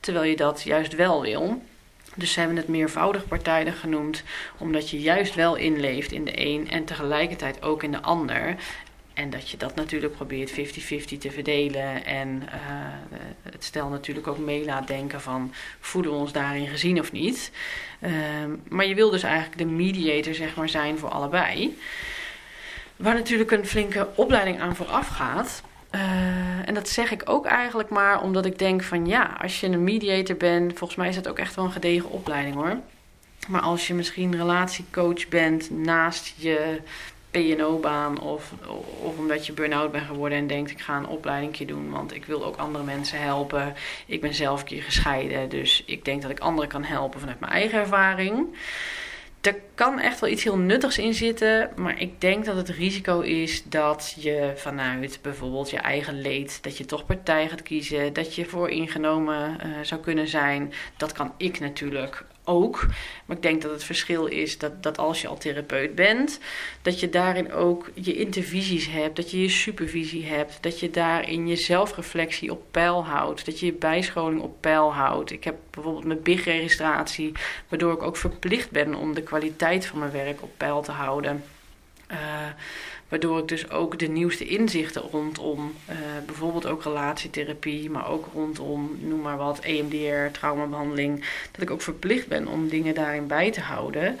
Terwijl 0.00 0.24
je 0.30 0.36
dat 0.36 0.62
juist 0.62 0.94
wel 0.94 1.22
wil. 1.22 1.62
Dus 2.14 2.32
ze 2.32 2.38
hebben 2.38 2.56
het 2.56 2.68
meervoudig 2.68 3.28
partijdig 3.28 3.80
genoemd, 3.80 4.22
omdat 4.58 4.90
je 4.90 5.00
juist 5.00 5.34
wel 5.34 5.56
inleeft 5.56 6.12
in 6.12 6.24
de 6.24 6.46
een 6.46 6.70
en 6.70 6.84
tegelijkertijd 6.84 7.62
ook 7.62 7.82
in 7.82 7.90
de 7.90 8.02
ander. 8.02 8.56
En 9.18 9.30
dat 9.30 9.50
je 9.50 9.56
dat 9.56 9.74
natuurlijk 9.74 10.14
probeert 10.14 10.50
50-50 10.50 10.54
te 11.18 11.30
verdelen. 11.30 12.04
En 12.04 12.42
uh, 12.42 12.50
het 13.42 13.64
stel 13.64 13.88
natuurlijk 13.88 14.26
ook 14.26 14.38
mee 14.38 14.64
laat 14.64 14.86
denken 14.86 15.20
van 15.20 15.52
voelen 15.80 16.10
we 16.10 16.16
ons 16.16 16.32
daarin 16.32 16.66
gezien 16.66 17.00
of 17.00 17.12
niet. 17.12 17.50
Uh, 18.00 18.10
maar 18.68 18.86
je 18.86 18.94
wil 18.94 19.10
dus 19.10 19.22
eigenlijk 19.22 19.58
de 19.58 19.64
mediator 19.64 20.34
zeg 20.34 20.56
maar 20.56 20.68
zijn 20.68 20.98
voor 20.98 21.08
allebei. 21.08 21.78
Waar 22.96 23.14
natuurlijk 23.14 23.50
een 23.50 23.66
flinke 23.66 24.08
opleiding 24.14 24.60
aan 24.60 24.76
vooraf 24.76 25.08
gaat. 25.08 25.62
Uh, 25.94 26.00
en 26.68 26.74
dat 26.74 26.88
zeg 26.88 27.10
ik 27.10 27.22
ook 27.24 27.46
eigenlijk 27.46 27.88
maar 27.88 28.22
omdat 28.22 28.46
ik 28.46 28.58
denk 28.58 28.82
van 28.82 29.06
ja, 29.06 29.36
als 29.42 29.60
je 29.60 29.66
een 29.66 29.84
mediator 29.84 30.36
bent, 30.36 30.78
volgens 30.78 30.98
mij 30.98 31.08
is 31.08 31.14
dat 31.14 31.28
ook 31.28 31.38
echt 31.38 31.54
wel 31.54 31.64
een 31.64 31.72
gedegen 31.72 32.10
opleiding 32.10 32.54
hoor. 32.54 32.76
Maar 33.48 33.60
als 33.62 33.86
je 33.86 33.94
misschien 33.94 34.36
relatiecoach 34.36 35.28
bent 35.28 35.70
naast 35.70 36.34
je 36.36 36.80
PNO-baan 37.30 38.20
of, 38.20 38.52
of 39.00 39.18
omdat 39.18 39.46
je 39.46 39.52
burn-out 39.52 39.92
bent 39.92 40.06
geworden 40.06 40.38
en 40.38 40.46
denkt 40.46 40.70
ik 40.70 40.80
ga 40.80 40.96
een 40.96 41.06
opleiding 41.06 41.56
doen, 41.56 41.90
want 41.90 42.14
ik 42.14 42.24
wil 42.24 42.44
ook 42.44 42.56
andere 42.56 42.84
mensen 42.84 43.20
helpen. 43.20 43.74
Ik 44.06 44.20
ben 44.20 44.34
zelf 44.34 44.60
een 44.60 44.66
keer 44.66 44.82
gescheiden, 44.82 45.48
dus 45.48 45.82
ik 45.86 46.04
denk 46.04 46.22
dat 46.22 46.30
ik 46.30 46.38
anderen 46.38 46.68
kan 46.68 46.84
helpen 46.84 47.20
vanuit 47.20 47.40
mijn 47.40 47.52
eigen 47.52 47.78
ervaring. 47.78 48.56
Er 49.40 49.60
kan 49.74 49.98
echt 49.98 50.20
wel 50.20 50.30
iets 50.30 50.44
heel 50.44 50.58
nuttigs 50.58 50.98
in 50.98 51.14
zitten, 51.14 51.70
maar 51.76 52.00
ik 52.00 52.20
denk 52.20 52.44
dat 52.44 52.56
het 52.56 52.68
risico 52.68 53.20
is 53.20 53.64
dat 53.64 54.14
je 54.18 54.52
vanuit 54.56 55.18
bijvoorbeeld 55.22 55.70
je 55.70 55.76
eigen 55.76 56.20
leed, 56.20 56.62
dat 56.62 56.76
je 56.76 56.84
toch 56.84 57.06
partij 57.06 57.48
gaat 57.48 57.62
kiezen, 57.62 58.12
dat 58.12 58.34
je 58.34 58.44
vooringenomen 58.44 59.58
uh, 59.66 59.72
zou 59.82 60.00
kunnen 60.00 60.28
zijn. 60.28 60.72
Dat 60.96 61.12
kan 61.12 61.32
ik 61.36 61.60
natuurlijk 61.60 62.24
ook. 62.48 62.86
Maar 63.24 63.36
ik 63.36 63.42
denk 63.42 63.62
dat 63.62 63.70
het 63.70 63.84
verschil 63.84 64.26
is 64.26 64.58
dat, 64.58 64.82
dat 64.82 64.98
als 64.98 65.20
je 65.20 65.28
al 65.28 65.38
therapeut 65.38 65.94
bent, 65.94 66.40
dat 66.82 67.00
je 67.00 67.08
daarin 67.08 67.52
ook 67.52 67.90
je 67.94 68.14
intervisies 68.14 68.88
hebt, 68.88 69.16
dat 69.16 69.30
je 69.30 69.40
je 69.40 69.48
supervisie 69.48 70.26
hebt, 70.26 70.58
dat 70.60 70.80
je 70.80 70.90
daarin 70.90 71.48
je 71.48 71.56
zelfreflectie 71.56 72.50
op 72.50 72.62
peil 72.70 73.04
houdt, 73.04 73.44
dat 73.44 73.60
je 73.60 73.66
je 73.66 73.72
bijscholing 73.72 74.40
op 74.40 74.60
peil 74.60 74.94
houdt. 74.94 75.30
Ik 75.30 75.44
heb 75.44 75.56
bijvoorbeeld 75.70 76.04
mijn 76.04 76.22
BIG-registratie, 76.22 77.32
waardoor 77.68 77.92
ik 77.92 78.02
ook 78.02 78.16
verplicht 78.16 78.70
ben 78.70 78.94
om 78.94 79.14
de 79.14 79.22
kwaliteit 79.22 79.86
van 79.86 79.98
mijn 79.98 80.12
werk 80.12 80.42
op 80.42 80.50
peil 80.56 80.82
te 80.82 80.92
houden. 80.92 81.44
Uh, 82.10 82.18
Waardoor 83.08 83.38
ik 83.38 83.48
dus 83.48 83.70
ook 83.70 83.98
de 83.98 84.08
nieuwste 84.08 84.46
inzichten 84.46 85.02
rondom 85.02 85.74
uh, 85.90 85.96
bijvoorbeeld 86.26 86.66
ook 86.66 86.82
relatietherapie, 86.82 87.90
maar 87.90 88.08
ook 88.08 88.26
rondom, 88.32 88.98
noem 89.00 89.20
maar 89.20 89.36
wat, 89.36 89.58
EMDR, 89.58 90.32
traumabehandeling, 90.32 91.24
dat 91.52 91.62
ik 91.62 91.70
ook 91.70 91.82
verplicht 91.82 92.26
ben 92.26 92.46
om 92.46 92.68
dingen 92.68 92.94
daarin 92.94 93.26
bij 93.26 93.50
te 93.50 93.60
houden. 93.60 94.18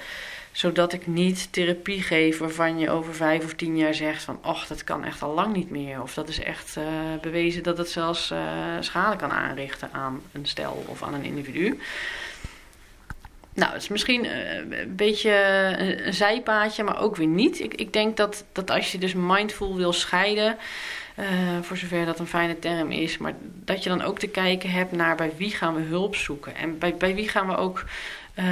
Zodat 0.52 0.92
ik 0.92 1.06
niet 1.06 1.52
therapie 1.52 2.02
geef 2.02 2.38
waarvan 2.38 2.78
je 2.78 2.90
over 2.90 3.14
vijf 3.14 3.44
of 3.44 3.54
tien 3.54 3.76
jaar 3.76 3.94
zegt 3.94 4.22
van, 4.22 4.38
ach, 4.40 4.66
dat 4.66 4.84
kan 4.84 5.04
echt 5.04 5.22
al 5.22 5.34
lang 5.34 5.54
niet 5.54 5.70
meer. 5.70 6.02
Of 6.02 6.14
dat 6.14 6.28
is 6.28 6.40
echt 6.40 6.76
uh, 6.76 6.84
bewezen 7.20 7.62
dat 7.62 7.78
het 7.78 7.88
zelfs 7.88 8.30
uh, 8.30 8.38
schade 8.80 9.16
kan 9.16 9.30
aanrichten 9.30 9.88
aan 9.92 10.22
een 10.32 10.46
stel 10.46 10.84
of 10.86 11.02
aan 11.02 11.14
een 11.14 11.24
individu. 11.24 11.78
Nou, 13.58 13.72
het 13.72 13.82
is 13.82 13.88
misschien 13.88 14.24
eh, 14.24 14.56
een 14.56 14.96
beetje 14.96 15.30
een, 16.04 16.14
zijpaadje, 16.14 16.82
maar 16.82 17.00
ook 17.00 17.16
weer 17.16 17.26
niet. 17.26 17.60
Ik, 17.60 17.74
ik 17.74 17.92
denk 17.92 18.16
dat, 18.16 18.44
dat 18.52 18.70
als 18.70 18.92
je 18.92 18.98
dus 18.98 19.14
mindful 19.14 19.76
wil 19.76 19.92
scheiden, 19.92 20.56
uh, 21.18 21.26
voor 21.62 21.76
zover 21.76 22.06
dat 22.06 22.18
een 22.18 22.26
fijne 22.26 22.58
term 22.58 22.90
is, 22.90 23.18
maar 23.18 23.34
dat 23.64 23.82
je 23.82 23.88
dan 23.88 24.02
ook 24.02 24.18
te 24.18 24.26
kijken 24.26 24.70
hebt 24.70 24.92
naar 24.92 25.16
bij 25.16 25.32
wie 25.36 25.50
gaan 25.50 25.74
we 25.74 25.80
hulp 25.80 26.16
zoeken. 26.16 26.56
En 26.56 26.78
bij, 26.78 26.94
bij 26.94 27.14
wie 27.14 27.28
gaan 27.28 27.46
we 27.46 27.56
ook 27.56 27.84
uh, 28.38 28.44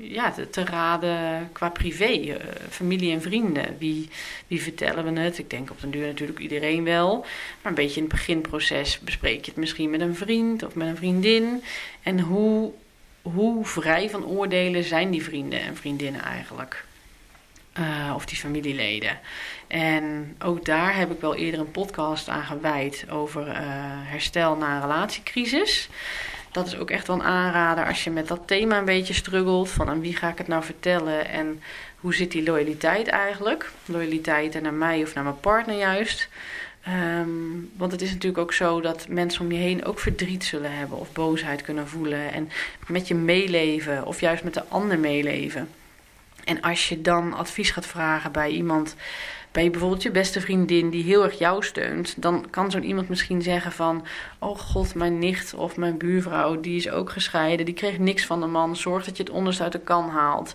ja, 0.00 0.30
te, 0.30 0.50
te, 0.50 0.64
raden 0.64 1.48
qua 1.52 1.68
privé, 1.68 2.36
familie 2.68 3.12
en 3.12 3.22
vrienden. 3.22 3.76
Wie, 3.78 4.08
wie 4.46 4.62
vertellen 4.62 5.14
we 5.14 5.20
het? 5.20 5.38
Ik 5.38 5.50
denk 5.50 5.70
op 5.70 5.80
den 5.80 5.90
duur 5.90 6.06
natuurlijk 6.06 6.38
iedereen 6.38 6.84
wel. 6.84 7.18
Maar 7.62 7.72
een 7.72 7.74
beetje 7.74 8.00
in 8.00 8.06
het 8.06 8.12
beginproces 8.12 8.98
bespreek 8.98 9.44
je 9.44 9.50
het 9.50 9.60
misschien 9.60 9.90
met 9.90 10.00
een 10.00 10.16
vriend 10.16 10.62
of 10.62 10.74
met 10.74 10.88
een 10.88 10.96
vriendin. 10.96 11.62
En 12.02 12.20
hoe 12.20 12.72
hoe 13.34 13.64
vrij 13.64 14.10
van 14.10 14.26
oordelen 14.26 14.84
zijn 14.84 15.10
die 15.10 15.22
vrienden 15.22 15.60
en 15.60 15.76
vriendinnen 15.76 16.22
eigenlijk? 16.22 16.84
Uh, 17.78 18.12
of 18.14 18.26
die 18.26 18.38
familieleden. 18.38 19.18
En 19.66 20.36
ook 20.44 20.64
daar 20.64 20.96
heb 20.96 21.10
ik 21.10 21.20
wel 21.20 21.34
eerder 21.34 21.60
een 21.60 21.70
podcast 21.70 22.28
aan 22.28 22.42
gewijd 22.42 23.06
over 23.10 23.46
uh, 23.46 23.54
herstel 24.04 24.56
na 24.56 24.74
een 24.74 24.80
relatiecrisis. 24.80 25.88
Dat 26.52 26.66
is 26.66 26.76
ook 26.76 26.90
echt 26.90 27.06
wel 27.06 27.16
een 27.16 27.22
aanrader 27.22 27.86
als 27.86 28.04
je 28.04 28.10
met 28.10 28.28
dat 28.28 28.40
thema 28.46 28.78
een 28.78 28.84
beetje 28.84 29.14
struggelt. 29.14 29.70
Van 29.70 29.88
aan 29.88 30.00
wie 30.00 30.16
ga 30.16 30.28
ik 30.28 30.38
het 30.38 30.48
nou 30.48 30.64
vertellen 30.64 31.28
en 31.28 31.62
hoe 32.00 32.14
zit 32.14 32.30
die 32.30 32.42
loyaliteit 32.42 33.08
eigenlijk? 33.08 33.70
Loyaliteit 33.84 34.62
naar 34.62 34.74
mij 34.74 35.02
of 35.02 35.14
naar 35.14 35.24
mijn 35.24 35.40
partner 35.40 35.76
juist. 35.76 36.28
Um, 36.88 37.70
want 37.76 37.92
het 37.92 38.02
is 38.02 38.10
natuurlijk 38.10 38.42
ook 38.42 38.52
zo 38.52 38.80
dat 38.80 39.08
mensen 39.08 39.40
om 39.40 39.52
je 39.52 39.58
heen 39.58 39.84
ook 39.84 39.98
verdriet 39.98 40.44
zullen 40.44 40.72
hebben 40.72 40.98
of 40.98 41.12
boosheid 41.12 41.62
kunnen 41.62 41.88
voelen. 41.88 42.32
En 42.32 42.50
met 42.86 43.08
je 43.08 43.14
meeleven 43.14 44.06
of 44.06 44.20
juist 44.20 44.44
met 44.44 44.54
de 44.54 44.64
ander 44.68 44.98
meeleven. 44.98 45.68
En 46.44 46.60
als 46.60 46.88
je 46.88 47.00
dan 47.00 47.32
advies 47.32 47.70
gaat 47.70 47.86
vragen 47.86 48.32
bij 48.32 48.50
iemand 48.50 48.94
bij 49.56 49.70
bijvoorbeeld 49.70 50.02
je 50.02 50.10
beste 50.10 50.40
vriendin 50.40 50.90
die 50.90 51.04
heel 51.04 51.24
erg 51.24 51.38
jou 51.38 51.64
steunt, 51.64 52.22
dan 52.22 52.46
kan 52.50 52.70
zo'n 52.70 52.84
iemand 52.84 53.08
misschien 53.08 53.42
zeggen 53.42 53.72
van, 53.72 54.06
oh 54.38 54.58
god, 54.58 54.94
mijn 54.94 55.18
nicht 55.18 55.54
of 55.54 55.76
mijn 55.76 55.98
buurvrouw, 55.98 56.60
die 56.60 56.76
is 56.76 56.90
ook 56.90 57.10
gescheiden, 57.10 57.66
die 57.66 57.74
kreeg 57.74 57.98
niks 57.98 58.26
van 58.26 58.40
de 58.40 58.46
man, 58.46 58.76
zorg 58.76 59.04
dat 59.04 59.16
je 59.16 59.22
het 59.22 59.32
onderste 59.32 59.62
uit 59.62 59.72
de 59.72 59.78
kan 59.78 60.08
haalt. 60.08 60.54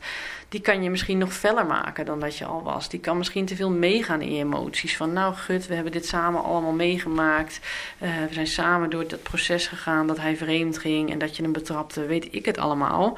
Die 0.50 0.62
kan 0.62 0.84
je 0.84 0.90
misschien 0.90 1.18
nog 1.18 1.34
feller 1.34 1.66
maken 1.66 2.06
dan 2.06 2.20
dat 2.20 2.38
je 2.38 2.46
al 2.46 2.64
was. 2.64 2.90
Die 2.90 3.00
kan 3.00 3.18
misschien 3.18 3.46
te 3.46 3.56
veel 3.56 3.70
meegaan 3.70 4.22
in 4.22 4.34
je 4.34 4.44
emoties. 4.44 4.98
Van 4.98 5.14
nou 5.14 5.34
gut, 5.34 5.68
we 5.68 5.74
hebben 5.74 5.92
dit 5.92 6.06
samen 6.06 6.44
allemaal 6.44 6.72
meegemaakt. 6.72 7.60
Uh, 8.00 8.10
we 8.28 8.34
zijn 8.34 8.48
samen 8.48 8.90
door 8.90 9.08
dat 9.08 9.24
proces 9.24 9.68
gegaan 9.68 10.08
dat 10.08 10.18
hij 10.18 10.38
vreemd 10.38 10.78
ging 10.78 11.12
en 11.12 11.20
dat 11.20 11.36
je 11.36 11.44
hem 11.44 11.52
betrapte, 11.52 12.06
weet 12.06 12.28
ik 12.32 12.46
het 12.46 12.58
allemaal. 12.58 13.18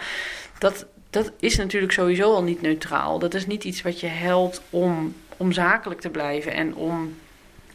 Dat, 0.58 0.86
dat 1.10 1.32
is 1.40 1.58
natuurlijk 1.58 1.92
sowieso 1.92 2.34
al 2.34 2.44
niet 2.44 2.62
neutraal. 2.62 3.20
Dat 3.20 3.34
is 3.34 3.48
niet 3.48 3.64
iets 3.64 3.82
wat 3.82 4.00
je 4.00 4.08
helpt 4.08 4.62
om 4.70 5.14
om 5.38 5.52
zakelijk 5.52 6.02
te 6.02 6.10
blijven 6.10 6.54
en 6.54 6.76
om, 6.76 7.16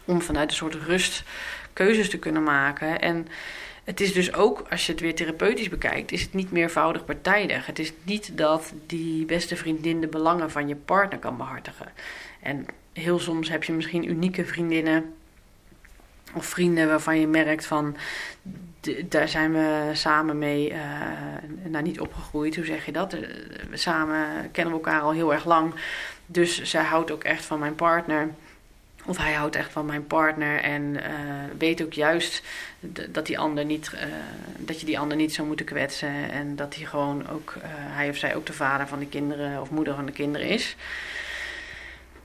om 0.05 0.23
vanuit 0.23 0.51
een 0.51 0.57
soort 0.57 0.75
rust 0.75 1.23
keuzes 1.73 2.11
te 2.11 2.19
kunnen 2.19 2.43
maken. 2.43 3.01
En 3.01 3.29
het 3.85 4.01
is 4.01 4.13
dus 4.13 4.35
ook, 4.35 4.67
als 4.71 4.87
je 4.87 4.93
het 4.93 5.01
weer 5.01 5.15
therapeutisch 5.15 5.69
bekijkt, 5.69 6.13
is 6.13 6.23
het 6.23 6.35
niet 6.35 6.53
meervoudig 6.53 7.05
partijdig. 7.05 7.67
Het 7.67 7.79
is 7.79 7.93
niet 8.03 8.39
dat 8.39 8.73
die 8.87 9.25
beste 9.25 9.57
vriendin 9.57 10.01
de 10.01 10.07
belangen 10.07 10.51
van 10.51 10.69
je 10.69 10.77
partner 10.77 11.19
kan 11.19 11.37
behartigen. 11.37 11.87
En 12.41 12.67
heel 12.93 13.19
soms 13.19 13.49
heb 13.49 13.65
je 13.65 13.73
misschien 13.73 14.11
unieke 14.11 14.45
vriendinnen 14.45 15.15
of 16.35 16.47
vrienden 16.47 16.89
waarvan 16.89 17.21
je 17.21 17.27
merkt 17.27 17.67
van 17.67 17.97
daar 19.09 19.29
zijn 19.29 19.53
we 19.53 19.91
samen 19.93 20.39
mee, 20.39 20.71
uh, 20.71 20.79
nou 21.65 21.85
niet 21.85 22.01
opgegroeid, 22.01 22.57
hoe 22.57 22.65
zeg 22.65 22.87
je 22.87 22.93
dat? 22.93 23.15
Uh, 23.15 23.21
samen 23.73 24.51
kennen 24.53 24.75
we 24.75 24.81
elkaar 24.81 25.01
al 25.01 25.13
heel 25.13 25.33
erg 25.33 25.45
lang. 25.45 25.75
Dus 26.31 26.63
zij 26.63 26.83
houdt 26.83 27.11
ook 27.11 27.25
echt 27.25 27.45
van 27.45 27.59
mijn 27.59 27.75
partner. 27.75 28.29
Of 29.05 29.17
hij 29.17 29.33
houdt 29.33 29.57
echt 29.57 29.73
van 29.73 29.87
mijn 29.87 30.07
partner 30.07 30.61
en 30.61 30.83
uh, 30.83 31.03
weet 31.59 31.83
ook 31.83 31.93
juist 31.93 32.43
dat, 33.09 33.27
die 33.27 33.39
ander 33.39 33.65
niet, 33.65 33.91
uh, 33.95 34.01
dat 34.59 34.81
je 34.81 34.87
die 34.87 34.99
ander 34.99 35.17
niet 35.17 35.35
zou 35.35 35.47
moeten 35.47 35.67
kwetsen. 35.67 36.31
En 36.31 36.57
dat 36.57 36.75
hij 36.75 36.85
gewoon 36.85 37.29
ook, 37.29 37.55
uh, 37.57 37.63
hij 37.69 38.09
of 38.09 38.17
zij 38.17 38.37
ook 38.37 38.47
de 38.47 38.53
vader 38.53 38.87
van 38.87 38.99
de 38.99 39.07
kinderen 39.07 39.61
of 39.61 39.71
moeder 39.71 39.95
van 39.95 40.07
de 40.07 40.13
kinderen 40.13 40.49
is. 40.49 40.77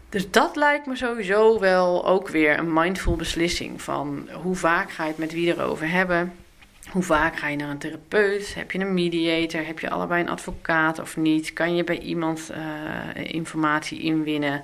Dus 0.10 0.32
dat 0.32 0.56
lijkt 0.56 0.86
me 0.86 0.95
sowieso 0.95 1.60
wel 1.60 2.08
ook 2.08 2.28
weer 2.28 2.58
een 2.60 2.74
mindful 2.74 3.16
beslissing. 3.16 3.82
Van 3.82 4.30
hoe 4.32 4.56
vaak 4.56 4.91
ga 4.91 5.04
je 5.04 5.10
het 5.10 5.18
met 5.18 5.32
wie 5.32 5.56
erover 5.56 5.89
hebben? 5.89 6.34
Hoe 6.94 7.04
vaak 7.04 7.38
ga 7.38 7.48
je 7.48 7.56
naar 7.56 7.70
een 7.70 7.78
therapeut? 7.78 8.54
Heb 8.56 8.72
je 8.72 8.80
een 8.80 8.94
mediator? 8.94 9.66
Heb 9.66 9.80
je 9.80 9.89
allebei 9.89 10.22
een 10.22 10.30
advocaat 10.30 11.00
of 11.00 11.18
niet? 11.18 11.54
Kan 11.54 11.76
je 11.76 11.84
bij 11.84 12.00
iemand 12.00 12.52
uh, 12.52 13.34
informatie 13.34 14.00
inwinnen? 14.00 14.64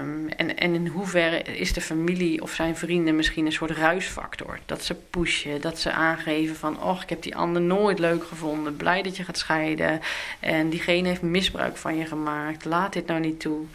Um, 0.00 0.28
en, 0.28 0.56
en 0.56 0.74
in 0.74 0.86
hoeverre 0.86 1.42
is 1.42 1.72
de 1.72 1.80
familie 1.80 2.42
of 2.42 2.52
zijn 2.52 2.76
vrienden 2.76 3.16
misschien 3.16 3.46
een 3.46 3.52
soort 3.52 3.70
ruisfactor? 3.70 4.58
Dat 4.66 4.84
ze 4.84 4.94
pushen, 4.94 5.60
dat 5.60 5.78
ze 5.78 5.92
aangeven 5.92 6.56
van... 6.56 6.82
oh, 6.82 7.00
ik 7.02 7.08
heb 7.08 7.22
die 7.22 7.36
ander 7.36 7.62
nooit 7.62 7.98
leuk 7.98 8.24
gevonden. 8.24 8.76
Blij 8.76 9.02
dat 9.02 9.16
je 9.16 9.24
gaat 9.24 9.38
scheiden. 9.38 10.00
En 10.40 10.70
diegene 10.70 11.08
heeft 11.08 11.22
misbruik 11.22 11.76
van 11.76 11.96
je 11.96 12.06
gemaakt. 12.06 12.64
Laat 12.64 12.92
dit 12.92 13.06
nou 13.06 13.20
niet 13.20 13.40
toe 13.40 13.66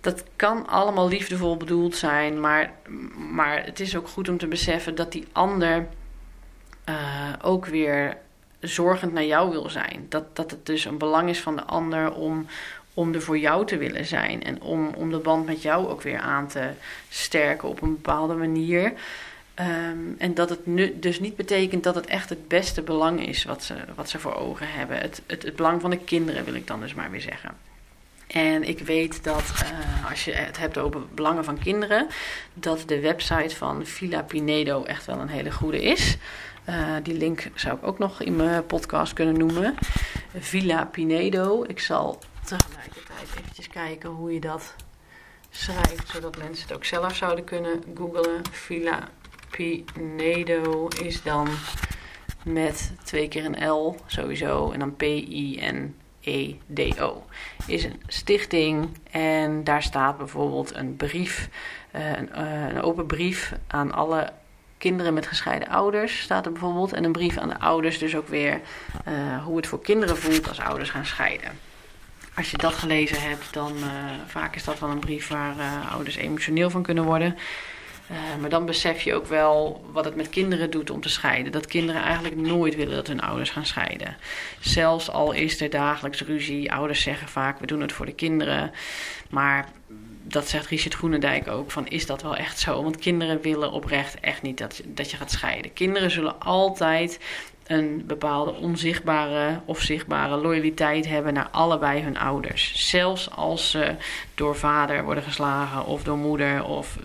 dat 0.00 0.24
kan 0.36 0.66
allemaal 0.66 1.08
liefdevol 1.08 1.56
bedoeld 1.56 1.96
zijn, 1.96 2.40
maar, 2.40 2.72
maar 3.32 3.64
het 3.64 3.80
is 3.80 3.96
ook 3.96 4.08
goed 4.08 4.28
om 4.28 4.38
te 4.38 4.46
beseffen 4.46 4.94
dat 4.94 5.12
die 5.12 5.26
ander 5.32 5.86
uh, 6.88 6.94
ook 7.42 7.66
weer 7.66 8.16
zorgend 8.60 9.12
naar 9.12 9.24
jou 9.24 9.50
wil 9.50 9.70
zijn. 9.70 10.06
Dat, 10.08 10.36
dat 10.36 10.50
het 10.50 10.66
dus 10.66 10.84
een 10.84 10.98
belang 10.98 11.28
is 11.28 11.40
van 11.40 11.56
de 11.56 11.64
ander 11.64 12.12
om, 12.12 12.46
om 12.94 13.14
er 13.14 13.22
voor 13.22 13.38
jou 13.38 13.66
te 13.66 13.76
willen 13.76 14.04
zijn. 14.04 14.42
En 14.42 14.62
om, 14.62 14.88
om 14.88 15.10
de 15.10 15.18
band 15.18 15.46
met 15.46 15.62
jou 15.62 15.88
ook 15.88 16.02
weer 16.02 16.18
aan 16.18 16.46
te 16.46 16.70
sterken 17.08 17.68
op 17.68 17.82
een 17.82 17.92
bepaalde 17.92 18.34
manier. 18.34 18.92
Um, 19.60 20.14
en 20.18 20.34
dat 20.34 20.48
het 20.48 20.66
nu, 20.66 20.98
dus 20.98 21.20
niet 21.20 21.36
betekent 21.36 21.84
dat 21.84 21.94
het 21.94 22.06
echt 22.06 22.28
het 22.28 22.48
beste 22.48 22.82
belang 22.82 23.26
is 23.26 23.44
wat 23.44 23.64
ze, 23.64 23.74
wat 23.94 24.08
ze 24.08 24.18
voor 24.18 24.34
ogen 24.34 24.66
hebben. 24.68 24.98
Het, 24.98 25.22
het, 25.26 25.42
het 25.42 25.56
belang 25.56 25.80
van 25.80 25.90
de 25.90 25.98
kinderen 25.98 26.44
wil 26.44 26.54
ik 26.54 26.66
dan 26.66 26.80
dus 26.80 26.94
maar 26.94 27.10
weer 27.10 27.20
zeggen. 27.20 27.50
En 28.26 28.68
ik 28.68 28.78
weet 28.78 29.24
dat 29.24 29.52
uh, 29.62 30.10
als 30.10 30.24
je 30.24 30.32
het 30.32 30.58
hebt 30.58 30.78
over 30.78 31.00
belangen 31.14 31.44
van 31.44 31.58
kinderen, 31.58 32.06
dat 32.54 32.82
de 32.86 33.00
website 33.00 33.56
van 33.56 33.86
Villa 33.86 34.22
Pinedo 34.22 34.84
echt 34.84 35.06
wel 35.06 35.20
een 35.20 35.28
hele 35.28 35.52
goede 35.52 35.82
is. 35.82 36.16
Uh, 36.68 36.96
die 37.02 37.14
link 37.14 37.50
zou 37.54 37.76
ik 37.76 37.86
ook 37.86 37.98
nog 37.98 38.22
in 38.22 38.36
mijn 38.36 38.66
podcast 38.66 39.12
kunnen 39.12 39.38
noemen. 39.38 39.74
Villa 40.38 40.84
Pinedo. 40.84 41.64
Ik 41.66 41.80
zal 41.80 42.18
tegelijkertijd 42.44 43.28
eventjes 43.38 43.68
kijken 43.68 44.10
hoe 44.10 44.32
je 44.32 44.40
dat 44.40 44.74
schrijft, 45.50 46.08
zodat 46.08 46.36
mensen 46.36 46.66
het 46.68 46.76
ook 46.76 46.84
zelf 46.84 47.14
zouden 47.14 47.44
kunnen 47.44 47.82
googlen. 47.94 48.42
Villa 48.50 49.08
Pinedo 49.50 50.88
is 50.88 51.22
dan 51.22 51.48
met 52.44 52.92
twee 53.04 53.28
keer 53.28 53.44
een 53.44 53.68
L 53.68 53.96
sowieso 54.06 54.70
en 54.70 54.78
dan 54.78 54.96
P-I-N-E-D-O. 54.96 55.94
Is 57.66 57.84
een 57.84 58.02
stichting 58.06 58.88
en 59.10 59.64
daar 59.64 59.82
staat 59.82 60.18
bijvoorbeeld 60.18 60.74
een 60.74 60.96
brief, 60.96 61.48
een, 61.90 62.28
uh, 62.36 62.68
een 62.68 62.82
open 62.82 63.06
brief 63.06 63.52
aan 63.66 63.92
alle 63.92 64.32
kinderen 64.86 65.14
met 65.14 65.26
gescheiden 65.26 65.68
ouders 65.68 66.20
staat 66.20 66.46
er 66.46 66.52
bijvoorbeeld. 66.52 66.92
En 66.92 67.04
een 67.04 67.12
brief 67.12 67.36
aan 67.36 67.48
de 67.48 67.58
ouders 67.58 67.98
dus 67.98 68.16
ook 68.16 68.28
weer 68.28 68.60
uh, 69.08 69.44
hoe 69.44 69.56
het 69.56 69.66
voor 69.66 69.80
kinderen 69.80 70.16
voelt 70.16 70.48
als 70.48 70.60
ouders 70.60 70.90
gaan 70.90 71.06
scheiden. 71.06 71.50
Als 72.34 72.50
je 72.50 72.56
dat 72.56 72.74
gelezen 72.74 73.20
hebt, 73.20 73.52
dan 73.52 73.72
uh, 73.76 73.84
vaak 74.26 74.54
is 74.54 74.64
dat 74.64 74.78
wel 74.78 74.90
een 74.90 74.98
brief 74.98 75.28
waar 75.28 75.56
uh, 75.56 75.92
ouders 75.92 76.16
emotioneel 76.16 76.70
van 76.70 76.82
kunnen 76.82 77.04
worden. 77.04 77.36
maar 78.40 78.50
dan 78.50 78.66
besef 78.66 79.02
je 79.02 79.14
ook 79.14 79.26
wel 79.26 79.84
wat 79.92 80.04
het 80.04 80.16
met 80.16 80.28
kinderen 80.28 80.70
doet 80.70 80.90
om 80.90 81.00
te 81.00 81.08
scheiden. 81.08 81.52
Dat 81.52 81.66
kinderen 81.66 82.02
eigenlijk 82.02 82.36
nooit 82.36 82.74
willen 82.76 82.94
dat 82.94 83.06
hun 83.06 83.20
ouders 83.20 83.50
gaan 83.50 83.66
scheiden. 83.66 84.16
Zelfs 84.60 85.10
al 85.10 85.32
is 85.32 85.60
er 85.60 85.70
dagelijks 85.70 86.20
ruzie. 86.20 86.72
Ouders 86.72 87.02
zeggen 87.02 87.28
vaak, 87.28 87.58
we 87.58 87.66
doen 87.66 87.80
het 87.80 87.92
voor 87.92 88.06
de 88.06 88.14
kinderen. 88.14 88.72
Maar 89.30 89.68
dat 90.28 90.48
zegt 90.48 90.66
Richard 90.66 90.94
Groenendijk 90.94 91.48
ook, 91.48 91.70
van 91.70 91.86
is 91.86 92.06
dat 92.06 92.22
wel 92.22 92.36
echt 92.36 92.58
zo? 92.58 92.82
Want 92.82 92.96
kinderen 92.96 93.40
willen 93.40 93.72
oprecht 93.72 94.20
echt 94.20 94.42
niet 94.42 94.58
dat, 94.58 94.82
dat 94.84 95.10
je 95.10 95.16
gaat 95.16 95.30
scheiden. 95.30 95.72
Kinderen 95.72 96.10
zullen 96.10 96.40
altijd 96.40 97.18
een 97.66 98.02
bepaalde 98.06 98.54
onzichtbare 98.54 99.60
of 99.64 99.80
zichtbare 99.80 100.36
loyaliteit 100.36 101.06
hebben 101.06 101.34
naar 101.34 101.48
allebei 101.50 102.02
hun 102.02 102.18
ouders. 102.18 102.88
Zelfs 102.88 103.30
als 103.30 103.70
ze 103.70 103.94
door 104.34 104.56
vader 104.56 105.04
worden 105.04 105.22
geslagen 105.22 105.86
of 105.86 106.02
door 106.02 106.16
moeder 106.16 106.64
of 106.64 106.98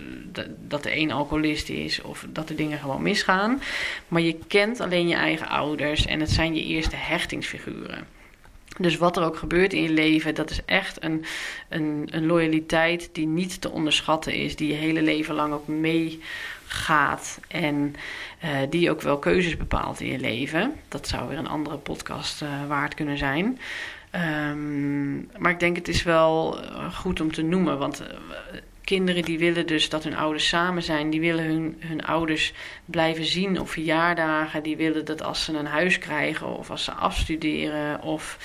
dat 0.67 0.83
de 0.83 0.97
een 0.97 1.11
alcoholist 1.11 1.69
is 1.69 2.01
of 2.01 2.25
dat 2.29 2.47
de 2.47 2.55
dingen 2.55 2.79
gewoon 2.79 3.01
misgaan. 3.01 3.61
Maar 4.07 4.21
je 4.21 4.37
kent 4.47 4.79
alleen 4.79 5.07
je 5.07 5.15
eigen 5.15 5.47
ouders 5.47 6.05
en 6.05 6.19
het 6.19 6.31
zijn 6.31 6.55
je 6.55 6.63
eerste 6.63 6.95
hechtingsfiguren. 6.95 8.20
Dus 8.81 8.97
wat 8.97 9.17
er 9.17 9.23
ook 9.23 9.37
gebeurt 9.37 9.73
in 9.73 9.81
je 9.81 9.89
leven, 9.89 10.35
dat 10.35 10.49
is 10.49 10.61
echt 10.65 11.03
een, 11.03 11.25
een, 11.69 12.07
een 12.11 12.25
loyaliteit 12.25 13.09
die 13.11 13.27
niet 13.27 13.61
te 13.61 13.71
onderschatten 13.71 14.33
is, 14.33 14.55
die 14.55 14.67
je 14.67 14.73
hele 14.73 15.01
leven 15.01 15.35
lang 15.35 15.53
ook 15.53 15.67
meegaat 15.67 17.39
en 17.47 17.95
uh, 18.43 18.49
die 18.69 18.91
ook 18.91 19.01
wel 19.01 19.19
keuzes 19.19 19.57
bepaalt 19.57 19.99
in 19.99 20.07
je 20.07 20.19
leven. 20.19 20.73
Dat 20.87 21.07
zou 21.07 21.29
weer 21.29 21.37
een 21.37 21.47
andere 21.47 21.77
podcast 21.77 22.41
uh, 22.41 22.49
waard 22.67 22.93
kunnen 22.93 23.17
zijn. 23.17 23.59
Um, 24.15 25.29
maar 25.37 25.51
ik 25.51 25.59
denk 25.59 25.75
het 25.75 25.87
is 25.87 26.03
wel 26.03 26.61
eh, 26.61 26.93
goed 26.93 27.21
om 27.21 27.31
te 27.31 27.41
noemen, 27.41 27.77
want 27.77 28.03
kinderen 28.95 29.23
die 29.23 29.39
willen 29.39 29.67
dus 29.67 29.89
dat 29.89 30.03
hun 30.03 30.15
ouders 30.15 30.47
samen 30.47 30.83
zijn. 30.83 31.09
Die 31.09 31.19
willen 31.19 31.45
hun, 31.45 31.75
hun 31.79 32.03
ouders 32.03 32.53
blijven 32.85 33.25
zien 33.25 33.59
op 33.59 33.69
verjaardagen. 33.69 34.63
Die 34.63 34.77
willen 34.77 35.05
dat 35.05 35.23
als 35.23 35.43
ze 35.43 35.53
een 35.53 35.65
huis 35.65 35.97
krijgen 35.97 36.57
of 36.57 36.69
als 36.69 36.83
ze 36.83 36.91
afstuderen 36.91 38.01
of 38.01 38.37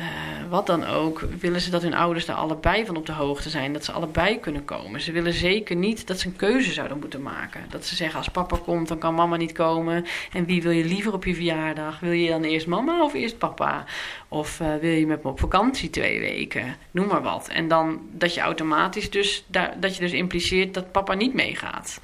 uh, 0.00 0.06
wat 0.48 0.66
dan 0.66 0.84
ook, 0.84 1.20
willen 1.20 1.60
ze 1.60 1.70
dat 1.70 1.82
hun 1.82 1.94
ouders 1.94 2.26
daar 2.26 2.36
allebei 2.36 2.86
van 2.86 2.96
op 2.96 3.06
de 3.06 3.12
hoogte 3.12 3.50
zijn. 3.50 3.72
Dat 3.72 3.84
ze 3.84 3.92
allebei 3.92 4.40
kunnen 4.40 4.64
komen. 4.64 5.00
Ze 5.00 5.12
willen 5.12 5.32
zeker 5.32 5.76
niet 5.76 6.06
dat 6.06 6.18
ze 6.18 6.26
een 6.26 6.36
keuze 6.36 6.72
zouden 6.72 6.98
moeten 6.98 7.22
maken. 7.22 7.64
Dat 7.70 7.86
ze 7.86 7.96
zeggen 7.96 8.18
als 8.18 8.28
papa 8.28 8.56
komt, 8.64 8.88
dan 8.88 8.98
kan 8.98 9.14
mama 9.14 9.36
niet 9.36 9.52
komen. 9.52 10.04
En 10.32 10.44
wie 10.44 10.62
wil 10.62 10.70
je 10.70 10.84
liever 10.84 11.12
op 11.12 11.24
je 11.24 11.34
verjaardag? 11.34 12.00
Wil 12.00 12.12
je 12.12 12.28
dan 12.28 12.42
eerst 12.42 12.66
mama 12.66 13.02
of 13.02 13.14
eerst 13.14 13.38
papa? 13.38 13.84
Of 14.28 14.60
uh, 14.60 14.74
wil 14.80 14.90
je 14.90 15.06
met 15.06 15.22
me 15.22 15.30
op 15.30 15.40
vakantie 15.40 15.90
twee 15.90 16.20
weken? 16.20 16.76
Noem 16.90 17.06
maar 17.06 17.22
wat. 17.22 17.48
En 17.48 17.68
dan 17.68 18.00
dat 18.12 18.34
je 18.34 18.40
automatisch 18.40 19.10
dus, 19.10 19.44
dat 19.78 19.96
je 19.96 20.00
dus 20.00 20.12
impliceert 20.12 20.74
dat 20.74 20.92
papa 20.92 21.14
niet 21.14 21.34
meegaat. 21.34 22.00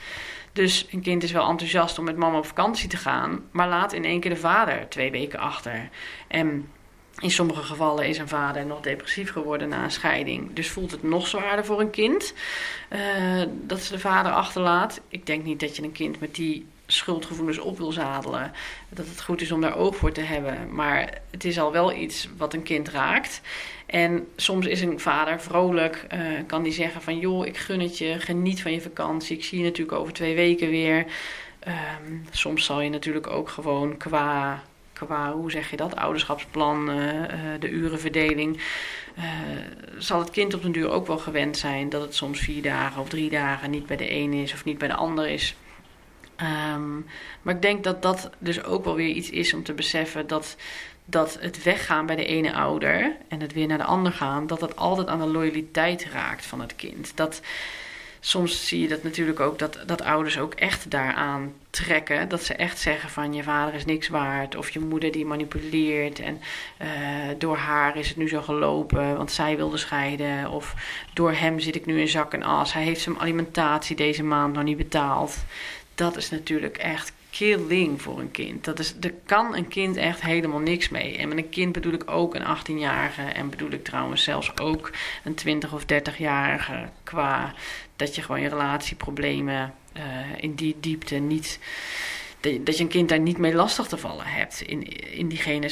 Dus 0.53 0.87
een 0.91 1.03
kind 1.03 1.23
is 1.23 1.33
wel 1.33 1.49
enthousiast 1.49 1.99
om 1.99 2.05
met 2.05 2.17
mama 2.17 2.39
op 2.39 2.47
vakantie 2.47 2.89
te 2.89 2.97
gaan, 2.97 3.41
maar 3.51 3.69
laat 3.69 3.93
in 3.93 4.05
één 4.05 4.21
keer 4.21 4.31
de 4.31 4.37
vader 4.37 4.89
twee 4.89 5.11
weken 5.11 5.39
achter. 5.39 5.89
En 6.29 6.69
in 7.21 7.31
sommige 7.31 7.63
gevallen 7.63 8.07
is 8.07 8.19
een 8.19 8.29
vader 8.29 8.67
nog 8.67 8.81
depressief 8.81 9.31
geworden 9.31 9.69
na 9.69 9.85
een 9.85 9.91
scheiding. 9.91 10.55
Dus 10.55 10.69
voelt 10.69 10.91
het 10.91 11.03
nog 11.03 11.27
zwaarder 11.27 11.65
voor 11.65 11.81
een 11.81 11.91
kind 11.91 12.35
uh, 12.91 13.43
dat 13.53 13.81
ze 13.81 13.93
de 13.93 13.99
vader 13.99 14.33
achterlaat. 14.33 15.01
Ik 15.09 15.27
denk 15.27 15.45
niet 15.45 15.61
dat 15.61 15.77
je 15.77 15.83
een 15.83 15.93
kind 15.93 16.21
met 16.21 16.35
die 16.35 16.67
schuldgevoelens 16.87 17.59
op 17.59 17.79
wil 17.79 17.93
zadelen. 17.93 18.53
Dat 18.89 19.07
het 19.07 19.23
goed 19.23 19.41
is 19.41 19.53
om 19.53 19.61
daar 19.61 19.77
oog 19.77 19.97
voor 19.97 20.13
te 20.13 20.21
hebben. 20.21 20.75
Maar 20.75 21.19
het 21.31 21.45
is 21.45 21.59
al 21.59 21.73
wel 21.73 21.93
iets 21.93 22.29
wat 22.37 22.55
een 22.55 22.63
kind 22.63 22.89
raakt. 22.89 23.41
En 23.87 24.27
soms 24.37 24.67
is 24.67 24.81
een 24.81 25.01
vader 25.01 25.41
vrolijk, 25.41 26.07
uh, 26.15 26.21
kan 26.47 26.63
die 26.63 26.73
zeggen 26.73 27.03
van 27.03 27.19
joh, 27.19 27.47
ik 27.47 27.57
gun 27.57 27.81
het 27.81 27.99
je, 27.99 28.21
geniet 28.21 28.63
van 28.63 28.73
je 28.73 28.81
vakantie. 28.81 29.37
Ik 29.37 29.45
zie 29.45 29.59
je 29.59 29.65
natuurlijk 29.65 29.99
over 29.99 30.13
twee 30.13 30.35
weken 30.35 30.69
weer. 30.71 31.07
Um, 31.69 32.27
soms 32.31 32.65
zal 32.65 32.81
je 32.81 32.91
natuurlijk 32.91 33.27
ook 33.27 33.49
gewoon 33.49 33.97
qua, 33.97 34.63
qua 35.05 35.33
hoe 35.33 35.51
zeg 35.51 35.71
je 35.71 35.77
dat, 35.77 35.97
ouderschapsplan, 35.97 36.91
uh, 36.91 37.15
uh, 37.15 37.25
de 37.59 37.69
urenverdeling. 37.69 38.61
zal 39.99 40.19
het 40.19 40.31
kind 40.31 40.55
op 40.55 40.63
den 40.63 40.73
duur 40.73 40.91
ook 40.91 41.07
wel 41.07 41.19
gewend 41.19 41.57
zijn 41.57 41.89
dat 41.89 42.03
het 42.03 42.15
soms 42.15 42.41
vier 42.41 42.63
dagen 42.63 43.01
of 43.01 43.09
drie 43.09 43.31
dagen 43.31 43.71
niet 43.71 43.87
bij 43.87 43.97
de 43.97 44.13
een 44.13 44.33
is 44.33 44.53
of 44.53 44.65
niet 44.65 44.79
bij 44.79 44.89
de 44.89 44.95
ander 44.95 45.29
is. 45.29 45.57
Um, 46.77 47.07
maar 47.43 47.55
ik 47.55 47.63
denk 47.63 47.85
dat 47.85 48.03
dat 48.03 48.31
dus 48.39 48.65
ook 48.65 48.85
wel 48.85 48.95
weer 48.95 49.09
iets 49.09 49.31
is 49.31 49.55
om 49.55 49.63
te 49.63 49.73
beseffen 49.73 50.27
dat, 50.27 50.57
dat 51.05 51.39
het 51.41 51.63
weggaan 51.63 52.07
bij 52.07 52.17
de 52.17 52.25
ene 52.25 52.55
ouder 52.55 53.17
en 53.29 53.41
het 53.41 53.53
weer 53.53 53.67
naar 53.67 53.79
de 53.79 53.85
ander 53.85 54.13
gaan, 54.13 54.47
dat 54.47 54.61
dat 54.61 54.77
altijd 54.77 55.07
aan 55.07 55.19
de 55.19 55.27
loyaliteit 55.27 56.07
raakt 56.13 56.47
van 56.47 56.61
het 56.61 56.77
kind. 56.77 57.17
Dat, 57.17 57.41
soms 58.27 58.67
zie 58.67 58.81
je 58.81 58.89
dat 58.89 59.03
natuurlijk 59.03 59.41
ook 59.41 59.59
dat, 59.59 59.79
dat 59.87 60.03
ouders 60.03 60.39
ook 60.39 60.55
echt 60.55 60.91
daaraan 60.91 61.53
trekken. 61.71 62.29
Dat 62.29 62.43
ze 62.43 62.55
echt 62.55 62.79
zeggen 62.79 63.11
van 63.11 63.35
je 63.35 63.43
vader 63.43 63.75
is 63.75 63.85
niks 63.85 64.09
waard. 64.09 64.57
Of 64.57 64.71
je 64.71 64.81
moeder 64.81 65.13
die 65.13 65.25
manipuleert. 65.25 66.21
En 66.21 66.41
uh, 66.83 66.89
door 67.39 67.57
haar 67.57 67.97
is 67.97 68.09
het 68.09 68.17
nu 68.17 68.29
zo 68.29 68.43
gelopen. 68.43 69.17
Want 69.17 69.33
zij 69.33 69.57
wilde 69.57 69.77
scheiden. 69.77 70.51
Of 70.51 70.75
door 71.15 71.33
hem 71.33 71.61
zit 71.61 71.75
ik 71.75 71.87
nu 71.87 72.01
in 72.01 72.09
zak 72.09 72.33
en 72.33 72.43
as. 72.43 72.73
Hij 72.73 72.83
heeft 72.83 73.01
zijn 73.01 73.19
alimentatie 73.19 73.97
deze 73.97 74.23
maand 74.23 74.55
nog 74.55 74.65
niet 74.65 74.77
betaald 74.77 75.37
dat 75.95 76.17
is 76.17 76.31
natuurlijk 76.31 76.77
echt 76.77 77.13
killing 77.31 78.03
voor 78.03 78.21
een 78.21 78.31
kind. 78.31 78.65
Dat 78.65 78.79
is, 78.79 78.95
er 79.01 79.15
kan 79.27 79.57
een 79.57 79.69
kind 79.69 79.97
echt 79.97 80.21
helemaal 80.21 80.59
niks 80.59 80.89
mee. 80.89 81.17
En 81.17 81.29
met 81.29 81.39
een 81.39 81.49
kind 81.49 81.73
bedoel 81.73 81.93
ik 81.93 82.11
ook 82.11 82.35
een 82.35 82.57
18-jarige. 82.57 83.23
En 83.23 83.51
bedoel 83.51 83.71
ik 83.71 83.85
trouwens 83.85 84.23
zelfs 84.23 84.59
ook 84.59 84.91
een 85.25 85.35
20 85.35 85.73
of 85.73 85.83
30-jarige. 85.83 86.89
Qua 87.03 87.55
dat 87.97 88.15
je 88.15 88.23
gewoon 88.23 88.41
je 88.41 88.49
relatieproblemen 88.49 89.75
uh, 89.97 90.03
in 90.37 90.55
die 90.55 90.77
diepte 90.81 91.15
niet. 91.15 91.59
Dat 92.41 92.77
je 92.77 92.83
een 92.83 92.89
kind 92.89 93.09
daar 93.09 93.21
niet 93.21 93.39
mee 93.39 93.55
lastig 93.55 93.87
te 93.87 93.97
vallen 93.97 94.27
hebt. 94.27 94.61
In, 94.61 94.83
in 95.13 95.29
diegene 95.29 95.71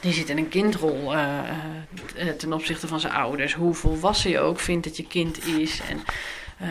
die 0.00 0.12
zit 0.12 0.28
in 0.28 0.38
een 0.38 0.48
kindrol 0.48 1.14
uh, 1.14 1.38
uh, 2.16 2.28
ten 2.28 2.52
opzichte 2.52 2.86
van 2.86 3.00
zijn 3.00 3.12
ouders. 3.12 3.54
Hoe 3.54 3.74
volwassen 3.74 4.30
je 4.30 4.38
ook 4.38 4.58
vindt 4.60 4.84
dat 4.84 4.96
je 4.96 5.06
kind 5.06 5.46
is. 5.46 5.80
En 5.80 6.02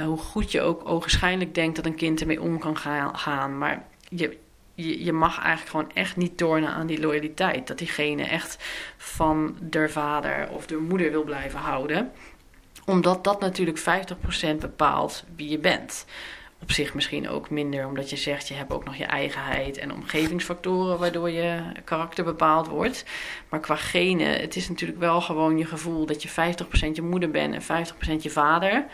hoe 0.06 0.18
goed 0.18 0.52
je 0.52 0.62
ook 0.62 0.90
ogenschijnlijk 0.90 1.56
denkt 1.56 1.76
dat 1.76 1.86
een 1.86 1.96
kind 1.96 2.22
ermee 2.22 2.42
om 2.42 2.60
kan 2.60 2.78
gaan. 3.14 3.58
Maar 3.58 3.86
je, 4.10 4.38
je, 4.76 5.04
je, 5.04 5.14
mag 5.14 5.40
eigenlijk 5.40 5.70
gewoon 5.70 5.92
echt 5.94 6.16
niet 6.16 6.38
tornen 6.38 6.70
aan 6.70 6.88
die 6.88 7.00
loyaliteit. 7.00 7.68
Dat 7.68 7.78
diegene 7.78 8.24
echt 8.24 8.58
van 8.98 9.58
de 9.62 9.90
vader 9.90 10.50
of 10.50 10.66
de 10.66 10.78
moeder 10.78 11.12
wil 11.12 11.24
blijven 11.24 11.60
houden. 11.60 12.12
Omdat 12.86 13.24
dat 13.24 13.40
natuurlijk 13.40 13.80
50% 13.80 14.56
bepaalt 14.60 15.24
wie 15.36 15.50
je 15.50 15.60
bent. 15.60 16.06
Op 16.62 16.72
zich 16.72 16.94
misschien 16.94 17.30
ook 17.30 17.50
minder, 17.50 17.88
omdat 17.88 18.10
je 18.10 18.16
zegt 18.16 18.48
je 18.48 18.54
hebt 18.54 18.74
ook 18.74 18.86
nog 18.86 18.96
je 18.96 19.06
eigenheid 19.06 19.78
en 19.78 19.94
omgevingsfactoren 19.94 21.00
waardoor 21.00 21.30
je 21.30 21.62
karakter 21.84 22.24
bepaald 22.24 22.68
wordt. 22.68 23.06
Maar 23.50 23.60
qua 23.60 23.76
genen, 23.76 24.40
het 24.40 24.56
is 24.56 24.70
natuurlijk 24.70 25.00
wel 25.00 25.22
gewoon 25.22 25.58
je 25.58 25.66
gevoel 25.66 26.06
dat 26.06 26.24
je 26.24 26.30
50% 26.30 26.32
je 26.94 27.02
moeder 27.02 27.30
bent 27.30 27.54
en 27.54 27.86
50% 28.20 28.22
je 28.22 28.30
vader 28.30 28.86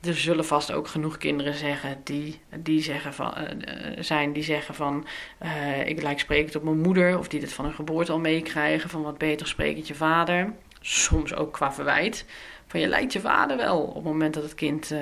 er 0.00 0.16
zullen 0.16 0.44
vast 0.44 0.72
ook 0.72 0.88
genoeg 0.88 1.18
kinderen 1.18 1.54
zeggen 1.54 2.00
die, 2.04 2.40
die 2.56 2.82
zeggen 2.82 3.14
van, 3.14 3.34
uh, 3.38 3.74
zijn 3.98 4.32
die 4.32 4.42
zeggen 4.42 4.74
van 4.74 5.06
uh, 5.42 5.86
ik 5.86 6.02
lijk 6.02 6.20
sprekend 6.20 6.56
op 6.56 6.62
mijn 6.62 6.80
moeder 6.80 7.18
of 7.18 7.28
die 7.28 7.40
dit 7.40 7.52
van 7.52 7.64
hun 7.64 7.74
geboorte 7.74 8.12
al 8.12 8.18
meekrijgen 8.18 8.90
van 8.90 9.02
wat 9.02 9.18
beter 9.18 9.46
sprekend 9.46 9.88
je 9.88 9.94
vader. 9.94 10.52
Soms 10.80 11.34
ook 11.34 11.52
qua 11.52 11.72
verwijt 11.72 12.24
van 12.68 12.80
je 12.80 12.86
lijkt 12.86 13.12
je 13.12 13.20
vader 13.20 13.56
wel 13.56 13.80
op 13.80 13.94
het 13.94 14.04
moment 14.04 14.34
dat 14.34 14.42
het 14.42 14.54
kind 14.54 14.90
uh, 14.90 15.00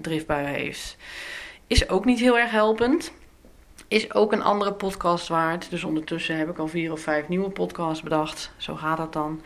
driftbuien 0.00 0.48
heeft. 0.48 0.96
Is 1.66 1.88
ook 1.88 2.04
niet 2.04 2.18
heel 2.18 2.38
erg 2.38 2.50
helpend. 2.50 3.12
Is 3.88 4.14
ook 4.14 4.32
een 4.32 4.42
andere 4.42 4.72
podcast 4.72 5.28
waard. 5.28 5.70
Dus 5.70 5.84
ondertussen 5.84 6.36
heb 6.36 6.48
ik 6.48 6.58
al 6.58 6.68
vier 6.68 6.92
of 6.92 7.00
vijf 7.00 7.28
nieuwe 7.28 7.50
podcasts 7.50 8.02
bedacht. 8.02 8.52
Zo 8.56 8.74
gaat 8.74 8.96
dat 8.96 9.12
dan. 9.12 9.42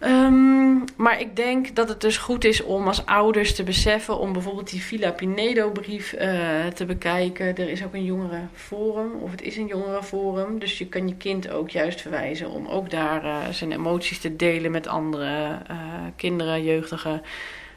Um, 0.00 0.84
maar 0.96 1.20
ik 1.20 1.36
denk 1.36 1.76
dat 1.76 1.88
het 1.88 2.00
dus 2.00 2.16
goed 2.16 2.44
is 2.44 2.62
om 2.62 2.86
als 2.86 3.06
ouders 3.06 3.54
te 3.54 3.62
beseffen 3.62 4.18
om 4.18 4.32
bijvoorbeeld 4.32 4.70
die 4.70 4.82
Villa 4.82 5.10
Pinedo 5.10 5.70
brief 5.70 6.12
uh, 6.12 6.66
te 6.66 6.84
bekijken. 6.84 7.46
Er 7.46 7.68
is 7.68 7.84
ook 7.84 7.94
een 7.94 8.04
jongerenforum, 8.04 9.12
of 9.20 9.30
het 9.30 9.42
is 9.42 9.56
een 9.56 9.66
jongerenforum. 9.66 10.58
Dus 10.58 10.78
je 10.78 10.86
kan 10.86 11.08
je 11.08 11.16
kind 11.16 11.50
ook 11.50 11.70
juist 11.70 12.00
verwijzen 12.00 12.50
om 12.50 12.66
ook 12.66 12.90
daar 12.90 13.24
uh, 13.24 13.48
zijn 13.50 13.72
emoties 13.72 14.18
te 14.18 14.36
delen 14.36 14.70
met 14.70 14.86
andere 14.86 15.58
uh, 15.70 15.76
kinderen, 16.16 16.64
jeugdigen. 16.64 17.22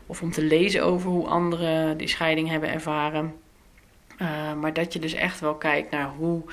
Of 0.05 0.21
om 0.21 0.31
te 0.31 0.43
lezen 0.43 0.83
over 0.83 1.09
hoe 1.09 1.27
anderen 1.27 1.97
die 1.97 2.07
scheiding 2.07 2.49
hebben 2.49 2.71
ervaren. 2.71 3.33
maar 4.59 4.73
dat 4.73 4.93
je 4.93 4.99
dus 4.99 5.13
echt 5.13 5.39
wel 5.39 5.55
kijkt 5.55 5.91
naar 5.91 6.09
hoe 6.17 6.43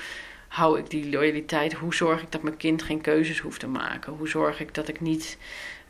hou 0.47 0.79
ik 0.79 0.89
die 0.89 1.09
loyaliteit? 1.09 1.73
Hoe 1.73 1.95
zorg 1.95 2.21
ik 2.21 2.31
dat 2.31 2.41
mijn 2.41 2.57
kind 2.57 2.83
geen 2.83 3.01
keuzes 3.01 3.39
hoeft 3.39 3.59
te 3.59 3.67
maken? 3.67 4.13
Hoe 4.13 4.27
zorg 4.27 4.59
ik 4.59 4.73
dat 4.73 4.87
ik 4.87 5.01
niet 5.01 5.37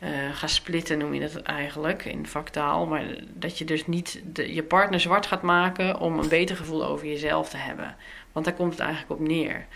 uh, 0.02 0.08
ga 0.32 0.46
splitten, 0.46 0.98
noem 0.98 1.14
je 1.14 1.20
dat 1.20 1.42
eigenlijk 1.42 2.04
in 2.04 2.26
vaktaal. 2.26 2.86
Maar 2.86 3.04
dat 3.34 3.58
je 3.58 3.64
dus 3.64 3.86
niet 3.86 4.22
de, 4.24 4.54
je 4.54 4.62
partner 4.62 5.00
zwart 5.00 5.26
gaat 5.26 5.42
maken 5.42 6.00
om 6.00 6.18
een 6.18 6.28
beter 6.28 6.56
gevoel 6.56 6.86
over 6.86 7.06
jezelf 7.06 7.48
te 7.48 7.56
hebben. 7.56 7.96
Want 8.32 8.44
daar 8.44 8.54
komt 8.54 8.72
het 8.72 8.80
eigenlijk 8.80 9.20
op 9.20 9.26
neer. 9.26 9.66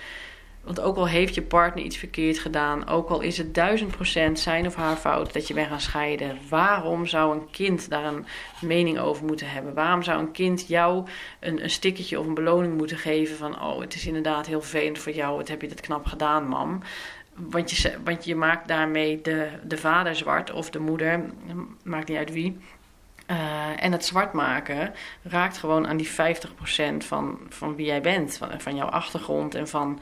Want 0.62 0.80
ook 0.80 0.96
al 0.96 1.08
heeft 1.08 1.34
je 1.34 1.42
partner 1.42 1.84
iets 1.84 1.96
verkeerd 1.96 2.38
gedaan, 2.38 2.88
ook 2.88 3.08
al 3.08 3.20
is 3.20 3.38
het 3.38 3.54
duizend 3.54 3.90
procent 3.90 4.38
zijn 4.38 4.66
of 4.66 4.74
haar 4.74 4.96
fout 4.96 5.32
dat 5.32 5.48
je 5.48 5.54
bent 5.54 5.68
gaan 5.68 5.80
scheiden, 5.80 6.38
waarom 6.48 7.06
zou 7.06 7.34
een 7.34 7.50
kind 7.50 7.90
daar 7.90 8.04
een 8.04 8.26
mening 8.60 8.98
over 8.98 9.24
moeten 9.24 9.50
hebben? 9.50 9.74
Waarom 9.74 10.02
zou 10.02 10.20
een 10.20 10.32
kind 10.32 10.68
jou 10.68 11.06
een, 11.40 11.62
een 11.62 11.70
stickertje 11.70 12.20
of 12.20 12.26
een 12.26 12.34
beloning 12.34 12.76
moeten 12.76 12.98
geven 12.98 13.36
van, 13.36 13.62
oh, 13.62 13.80
het 13.80 13.94
is 13.94 14.06
inderdaad 14.06 14.46
heel 14.46 14.60
vervelend 14.60 14.98
voor 14.98 15.12
jou, 15.12 15.36
wat 15.36 15.48
heb 15.48 15.62
je 15.62 15.68
dat 15.68 15.80
knap 15.80 16.06
gedaan, 16.06 16.46
mam? 16.48 16.82
Want 17.34 17.70
je, 17.70 17.92
want 18.04 18.24
je 18.24 18.34
maakt 18.34 18.68
daarmee 18.68 19.20
de, 19.20 19.48
de 19.64 19.76
vader 19.76 20.16
zwart 20.16 20.52
of 20.52 20.70
de 20.70 20.80
moeder, 20.80 21.24
maakt 21.82 22.08
niet 22.08 22.18
uit 22.18 22.32
wie. 22.32 22.58
Uh, 23.30 23.84
en 23.84 23.92
het 23.92 24.04
zwart 24.04 24.32
maken 24.32 24.92
raakt 25.22 25.58
gewoon 25.58 25.86
aan 25.86 25.96
die 25.96 26.10
50% 26.10 26.12
van, 26.98 27.38
van 27.48 27.76
wie 27.76 27.86
jij 27.86 28.00
bent, 28.00 28.36
van, 28.36 28.60
van 28.60 28.76
jouw 28.76 28.88
achtergrond 28.88 29.54
en 29.54 29.68
van 29.68 30.00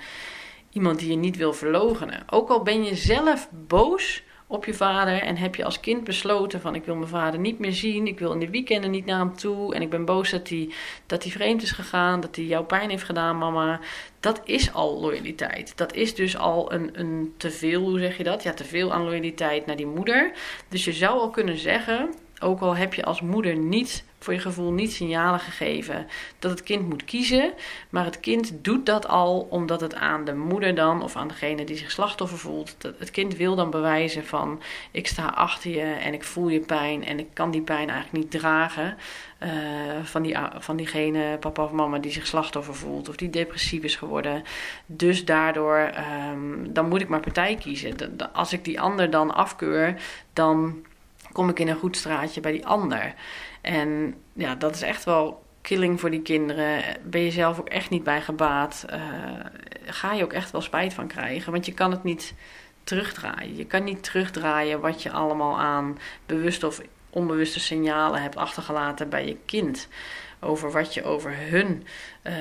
iemand 0.73 0.99
die 0.99 1.11
je 1.11 1.17
niet 1.17 1.37
wil 1.37 1.53
verlogenen. 1.53 2.23
Ook 2.31 2.49
al 2.49 2.63
ben 2.63 2.85
je 2.85 2.95
zelf 2.95 3.49
boos 3.51 4.23
op 4.51 4.65
je 4.65 4.75
vader 4.75 5.23
en 5.23 5.37
heb 5.37 5.55
je 5.55 5.65
als 5.65 5.81
kind 5.81 6.05
besloten 6.05 6.61
van 6.61 6.75
ik 6.75 6.85
wil 6.85 6.95
mijn 6.95 7.09
vader 7.09 7.41
niet 7.41 7.59
meer 7.59 7.73
zien, 7.73 8.07
ik 8.07 8.19
wil 8.19 8.33
in 8.33 8.39
de 8.39 8.51
weekenden 8.51 8.91
niet 8.91 9.05
naar 9.05 9.19
hem 9.19 9.37
toe 9.37 9.75
en 9.75 9.83
ik 9.83 9.91
ben 9.91 10.05
boos 10.05 10.31
dat 10.31 10.49
hij, 10.49 10.71
dat 11.07 11.25
vreemd 11.25 11.63
is 11.63 11.71
gegaan, 11.71 12.21
dat 12.21 12.37
hij 12.37 12.45
jouw 12.45 12.65
pijn 12.65 12.91
heeft 12.91 13.05
gedaan, 13.05 13.39
mama. 13.39 13.81
Dat 14.21 14.41
is 14.45 14.73
al 14.73 15.01
loyaliteit. 15.01 15.77
Dat 15.77 15.95
is 15.95 16.15
dus 16.15 16.37
al 16.37 16.73
een, 16.73 16.91
een 16.93 17.35
te 17.37 17.51
veel, 17.51 17.81
hoe 17.81 17.99
zeg 17.99 18.17
je 18.17 18.25
dat? 18.25 18.43
Ja, 18.43 18.53
te 18.53 18.65
veel 18.65 18.93
aan 18.93 19.05
loyaliteit 19.05 19.67
naar 19.67 19.77
die 19.77 19.87
moeder. 19.87 20.33
Dus 20.69 20.85
je 20.85 20.93
zou 20.93 21.19
al 21.19 21.31
kunnen 21.31 21.59
zeggen, 21.59 22.15
ook 22.41 22.61
al 22.61 22.77
heb 22.77 22.95
je 22.95 23.05
als 23.05 23.21
moeder 23.21 23.57
niet 23.57 24.05
voor 24.21 24.33
je 24.33 24.39
gevoel 24.41 24.73
niet 24.73 24.93
signalen 24.93 25.41
gegeven 25.41 26.07
dat 26.39 26.51
het 26.51 26.63
kind 26.63 26.89
moet 26.89 27.05
kiezen. 27.05 27.53
Maar 27.91 28.05
het 28.05 28.21
kind 28.21 28.53
doet 28.63 28.87
dat 28.87 29.09
al 29.09 29.47
omdat 29.51 29.81
het 29.81 29.95
aan 29.95 30.25
de 30.25 30.35
moeder 30.35 30.75
dan, 30.75 31.03
of 31.03 31.17
aan 31.17 31.29
degene 31.29 31.65
die 31.65 31.77
zich 31.77 31.91
slachtoffer 31.91 32.39
voelt, 32.39 32.75
dat 32.79 32.95
het 32.99 33.11
kind 33.11 33.37
wil 33.37 33.55
dan 33.55 33.71
bewijzen 33.71 34.27
van 34.27 34.63
ik 34.91 35.07
sta 35.07 35.27
achter 35.27 35.71
je 35.71 35.81
en 35.81 36.15
ik 36.15 36.25
voel 36.25 36.49
je 36.49 36.61
pijn 36.61 37.05
en 37.05 37.19
ik 37.19 37.29
kan 37.33 37.51
die 37.51 37.63
pijn 37.63 37.91
eigenlijk 37.91 38.13
niet 38.13 38.31
dragen. 38.41 38.97
Uh, 39.43 39.51
van, 40.03 40.23
die, 40.23 40.37
van 40.59 40.77
diegene, 40.77 41.37
papa 41.41 41.65
of 41.65 41.71
mama, 41.71 41.99
die 41.99 42.13
zich 42.13 42.27
slachtoffer 42.27 42.75
voelt 42.75 43.09
of 43.09 43.17
die 43.17 43.31
depressief 43.31 43.83
is 43.83 43.97
geworden. 43.97 44.43
Dus 44.87 45.25
daardoor, 45.25 45.91
um, 46.33 46.73
dan 46.73 46.89
moet 46.89 47.01
ik 47.01 47.09
maar 47.09 47.21
partij 47.21 47.55
kiezen. 47.55 47.97
als 48.33 48.53
ik 48.53 48.65
die 48.65 48.81
ander 48.81 49.11
dan 49.11 49.35
afkeur, 49.35 50.03
dan 50.33 50.85
kom 51.33 51.49
ik 51.49 51.59
in 51.59 51.69
een 51.69 51.77
goed 51.77 51.97
straatje 51.97 52.41
bij 52.41 52.53
die 52.53 52.67
ander. 52.67 53.15
En 53.61 54.15
ja, 54.33 54.55
dat 54.55 54.75
is 54.75 54.83
echt 54.83 55.05
wel 55.05 55.43
killing 55.61 56.01
voor 56.01 56.11
die 56.11 56.23
kinderen. 56.23 56.83
Ben 57.03 57.21
je 57.21 57.31
zelf 57.31 57.59
ook 57.59 57.69
echt 57.69 57.91
niet 57.91 58.03
bij 58.03 58.21
gebaat. 58.21 58.87
Uh, 58.91 58.99
ga 59.85 60.13
je 60.13 60.25
ook 60.25 60.33
echt 60.33 60.51
wel 60.51 60.61
spijt 60.61 60.95
van 60.95 61.07
krijgen. 61.07 61.53
Want 61.53 61.67
je 61.67 61.75
kan 61.75 61.91
het 61.91 62.05
niet 62.05 62.35
terugdraaien. 62.85 63.57
Je 63.57 63.65
kan 63.65 63.85
niet 63.85 64.03
terugdraaien 64.03 64.81
wat 64.81 65.03
je 65.03 65.11
allemaal 65.11 65.59
aan 65.59 65.99
bewuste 66.27 66.67
of 66.67 66.81
onbewuste 67.11 67.61
signalen 67.61 68.23
hebt 68.23 68.37
achtergelaten 68.37 69.09
bij 69.09 69.27
je 69.27 69.37
kind. 69.45 69.89
Over 70.41 70.71
wat 70.71 70.95
je 70.95 71.05
over 71.05 71.37
hun 71.37 71.87
uh, 72.23 72.35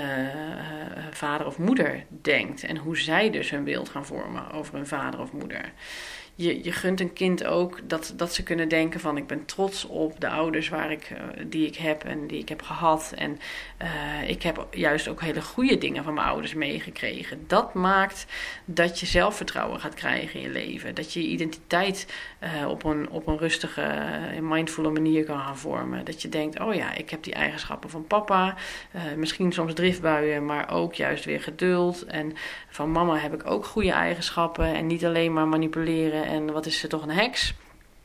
vader 1.11 1.47
of 1.47 1.57
moeder 1.57 2.03
denkt. 2.21 2.63
En 2.63 2.77
hoe 2.77 2.97
zij 2.97 3.29
dus 3.29 3.49
hun 3.49 3.63
beeld 3.63 3.89
gaan 3.89 4.05
vormen 4.05 4.51
over 4.51 4.73
hun 4.73 4.87
vader 4.87 5.19
of 5.19 5.31
moeder 5.31 5.71
je, 6.39 6.63
je 6.63 6.71
gunt 6.71 6.99
een 6.99 7.13
kind 7.13 7.45
ook 7.45 7.79
dat, 7.83 8.13
dat 8.15 8.33
ze 8.33 8.43
kunnen 8.43 8.69
denken 8.69 8.99
van 8.99 9.17
ik 9.17 9.27
ben 9.27 9.45
trots 9.45 9.85
op 9.85 10.19
de 10.19 10.29
ouders 10.29 10.69
waar 10.69 10.91
ik, 10.91 11.03
eh, 11.09 11.45
die 11.45 11.67
ik 11.67 11.75
heb 11.75 12.03
en 12.03 12.27
die 12.27 12.39
ik 12.39 12.49
heb 12.49 12.61
gehad. 12.61 13.13
En 13.15 13.39
uh, 13.81 14.29
ik 14.29 14.43
heb 14.43 14.67
juist 14.71 15.07
ook 15.07 15.21
hele 15.21 15.41
goede 15.41 15.77
dingen 15.77 16.03
van 16.03 16.13
mijn 16.13 16.27
ouders 16.27 16.53
meegekregen. 16.53 17.43
Dat 17.47 17.73
maakt 17.73 18.25
dat 18.65 18.99
je 18.99 19.05
zelfvertrouwen 19.05 19.79
gaat 19.79 19.93
krijgen 19.93 20.39
in 20.39 20.41
je 20.41 20.49
leven. 20.49 20.95
Dat 20.95 21.13
je 21.13 21.21
je 21.21 21.27
identiteit 21.27 22.07
uh, 22.43 22.69
op, 22.69 22.83
een, 22.83 23.09
op 23.09 23.27
een 23.27 23.37
rustige, 23.37 23.97
mindfulle 24.41 24.89
manier 24.89 25.25
kan 25.25 25.39
gaan 25.39 25.57
vormen. 25.57 26.05
Dat 26.05 26.21
je 26.21 26.29
denkt, 26.29 26.59
oh 26.59 26.73
ja, 26.73 26.93
ik 26.93 27.09
heb 27.09 27.23
die 27.23 27.33
eigenschappen 27.33 27.89
van 27.89 28.07
papa. 28.07 28.55
misschien 29.15 29.51
soms 29.51 29.73
driftbuien, 29.73 30.45
maar 30.45 30.71
ook 30.71 30.93
juist 30.93 31.25
weer 31.25 31.41
geduld. 31.41 32.05
En 32.05 32.33
van 32.69 32.91
mama 32.91 33.15
heb 33.17 33.33
ik 33.33 33.49
ook 33.49 33.65
goede 33.65 33.91
eigenschappen. 33.91 34.75
En 34.75 34.87
niet 34.87 35.05
alleen 35.05 35.33
maar 35.33 35.47
manipuleren 35.47 36.28
en 36.29 36.51
wat 36.51 36.65
is 36.65 36.79
ze 36.79 36.87
toch 36.87 37.01
een 37.01 37.11
heks? 37.11 37.53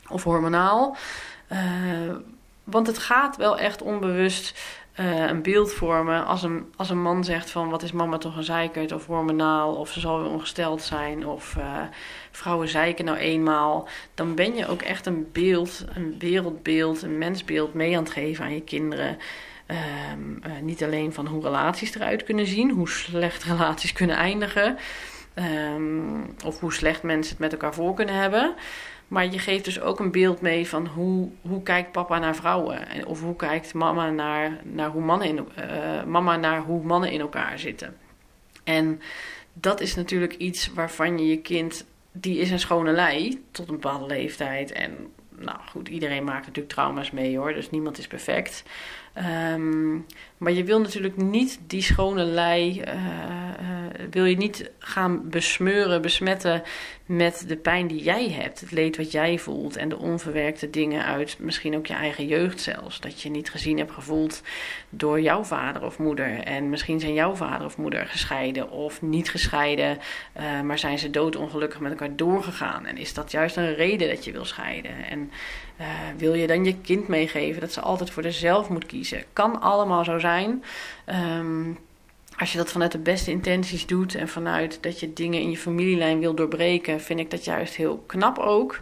Of 0.09 0.25
hormonaal. 0.25 0.97
Uh, 1.53 1.59
want 2.65 2.87
het 2.87 2.99
gaat 2.99 3.37
wel 3.37 3.59
echt 3.59 3.83
onbewust 3.83 4.59
uh, 5.01 5.27
een 5.27 5.43
beeld 5.43 5.73
vormen. 5.73 6.27
Als 6.27 6.43
een, 6.43 6.73
als 6.77 6.91
een 6.91 7.03
man 7.03 7.25
zegt 7.25 7.51
van 7.51 7.69
wat 7.69 7.83
is 7.83 7.93
mama 7.93 8.19
toch 8.19 8.37
een 8.37 8.45
zeikert 8.45 8.93
of 8.93 9.07
hormonaal 9.07 9.75
of 9.75 9.91
ze 9.91 10.01
zal 10.01 10.23
weer 10.23 10.31
ongesteld 10.31 10.83
zijn 10.83 11.27
of 11.27 11.55
uh, 11.59 11.81
vrouwen 12.31 12.69
zeiken 12.69 13.05
nou 13.05 13.19
eenmaal. 13.19 13.89
Dan 14.15 14.35
ben 14.35 14.55
je 14.55 14.69
ook 14.69 14.83
echt 14.83 15.07
een 15.07 15.29
beeld, 15.33 15.85
een 15.95 16.15
wereldbeeld, 16.19 17.03
een 17.03 17.19
mensbeeld 17.19 17.75
mee 17.75 17.97
aan 17.97 18.03
het 18.03 18.13
geven 18.13 18.45
aan 18.45 18.55
je 18.55 18.63
kinderen. 18.63 19.19
Uh, 19.67 19.77
niet 20.61 20.85
alleen 20.85 21.13
van 21.13 21.27
hoe 21.27 21.43
relaties 21.43 21.95
eruit 21.95 22.25
kunnen 22.25 22.47
zien, 22.47 22.71
hoe 22.71 22.89
slecht 22.89 23.45
relaties 23.53 23.93
kunnen 23.93 24.17
eindigen. 24.17 24.79
Um, 25.39 26.35
of 26.45 26.61
hoe 26.61 26.73
slecht 26.73 27.03
mensen 27.03 27.31
het 27.31 27.41
met 27.41 27.53
elkaar 27.53 27.75
voor 27.75 27.95
kunnen 27.95 28.15
hebben. 28.15 28.55
Maar 29.09 29.27
je 29.27 29.39
geeft 29.39 29.65
dus 29.65 29.81
ook 29.81 30.01
een 30.01 30.11
beeld 30.11 30.41
mee 30.41 30.69
van 30.69 30.87
hoe, 30.87 31.31
hoe 31.41 31.63
kijkt 31.63 31.93
papa 31.93 32.19
naar 32.19 32.37
vrouwen. 32.37 33.07
Of 33.07 33.21
hoe 33.21 33.37
kijkt 33.37 33.75
mama 33.75 34.11
naar, 34.11 34.61
naar, 34.63 34.91
hoe 34.91 35.03
mannen 35.03 35.29
in, 35.29 35.49
uh, 35.59 36.05
mama 36.05 36.37
naar 36.37 36.61
hoe 36.61 36.85
mannen 36.85 37.11
in 37.11 37.21
elkaar 37.21 37.59
zitten. 37.59 37.97
En 38.65 39.01
dat 39.53 39.81
is 39.81 39.95
natuurlijk 39.95 40.35
iets 40.35 40.73
waarvan 40.73 41.19
je 41.19 41.27
je 41.27 41.41
kind... 41.41 41.85
Die 42.17 42.39
is 42.39 42.51
een 42.51 42.59
schone 42.59 42.93
lei 42.93 43.45
tot 43.51 43.69
een 43.69 43.75
bepaalde 43.75 44.07
leeftijd. 44.07 44.73
En 44.73 45.13
nou 45.29 45.59
goed, 45.71 45.89
iedereen 45.89 46.25
maakt 46.25 46.47
natuurlijk 46.47 46.75
trauma's 46.75 47.11
mee 47.11 47.39
hoor. 47.39 47.55
Dus 47.55 47.71
niemand 47.71 47.99
is 47.99 48.07
perfect. 48.07 48.65
Um, 49.19 50.07
maar 50.39 50.53
je 50.53 50.65
wil 50.65 50.81
natuurlijk 50.81 51.17
niet 51.17 51.61
die 51.67 51.83
schone 51.83 52.25
lei, 52.25 52.83
uh, 52.87 52.95
uh, 52.95 54.07
wil 54.11 54.25
je 54.25 54.37
niet 54.37 54.71
gaan 54.79 55.29
besmeuren, 55.29 56.03
besmetten 56.03 56.63
met 57.07 57.45
de 57.47 57.57
pijn 57.57 57.87
die 57.87 58.03
jij 58.03 58.31
hebt. 58.31 58.61
Het 58.61 58.71
leed 58.71 58.97
wat 58.97 59.13
jij 59.13 59.39
voelt 59.39 59.77
en 59.77 59.89
de 59.89 59.99
onverwerkte 59.99 60.71
dingen 60.71 61.05
uit 61.05 61.37
misschien 61.39 61.77
ook 61.77 61.87
je 61.87 61.95
eigen 61.95 62.27
jeugd 62.27 62.61
zelfs. 62.61 63.01
Dat 63.01 63.23
je 63.23 63.31
niet 63.31 63.51
gezien 63.51 63.79
hebt 63.79 63.93
gevoeld 63.93 64.43
door 64.91 65.21
jouw 65.21 65.45
vader 65.45 65.85
of 65.85 65.99
moeder. 65.99 66.39
En 66.39 66.71
misschien 66.71 67.01
zijn 67.01 67.15
jouw 67.15 67.35
vader 67.35 67.67
of 67.67 67.77
moeder 67.77 68.07
gescheiden 68.07 68.71
of 68.71 69.03
niet 69.03 69.31
gescheiden, 69.31 69.99
uh, 70.41 70.61
maar 70.61 70.79
zijn 70.79 70.99
ze 70.99 71.11
doodongelukkig 71.11 71.81
met 71.81 71.91
elkaar 71.91 72.17
doorgegaan. 72.17 72.87
En 72.87 72.97
is 72.97 73.15
dat 73.15 73.31
juist 73.31 73.57
een 73.57 73.75
reden 73.75 74.09
dat 74.09 74.25
je 74.25 74.33
wil 74.33 74.45
scheiden? 74.45 75.05
En 75.11 75.31
wil 76.17 76.35
je 76.35 76.47
dan 76.47 76.65
je 76.65 76.81
kind 76.81 77.09
meegeven 77.09 77.61
dat 77.61 77.73
ze 77.73 77.81
altijd 77.81 78.11
voor 78.11 78.23
zichzelf 78.23 78.69
moet 78.69 78.87
kiezen? 78.87 79.25
Kan 79.33 79.61
allemaal 79.61 80.05
zo 80.05 80.19
zijn. 80.19 80.65
Um, 81.39 81.79
als 82.39 82.53
je 82.53 82.59
dat 82.59 82.73
vanuit 82.73 82.93
de 82.93 82.99
beste 82.99 83.31
intenties 83.31 83.87
doet 83.87 84.15
en 84.15 84.29
vanuit 84.29 84.83
dat 84.83 85.01
je 85.01 85.13
dingen 85.13 85.41
in 85.41 85.51
je 85.51 85.57
familielijn 85.57 86.19
wil 86.19 86.35
doorbreken, 86.35 87.01
vind 87.01 87.21
ik 87.21 87.31
dat 87.31 87.45
juist 87.45 87.75
heel 87.75 88.05
knap 88.07 88.39
ook. 88.39 88.81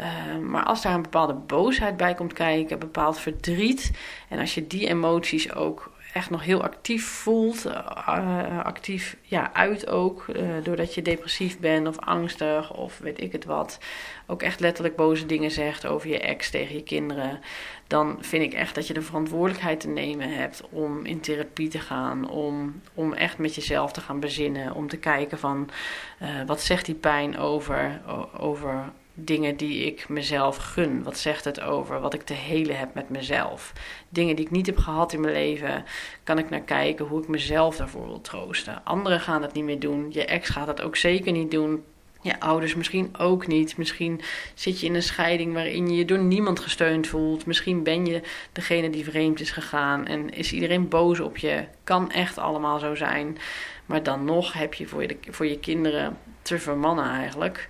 Uh, 0.00 0.06
maar 0.42 0.64
als 0.64 0.82
daar 0.82 0.94
een 0.94 1.02
bepaalde 1.02 1.34
boosheid 1.34 1.96
bij 1.96 2.14
komt 2.14 2.32
kijken, 2.32 2.72
een 2.72 2.78
bepaald 2.78 3.18
verdriet, 3.18 3.90
en 4.28 4.38
als 4.38 4.54
je 4.54 4.66
die 4.66 4.88
emoties 4.88 5.54
ook 5.54 5.90
echt 6.16 6.30
nog 6.30 6.44
heel 6.44 6.62
actief 6.62 7.06
voelt, 7.06 7.66
uh, 7.66 8.64
actief 8.64 9.16
ja, 9.22 9.52
uit 9.52 9.88
ook, 9.88 10.26
uh, 10.26 10.48
doordat 10.62 10.94
je 10.94 11.02
depressief 11.02 11.58
bent 11.58 11.86
of 11.86 11.98
angstig 11.98 12.74
of 12.74 12.98
weet 12.98 13.20
ik 13.20 13.32
het 13.32 13.44
wat, 13.44 13.78
ook 14.26 14.42
echt 14.42 14.60
letterlijk 14.60 14.96
boze 14.96 15.26
dingen 15.26 15.50
zegt 15.50 15.86
over 15.86 16.08
je 16.08 16.18
ex 16.18 16.50
tegen 16.50 16.74
je 16.74 16.82
kinderen, 16.82 17.40
dan 17.86 18.16
vind 18.20 18.42
ik 18.42 18.52
echt 18.52 18.74
dat 18.74 18.86
je 18.86 18.94
de 18.94 19.02
verantwoordelijkheid 19.02 19.80
te 19.80 19.88
nemen 19.88 20.34
hebt 20.34 20.62
om 20.70 21.04
in 21.04 21.20
therapie 21.20 21.68
te 21.68 21.80
gaan, 21.80 22.30
om, 22.30 22.80
om 22.94 23.12
echt 23.12 23.38
met 23.38 23.54
jezelf 23.54 23.92
te 23.92 24.00
gaan 24.00 24.20
bezinnen, 24.20 24.74
om 24.74 24.88
te 24.88 24.98
kijken 24.98 25.38
van 25.38 25.70
wat 26.46 26.60
zegt 26.60 26.86
die 26.86 26.94
pijn 26.94 27.38
over, 27.38 28.00
over 28.38 28.92
dingen 29.18 29.56
die 29.56 29.86
ik 29.86 30.08
mezelf 30.08 30.56
gun. 30.56 31.02
Wat 31.02 31.18
zegt 31.18 31.44
het 31.44 31.60
over 31.60 32.00
wat 32.00 32.14
ik 32.14 32.22
te 32.22 32.32
helen 32.32 32.78
heb 32.78 32.94
met 32.94 33.10
mezelf? 33.10 33.72
Dingen 34.08 34.36
die 34.36 34.44
ik 34.44 34.50
niet 34.50 34.66
heb 34.66 34.78
gehad 34.78 35.12
in 35.12 35.20
mijn 35.20 35.32
leven, 35.32 35.84
kan 36.24 36.38
ik 36.38 36.50
naar 36.50 36.60
kijken 36.60 37.06
hoe 37.06 37.22
ik 37.22 37.28
mezelf 37.28 37.76
daarvoor 37.76 38.06
wil 38.06 38.20
troosten. 38.20 38.84
Anderen 38.84 39.20
gaan 39.20 39.40
dat 39.40 39.52
niet 39.52 39.64
meer 39.64 39.78
doen. 39.78 40.06
Je 40.10 40.24
ex 40.24 40.48
gaat 40.48 40.66
dat 40.66 40.82
ook 40.82 40.96
zeker 40.96 41.32
niet 41.32 41.50
doen. 41.50 41.84
Je 42.20 42.40
ouders 42.40 42.74
misschien 42.74 43.18
ook 43.18 43.46
niet. 43.46 43.76
Misschien 43.76 44.20
zit 44.54 44.80
je 44.80 44.86
in 44.86 44.94
een 44.94 45.02
scheiding 45.02 45.52
waarin 45.52 45.90
je 45.90 45.96
je 45.96 46.04
door 46.04 46.18
niemand 46.18 46.60
gesteund 46.60 47.06
voelt. 47.06 47.46
Misschien 47.46 47.82
ben 47.82 48.06
je 48.06 48.20
degene 48.52 48.90
die 48.90 49.04
vreemd 49.04 49.40
is 49.40 49.50
gegaan 49.50 50.06
en 50.06 50.30
is 50.30 50.52
iedereen 50.52 50.88
boos 50.88 51.20
op 51.20 51.36
je. 51.36 51.64
Kan 51.84 52.10
echt 52.10 52.38
allemaal 52.38 52.78
zo 52.78 52.94
zijn. 52.94 53.38
Maar 53.86 54.02
dan 54.02 54.24
nog 54.24 54.52
heb 54.52 54.74
je 54.74 54.86
voor 54.86 55.02
je, 55.02 55.16
voor 55.30 55.46
je 55.46 55.58
kinderen 55.58 56.18
te 56.42 56.58
vermannen 56.58 57.10
eigenlijk. 57.10 57.68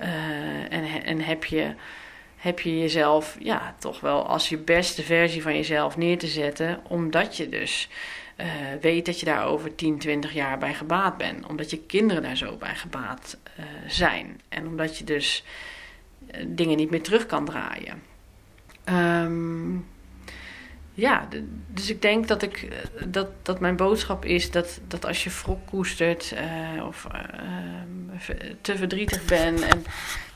Uh, 0.00 0.72
en, 0.72 1.04
en 1.04 1.20
heb 1.20 1.44
je 1.44 1.74
heb 2.36 2.60
je 2.60 2.78
jezelf 2.78 3.36
ja, 3.38 3.74
toch 3.78 4.00
wel 4.00 4.26
als 4.26 4.48
je 4.48 4.58
beste 4.58 5.02
versie 5.02 5.42
van 5.42 5.54
jezelf 5.54 5.96
neer 5.96 6.18
te 6.18 6.26
zetten, 6.26 6.80
omdat 6.88 7.36
je 7.36 7.48
dus 7.48 7.88
uh, 8.36 8.46
weet 8.80 9.06
dat 9.06 9.20
je 9.20 9.26
daar 9.26 9.46
over 9.46 9.74
10, 9.74 9.98
20 9.98 10.32
jaar 10.32 10.58
bij 10.58 10.74
gebaat 10.74 11.16
bent. 11.16 11.46
Omdat 11.46 11.70
je 11.70 11.78
kinderen 11.78 12.22
daar 12.22 12.36
zo 12.36 12.56
bij 12.56 12.74
gebaat 12.74 13.38
uh, 13.58 13.64
zijn. 13.86 14.40
En 14.48 14.66
omdat 14.66 14.98
je 14.98 15.04
dus 15.04 15.44
dingen 16.46 16.76
niet 16.76 16.90
meer 16.90 17.02
terug 17.02 17.26
kan 17.26 17.44
draaien. 17.44 18.02
Um, 19.24 19.86
ja, 21.00 21.28
dus 21.66 21.90
ik 21.90 22.02
denk 22.02 22.28
dat, 22.28 22.42
ik, 22.42 22.68
dat, 23.06 23.28
dat 23.42 23.60
mijn 23.60 23.76
boodschap 23.76 24.24
is 24.24 24.50
dat, 24.50 24.80
dat 24.88 25.06
als 25.06 25.24
je 25.24 25.30
wrok 25.42 25.66
koestert 25.66 26.34
of 26.86 27.06
te 28.60 28.76
verdrietig 28.76 29.24
bent 29.24 29.60
en 29.60 29.84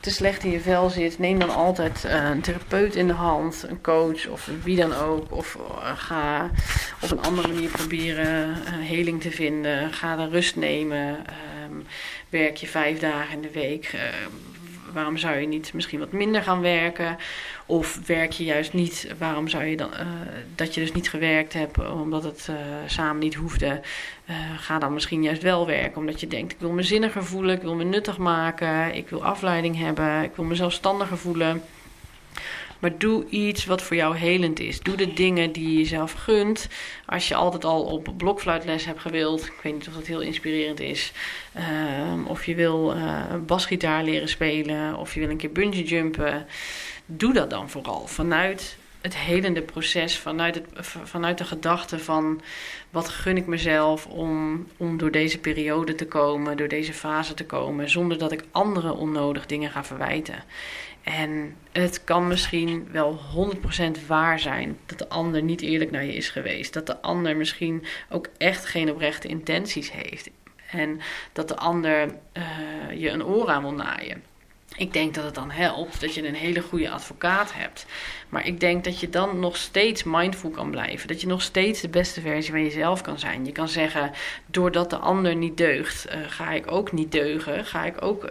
te 0.00 0.10
slecht 0.10 0.44
in 0.44 0.50
je 0.50 0.60
vel 0.60 0.90
zit, 0.90 1.18
neem 1.18 1.38
dan 1.38 1.54
altijd 1.54 2.04
een 2.04 2.40
therapeut 2.40 2.94
in 2.94 3.06
de 3.06 3.12
hand, 3.12 3.64
een 3.68 3.80
coach 3.80 4.26
of 4.26 4.50
wie 4.62 4.76
dan 4.76 4.94
ook. 4.94 5.32
Of 5.32 5.58
ga 5.96 6.50
op 7.00 7.10
een 7.10 7.22
andere 7.22 7.48
manier 7.48 7.70
proberen 7.70 8.54
heling 8.66 9.20
te 9.20 9.30
vinden. 9.30 9.92
Ga 9.92 10.16
dan 10.16 10.28
rust 10.28 10.56
nemen. 10.56 11.16
Um, 11.68 11.86
werk 12.28 12.56
je 12.56 12.66
vijf 12.66 12.98
dagen 12.98 13.34
in 13.34 13.42
de 13.42 13.50
week. 13.50 13.84
Ehm, 13.84 14.53
waarom 14.94 15.16
zou 15.16 15.36
je 15.36 15.46
niet 15.46 15.72
misschien 15.72 15.98
wat 15.98 16.12
minder 16.12 16.42
gaan 16.42 16.60
werken? 16.60 17.16
Of 17.66 18.00
werk 18.06 18.32
je 18.32 18.44
juist 18.44 18.72
niet? 18.72 19.08
Waarom 19.18 19.48
zou 19.48 19.64
je 19.64 19.76
dan 19.76 19.90
uh, 19.92 20.06
dat 20.54 20.74
je 20.74 20.80
dus 20.80 20.92
niet 20.92 21.10
gewerkt 21.10 21.52
hebt 21.52 21.90
omdat 21.90 22.24
het 22.24 22.48
uh, 22.50 22.56
samen 22.86 23.18
niet 23.18 23.34
hoefde? 23.34 23.80
Ga 24.58 24.78
dan 24.78 24.94
misschien 24.94 25.22
juist 25.22 25.42
wel 25.42 25.66
werken 25.66 26.00
omdat 26.00 26.20
je 26.20 26.26
denkt: 26.26 26.52
ik 26.52 26.60
wil 26.60 26.70
me 26.70 26.82
zinniger 26.82 27.24
voelen, 27.24 27.54
ik 27.54 27.62
wil 27.62 27.74
me 27.74 27.84
nuttig 27.84 28.18
maken, 28.18 28.94
ik 28.94 29.08
wil 29.08 29.24
afleiding 29.24 29.78
hebben, 29.78 30.22
ik 30.22 30.36
wil 30.36 30.44
me 30.44 30.54
zelfstandiger 30.54 31.18
voelen. 31.18 31.62
Maar 32.78 32.98
doe 32.98 33.28
iets 33.28 33.64
wat 33.64 33.82
voor 33.82 33.96
jou 33.96 34.16
helend 34.16 34.60
is. 34.60 34.80
Doe 34.80 34.96
de 34.96 35.12
dingen 35.12 35.52
die 35.52 35.68
je 35.68 35.78
jezelf 35.78 36.12
gunt. 36.12 36.68
Als 37.06 37.28
je 37.28 37.34
altijd 37.34 37.64
al 37.64 37.82
op 37.82 38.08
blokfluitles 38.16 38.84
hebt 38.84 39.00
gewild. 39.00 39.46
Ik 39.46 39.60
weet 39.62 39.72
niet 39.72 39.88
of 39.88 39.94
dat 39.94 40.06
heel 40.06 40.20
inspirerend 40.20 40.80
is. 40.80 41.12
Uh, 41.56 42.28
of 42.28 42.46
je 42.46 42.54
wil 42.54 42.96
uh, 42.96 43.22
basgitaar 43.46 44.04
leren 44.04 44.28
spelen. 44.28 44.96
Of 44.96 45.14
je 45.14 45.20
wil 45.20 45.28
een 45.28 45.36
keer 45.36 45.52
bungee 45.52 45.84
jumpen. 45.84 46.46
Doe 47.06 47.32
dat 47.32 47.50
dan 47.50 47.70
vooral. 47.70 48.06
Vanuit 48.06 48.76
het 49.00 49.16
helende 49.16 49.62
proces. 49.62 50.18
Vanuit, 50.18 50.54
het, 50.54 50.66
vanuit 51.04 51.38
de 51.38 51.44
gedachte 51.44 51.98
van 51.98 52.40
wat 52.90 53.08
gun 53.08 53.36
ik 53.36 53.46
mezelf 53.46 54.06
om, 54.06 54.66
om 54.76 54.98
door 54.98 55.10
deze 55.10 55.38
periode 55.38 55.94
te 55.94 56.06
komen. 56.06 56.56
Door 56.56 56.68
deze 56.68 56.92
fase 56.92 57.34
te 57.34 57.44
komen. 57.44 57.90
Zonder 57.90 58.18
dat 58.18 58.32
ik 58.32 58.44
anderen 58.50 58.96
onnodig 58.96 59.46
dingen 59.46 59.70
ga 59.70 59.84
verwijten. 59.84 60.44
En 61.04 61.56
het 61.72 62.04
kan 62.04 62.28
misschien 62.28 62.88
wel 62.90 63.18
100% 63.96 64.06
waar 64.06 64.38
zijn 64.38 64.78
dat 64.86 64.98
de 64.98 65.08
ander 65.08 65.42
niet 65.42 65.60
eerlijk 65.60 65.90
naar 65.90 66.04
je 66.04 66.14
is 66.14 66.28
geweest. 66.28 66.72
Dat 66.72 66.86
de 66.86 67.00
ander 67.00 67.36
misschien 67.36 67.84
ook 68.10 68.28
echt 68.38 68.64
geen 68.64 68.90
oprechte 68.90 69.28
intenties 69.28 69.92
heeft. 69.92 70.30
En 70.70 71.00
dat 71.32 71.48
de 71.48 71.56
ander 71.56 72.06
uh, 72.32 73.00
je 73.00 73.10
een 73.10 73.24
oor 73.24 73.48
aan 73.48 73.62
wil 73.62 73.72
naaien. 73.72 74.22
Ik 74.76 74.92
denk 74.92 75.14
dat 75.14 75.24
het 75.24 75.34
dan 75.34 75.50
helpt 75.50 76.00
dat 76.00 76.14
je 76.14 76.26
een 76.26 76.34
hele 76.34 76.60
goede 76.60 76.90
advocaat 76.90 77.52
hebt. 77.54 77.86
Maar 78.28 78.46
ik 78.46 78.60
denk 78.60 78.84
dat 78.84 79.00
je 79.00 79.08
dan 79.08 79.38
nog 79.38 79.56
steeds 79.56 80.02
mindful 80.02 80.50
kan 80.50 80.70
blijven. 80.70 81.08
Dat 81.08 81.20
je 81.20 81.26
nog 81.26 81.42
steeds 81.42 81.80
de 81.80 81.88
beste 81.88 82.20
versie 82.20 82.52
van 82.52 82.62
jezelf 82.62 83.00
kan 83.00 83.18
zijn. 83.18 83.44
Je 83.44 83.52
kan 83.52 83.68
zeggen, 83.68 84.10
doordat 84.46 84.90
de 84.90 84.96
ander 84.96 85.36
niet 85.36 85.56
deugt, 85.56 86.06
uh, 86.06 86.14
ga 86.28 86.50
ik 86.50 86.72
ook 86.72 86.92
niet 86.92 87.12
deugen. 87.12 87.64
Ga 87.64 87.84
ik 87.84 88.02
ook 88.02 88.24
uh, 88.24 88.30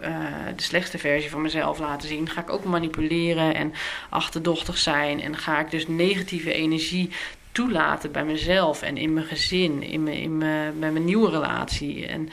de 0.56 0.62
slechtste 0.62 0.98
versie 0.98 1.30
van 1.30 1.42
mezelf 1.42 1.78
laten 1.78 2.08
zien. 2.08 2.28
Ga 2.28 2.40
ik 2.40 2.50
ook 2.50 2.64
manipuleren 2.64 3.54
en 3.54 3.72
achterdochtig 4.08 4.78
zijn. 4.78 5.20
En 5.20 5.36
ga 5.36 5.60
ik 5.60 5.70
dus 5.70 5.88
negatieve 5.88 6.52
energie 6.52 7.10
toelaten 7.52 8.12
bij 8.12 8.24
mezelf 8.24 8.82
en 8.82 8.96
in 8.96 9.12
mijn 9.12 9.26
gezin, 9.26 9.82
in 9.82 10.02
mijn, 10.02 10.16
in 10.16 10.38
mijn, 10.38 10.78
mijn 10.78 11.04
nieuwe 11.04 11.30
relatie. 11.30 12.06
En 12.06 12.28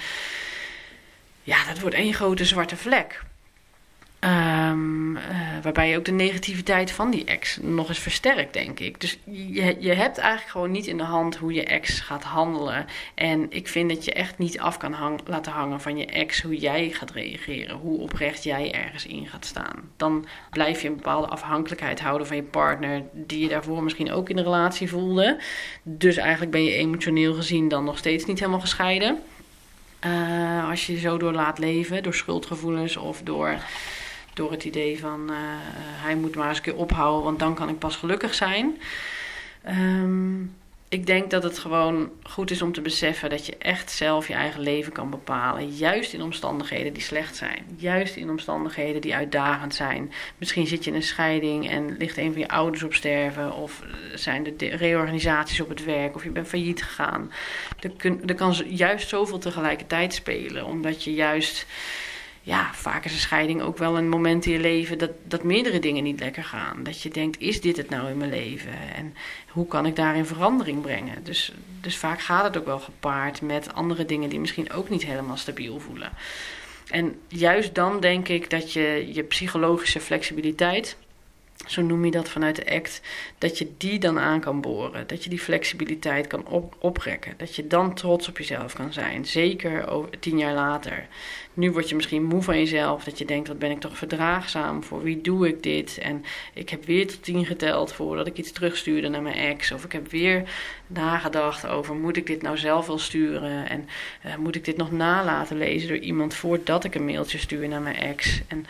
ja, 1.43 1.65
dat 1.65 1.79
wordt 1.79 1.95
één 1.95 2.13
grote 2.13 2.45
zwarte 2.45 2.77
vlek. 2.77 3.21
Um, 4.25 5.15
uh, 5.15 5.23
waarbij 5.61 5.89
je 5.89 5.97
ook 5.97 6.05
de 6.05 6.11
negativiteit 6.11 6.91
van 6.91 7.11
die 7.11 7.25
ex 7.25 7.57
nog 7.61 7.87
eens 7.87 7.99
versterkt, 7.99 8.53
denk 8.53 8.79
ik. 8.79 9.01
Dus 9.01 9.17
je, 9.25 9.75
je 9.79 9.93
hebt 9.93 10.17
eigenlijk 10.17 10.51
gewoon 10.51 10.71
niet 10.71 10.87
in 10.87 10.97
de 10.97 11.03
hand 11.03 11.35
hoe 11.35 11.53
je 11.53 11.63
ex 11.63 11.99
gaat 11.99 12.23
handelen. 12.23 12.85
En 13.15 13.45
ik 13.49 13.67
vind 13.67 13.89
dat 13.89 14.05
je 14.05 14.13
echt 14.13 14.37
niet 14.37 14.59
af 14.59 14.77
kan 14.77 14.93
hang, 14.93 15.19
laten 15.25 15.51
hangen 15.51 15.81
van 15.81 15.97
je 15.97 16.05
ex 16.05 16.41
hoe 16.41 16.55
jij 16.55 16.89
gaat 16.89 17.11
reageren. 17.11 17.77
Hoe 17.77 17.99
oprecht 17.99 18.43
jij 18.43 18.73
ergens 18.73 19.05
in 19.05 19.27
gaat 19.27 19.45
staan. 19.45 19.91
Dan 19.97 20.25
blijf 20.49 20.81
je 20.81 20.87
een 20.87 20.95
bepaalde 20.95 21.27
afhankelijkheid 21.27 22.01
houden 22.01 22.27
van 22.27 22.35
je 22.35 22.43
partner, 22.43 23.03
die 23.13 23.39
je 23.39 23.49
daarvoor 23.49 23.83
misschien 23.83 24.11
ook 24.11 24.29
in 24.29 24.35
de 24.35 24.43
relatie 24.43 24.89
voelde. 24.89 25.39
Dus 25.83 26.17
eigenlijk 26.17 26.51
ben 26.51 26.63
je 26.63 26.73
emotioneel 26.73 27.33
gezien 27.33 27.67
dan 27.67 27.83
nog 27.83 27.97
steeds 27.97 28.25
niet 28.25 28.39
helemaal 28.39 28.59
gescheiden. 28.59 29.19
Uh, 30.05 30.69
als 30.69 30.87
je 30.87 30.93
je 30.93 30.99
zo 30.99 31.17
door 31.17 31.33
laat 31.33 31.59
leven, 31.59 32.03
door 32.03 32.13
schuldgevoelens 32.13 32.97
of 32.97 33.21
door 33.23 33.59
door 34.41 34.51
het 34.51 34.63
idee 34.63 34.99
van 34.99 35.27
uh, 35.29 35.35
hij 36.03 36.15
moet 36.15 36.35
maar 36.35 36.47
eens 36.47 36.57
een 36.57 36.63
keer 36.63 36.75
ophouden, 36.75 37.23
want 37.23 37.39
dan 37.39 37.55
kan 37.55 37.69
ik 37.69 37.79
pas 37.79 37.95
gelukkig 37.95 38.33
zijn. 38.33 38.81
Um, 39.67 40.55
ik 40.89 41.05
denk 41.05 41.31
dat 41.31 41.43
het 41.43 41.59
gewoon 41.59 42.09
goed 42.23 42.51
is 42.51 42.61
om 42.61 42.73
te 42.73 42.81
beseffen 42.81 43.29
dat 43.29 43.45
je 43.45 43.57
echt 43.57 43.91
zelf 43.91 44.27
je 44.27 44.33
eigen 44.33 44.61
leven 44.61 44.91
kan 44.91 45.09
bepalen. 45.09 45.69
Juist 45.69 46.13
in 46.13 46.21
omstandigheden 46.21 46.93
die 46.93 47.01
slecht 47.01 47.35
zijn. 47.35 47.65
Juist 47.77 48.15
in 48.15 48.29
omstandigheden 48.29 49.01
die 49.01 49.15
uitdagend 49.15 49.75
zijn. 49.75 50.11
Misschien 50.37 50.67
zit 50.67 50.83
je 50.83 50.89
in 50.89 50.95
een 50.95 51.03
scheiding 51.03 51.69
en 51.69 51.97
ligt 51.97 52.17
een 52.17 52.31
van 52.31 52.41
je 52.41 52.47
ouders 52.47 52.83
op 52.83 52.93
sterven. 52.93 53.53
Of 53.53 53.83
zijn 54.15 54.45
er 54.45 54.75
reorganisaties 54.75 55.61
op 55.61 55.69
het 55.69 55.83
werk. 55.83 56.15
Of 56.15 56.23
je 56.23 56.29
bent 56.29 56.47
failliet 56.47 56.83
gegaan. 56.83 57.31
Er, 57.79 57.91
kun, 57.97 58.21
er 58.27 58.35
kan 58.35 58.55
juist 58.67 59.09
zoveel 59.09 59.39
tegelijkertijd 59.39 60.13
spelen. 60.13 60.65
Omdat 60.65 61.03
je 61.03 61.13
juist 61.13 61.65
ja, 62.43 62.73
vaak 62.73 63.05
is 63.05 63.13
een 63.13 63.19
scheiding 63.19 63.61
ook 63.61 63.77
wel 63.77 63.97
een 63.97 64.09
moment 64.09 64.45
in 64.45 64.51
je 64.51 64.59
leven 64.59 64.97
dat, 64.97 65.11
dat 65.23 65.43
meerdere 65.43 65.79
dingen 65.79 66.03
niet 66.03 66.19
lekker 66.19 66.43
gaan. 66.43 66.83
Dat 66.83 67.01
je 67.01 67.09
denkt, 67.09 67.39
is 67.39 67.61
dit 67.61 67.77
het 67.77 67.89
nou 67.89 68.09
in 68.09 68.17
mijn 68.17 68.29
leven? 68.29 68.71
En 68.95 69.15
hoe 69.47 69.67
kan 69.67 69.85
ik 69.85 69.95
daarin 69.95 70.25
verandering 70.25 70.81
brengen? 70.81 71.23
Dus, 71.23 71.53
dus 71.81 71.97
vaak 71.97 72.21
gaat 72.21 72.43
het 72.43 72.57
ook 72.57 72.65
wel 72.65 72.79
gepaard 72.79 73.41
met 73.41 73.73
andere 73.73 74.05
dingen 74.05 74.29
die 74.29 74.39
misschien 74.39 74.71
ook 74.71 74.89
niet 74.89 75.05
helemaal 75.05 75.37
stabiel 75.37 75.79
voelen. 75.79 76.11
En 76.89 77.19
juist 77.27 77.75
dan 77.75 77.99
denk 77.99 78.27
ik 78.27 78.49
dat 78.49 78.73
je 78.73 79.09
je 79.13 79.23
psychologische 79.23 79.99
flexibiliteit 79.99 80.97
zo 81.67 81.81
noem 81.81 82.05
je 82.05 82.11
dat 82.11 82.29
vanuit 82.29 82.55
de 82.55 82.75
act, 82.75 83.01
dat 83.37 83.57
je 83.57 83.71
die 83.77 83.99
dan 83.99 84.19
aan 84.19 84.39
kan 84.39 84.61
boren. 84.61 85.07
Dat 85.07 85.23
je 85.23 85.29
die 85.29 85.39
flexibiliteit 85.39 86.27
kan 86.27 86.47
op, 86.47 86.75
oprekken. 86.79 87.33
Dat 87.37 87.55
je 87.55 87.67
dan 87.67 87.93
trots 87.93 88.27
op 88.27 88.37
jezelf 88.37 88.73
kan 88.73 88.93
zijn. 88.93 89.25
Zeker 89.25 89.87
over, 89.87 90.19
tien 90.19 90.37
jaar 90.37 90.53
later. 90.53 91.07
Nu 91.53 91.71
word 91.71 91.89
je 91.89 91.95
misschien 91.95 92.23
moe 92.23 92.41
van 92.41 92.57
jezelf. 92.57 93.03
Dat 93.03 93.17
je 93.17 93.25
denkt, 93.25 93.47
wat 93.47 93.59
ben 93.59 93.71
ik 93.71 93.79
toch 93.79 93.97
verdraagzaam? 93.97 94.83
Voor 94.83 95.03
wie 95.03 95.21
doe 95.21 95.47
ik 95.47 95.63
dit? 95.63 95.97
En 95.97 96.23
ik 96.53 96.69
heb 96.69 96.85
weer 96.85 97.07
tot 97.07 97.23
tien 97.23 97.45
geteld 97.45 97.93
voordat 97.93 98.27
ik 98.27 98.37
iets 98.37 98.51
terugstuurde 98.51 99.07
naar 99.07 99.21
mijn 99.21 99.35
ex. 99.35 99.71
Of 99.71 99.83
ik 99.83 99.91
heb 99.91 100.11
weer 100.11 100.49
nagedacht 100.87 101.67
over, 101.67 101.95
moet 101.95 102.17
ik 102.17 102.25
dit 102.25 102.41
nou 102.41 102.57
zelf 102.57 102.87
wel 102.87 102.99
sturen? 102.99 103.69
En 103.69 103.87
uh, 104.25 104.35
moet 104.35 104.55
ik 104.55 104.65
dit 104.65 104.77
nog 104.77 104.91
nalaten 104.91 105.57
lezen 105.57 105.87
door 105.87 105.97
iemand 105.97 106.33
voordat 106.33 106.83
ik 106.83 106.95
een 106.95 107.05
mailtje 107.05 107.37
stuur 107.37 107.67
naar 107.67 107.81
mijn 107.81 107.95
ex? 107.95 108.41
En 108.47 108.65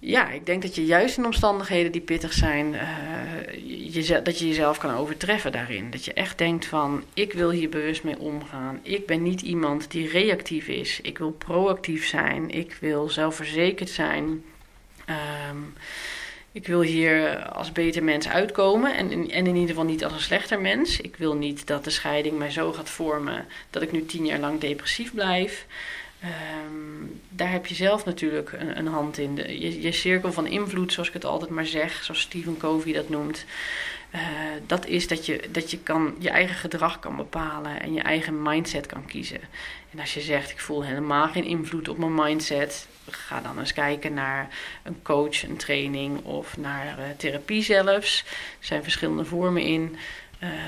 ja, 0.00 0.30
ik 0.30 0.46
denk 0.46 0.62
dat 0.62 0.74
je 0.74 0.84
juist 0.84 1.18
in 1.18 1.24
omstandigheden 1.24 1.92
die 1.92 2.00
pittig 2.00 2.32
zijn, 2.32 2.74
uh, 2.74 2.80
dat 4.22 4.38
je 4.38 4.48
jezelf 4.48 4.78
kan 4.78 4.94
overtreffen 4.94 5.52
daarin. 5.52 5.90
Dat 5.90 6.04
je 6.04 6.12
echt 6.12 6.38
denkt 6.38 6.66
van, 6.66 7.04
ik 7.14 7.32
wil 7.32 7.50
hier 7.50 7.68
bewust 7.68 8.02
mee 8.02 8.18
omgaan. 8.18 8.80
Ik 8.82 9.06
ben 9.06 9.22
niet 9.22 9.40
iemand 9.40 9.90
die 9.90 10.08
reactief 10.08 10.66
is. 10.66 11.00
Ik 11.00 11.18
wil 11.18 11.30
proactief 11.30 12.06
zijn. 12.06 12.50
Ik 12.50 12.76
wil 12.80 13.08
zelfverzekerd 13.08 13.90
zijn. 13.90 14.44
Um, 15.50 15.74
ik 16.52 16.66
wil 16.66 16.80
hier 16.80 17.44
als 17.48 17.72
beter 17.72 18.04
mens 18.04 18.28
uitkomen 18.28 18.96
en, 18.96 19.10
en 19.10 19.46
in 19.46 19.54
ieder 19.54 19.68
geval 19.68 19.84
niet 19.84 20.04
als 20.04 20.12
een 20.12 20.20
slechter 20.20 20.60
mens. 20.60 21.00
Ik 21.00 21.16
wil 21.16 21.34
niet 21.34 21.66
dat 21.66 21.84
de 21.84 21.90
scheiding 21.90 22.38
mij 22.38 22.50
zo 22.50 22.72
gaat 22.72 22.90
vormen 22.90 23.46
dat 23.70 23.82
ik 23.82 23.92
nu 23.92 24.06
tien 24.06 24.26
jaar 24.26 24.38
lang 24.38 24.60
depressief 24.60 25.14
blijf. 25.14 25.66
Um, 26.24 27.20
daar 27.28 27.50
heb 27.50 27.66
je 27.66 27.74
zelf 27.74 28.04
natuurlijk 28.04 28.52
een, 28.52 28.78
een 28.78 28.86
hand 28.86 29.18
in. 29.18 29.34
De, 29.34 29.80
je, 29.80 29.92
cirkel 29.92 30.32
van 30.32 30.46
invloed, 30.46 30.92
zoals 30.92 31.08
ik 31.08 31.14
het 31.14 31.24
altijd 31.24 31.50
maar 31.50 31.66
zeg, 31.66 32.04
zoals 32.04 32.20
Stephen 32.20 32.56
Covey 32.56 32.92
dat 32.92 33.08
noemt. 33.08 33.44
Uh, 34.14 34.20
dat 34.66 34.86
is 34.86 35.08
dat 35.08 35.26
je, 35.26 35.44
dat 35.50 35.70
je 35.70 35.78
kan, 35.78 36.14
je 36.18 36.30
eigen 36.30 36.56
gedrag 36.56 36.98
kan 36.98 37.16
bepalen 37.16 37.80
en 37.80 37.92
je 37.92 38.00
eigen 38.00 38.42
mindset 38.42 38.86
kan 38.86 39.06
kiezen. 39.06 39.40
En 39.90 40.00
als 40.00 40.14
je 40.14 40.20
zegt, 40.20 40.50
ik 40.50 40.60
voel 40.60 40.84
helemaal 40.84 41.28
geen 41.28 41.44
invloed 41.44 41.88
op 41.88 41.98
mijn 41.98 42.14
mindset, 42.14 42.86
ga 43.10 43.40
dan 43.40 43.58
eens 43.58 43.72
kijken 43.72 44.14
naar 44.14 44.48
een 44.82 45.02
coach, 45.02 45.42
een 45.42 45.56
training 45.56 46.24
of 46.24 46.56
naar 46.56 46.98
uh, 46.98 47.04
therapie 47.16 47.62
zelfs. 47.62 48.24
Er 48.60 48.66
zijn 48.66 48.82
verschillende 48.82 49.24
vormen 49.24 49.62
in. 49.62 49.96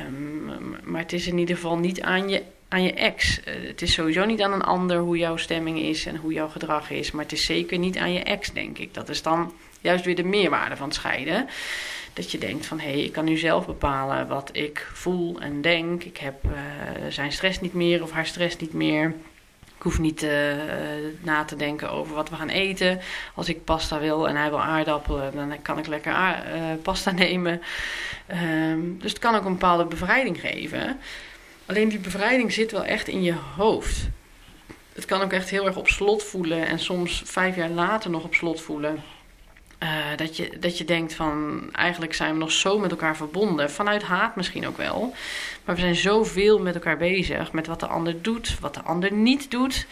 Um, 0.06 0.76
maar 0.84 1.00
het 1.00 1.12
is 1.12 1.26
in 1.26 1.38
ieder 1.38 1.54
geval 1.54 1.78
niet 1.78 2.02
aan 2.02 2.28
je 2.28 2.42
aan 2.70 2.82
je 2.82 2.92
ex. 2.92 3.38
Uh, 3.38 3.66
het 3.66 3.82
is 3.82 3.92
sowieso 3.92 4.24
niet 4.24 4.42
aan 4.42 4.52
een 4.52 4.62
ander 4.62 4.98
hoe 4.98 5.16
jouw 5.16 5.36
stemming 5.36 5.78
is 5.78 6.06
en 6.06 6.16
hoe 6.16 6.32
jouw 6.32 6.48
gedrag 6.48 6.90
is. 6.90 7.10
Maar 7.10 7.22
het 7.22 7.32
is 7.32 7.44
zeker 7.44 7.78
niet 7.78 7.98
aan 7.98 8.12
je 8.12 8.22
ex, 8.22 8.52
denk 8.52 8.78
ik. 8.78 8.94
Dat 8.94 9.08
is 9.08 9.22
dan 9.22 9.52
juist 9.80 10.04
weer 10.04 10.16
de 10.16 10.24
meerwaarde 10.24 10.76
van 10.76 10.92
scheiden. 10.92 11.48
Dat 12.12 12.30
je 12.30 12.38
denkt 12.38 12.66
van 12.66 12.80
hé, 12.80 12.90
hey, 12.90 13.00
ik 13.00 13.12
kan 13.12 13.24
nu 13.24 13.36
zelf 13.36 13.66
bepalen 13.66 14.28
wat 14.28 14.50
ik 14.52 14.88
voel 14.92 15.40
en 15.40 15.60
denk. 15.60 16.04
Ik 16.04 16.16
heb 16.16 16.44
uh, 16.44 16.52
zijn 17.08 17.32
stress 17.32 17.60
niet 17.60 17.74
meer 17.74 18.02
of 18.02 18.10
haar 18.10 18.26
stress 18.26 18.56
niet 18.56 18.72
meer. 18.72 19.14
Ik 19.76 19.86
hoef 19.86 19.98
niet 19.98 20.22
uh, 20.22 20.30
na 21.20 21.44
te 21.44 21.56
denken 21.56 21.90
over 21.90 22.14
wat 22.14 22.30
we 22.30 22.36
gaan 22.36 22.48
eten. 22.48 23.00
Als 23.34 23.48
ik 23.48 23.64
pasta 23.64 23.98
wil 23.98 24.28
en 24.28 24.36
hij 24.36 24.48
wil 24.48 24.60
aardappelen, 24.62 25.34
dan 25.34 25.62
kan 25.62 25.78
ik 25.78 25.86
lekker 25.86 26.14
pasta 26.82 27.10
nemen. 27.26 27.60
Um, 28.72 28.98
dus 28.98 29.10
het 29.10 29.20
kan 29.20 29.34
ook 29.34 29.44
een 29.44 29.52
bepaalde 29.52 29.84
bevrijding 29.84 30.40
geven. 30.40 31.00
Alleen 31.70 31.88
die 31.88 31.98
bevrijding 31.98 32.52
zit 32.52 32.72
wel 32.72 32.84
echt 32.84 33.08
in 33.08 33.22
je 33.22 33.34
hoofd. 33.56 34.08
Het 34.92 35.04
kan 35.04 35.22
ook 35.22 35.32
echt 35.32 35.50
heel 35.50 35.66
erg 35.66 35.76
op 35.76 35.88
slot 35.88 36.22
voelen 36.22 36.66
en 36.66 36.78
soms 36.78 37.22
vijf 37.24 37.56
jaar 37.56 37.68
later 37.68 38.10
nog 38.10 38.24
op 38.24 38.34
slot 38.34 38.60
voelen. 38.60 39.02
Uh, 39.82 39.88
dat, 40.16 40.36
je, 40.36 40.58
dat 40.60 40.78
je 40.78 40.84
denkt 40.84 41.14
van 41.14 41.62
eigenlijk 41.72 42.14
zijn 42.14 42.32
we 42.32 42.38
nog 42.38 42.52
zo 42.52 42.78
met 42.78 42.90
elkaar 42.90 43.16
verbonden. 43.16 43.70
Vanuit 43.70 44.02
haat 44.02 44.36
misschien 44.36 44.66
ook 44.66 44.76
wel. 44.76 45.14
Maar 45.64 45.74
we 45.74 45.80
zijn 45.80 45.94
zoveel 45.94 46.58
met 46.58 46.74
elkaar 46.74 46.96
bezig. 46.96 47.52
Met 47.52 47.66
wat 47.66 47.80
de 47.80 47.86
ander 47.86 48.22
doet, 48.22 48.58
wat 48.60 48.74
de 48.74 48.82
ander 48.82 49.12
niet 49.12 49.50
doet 49.50 49.86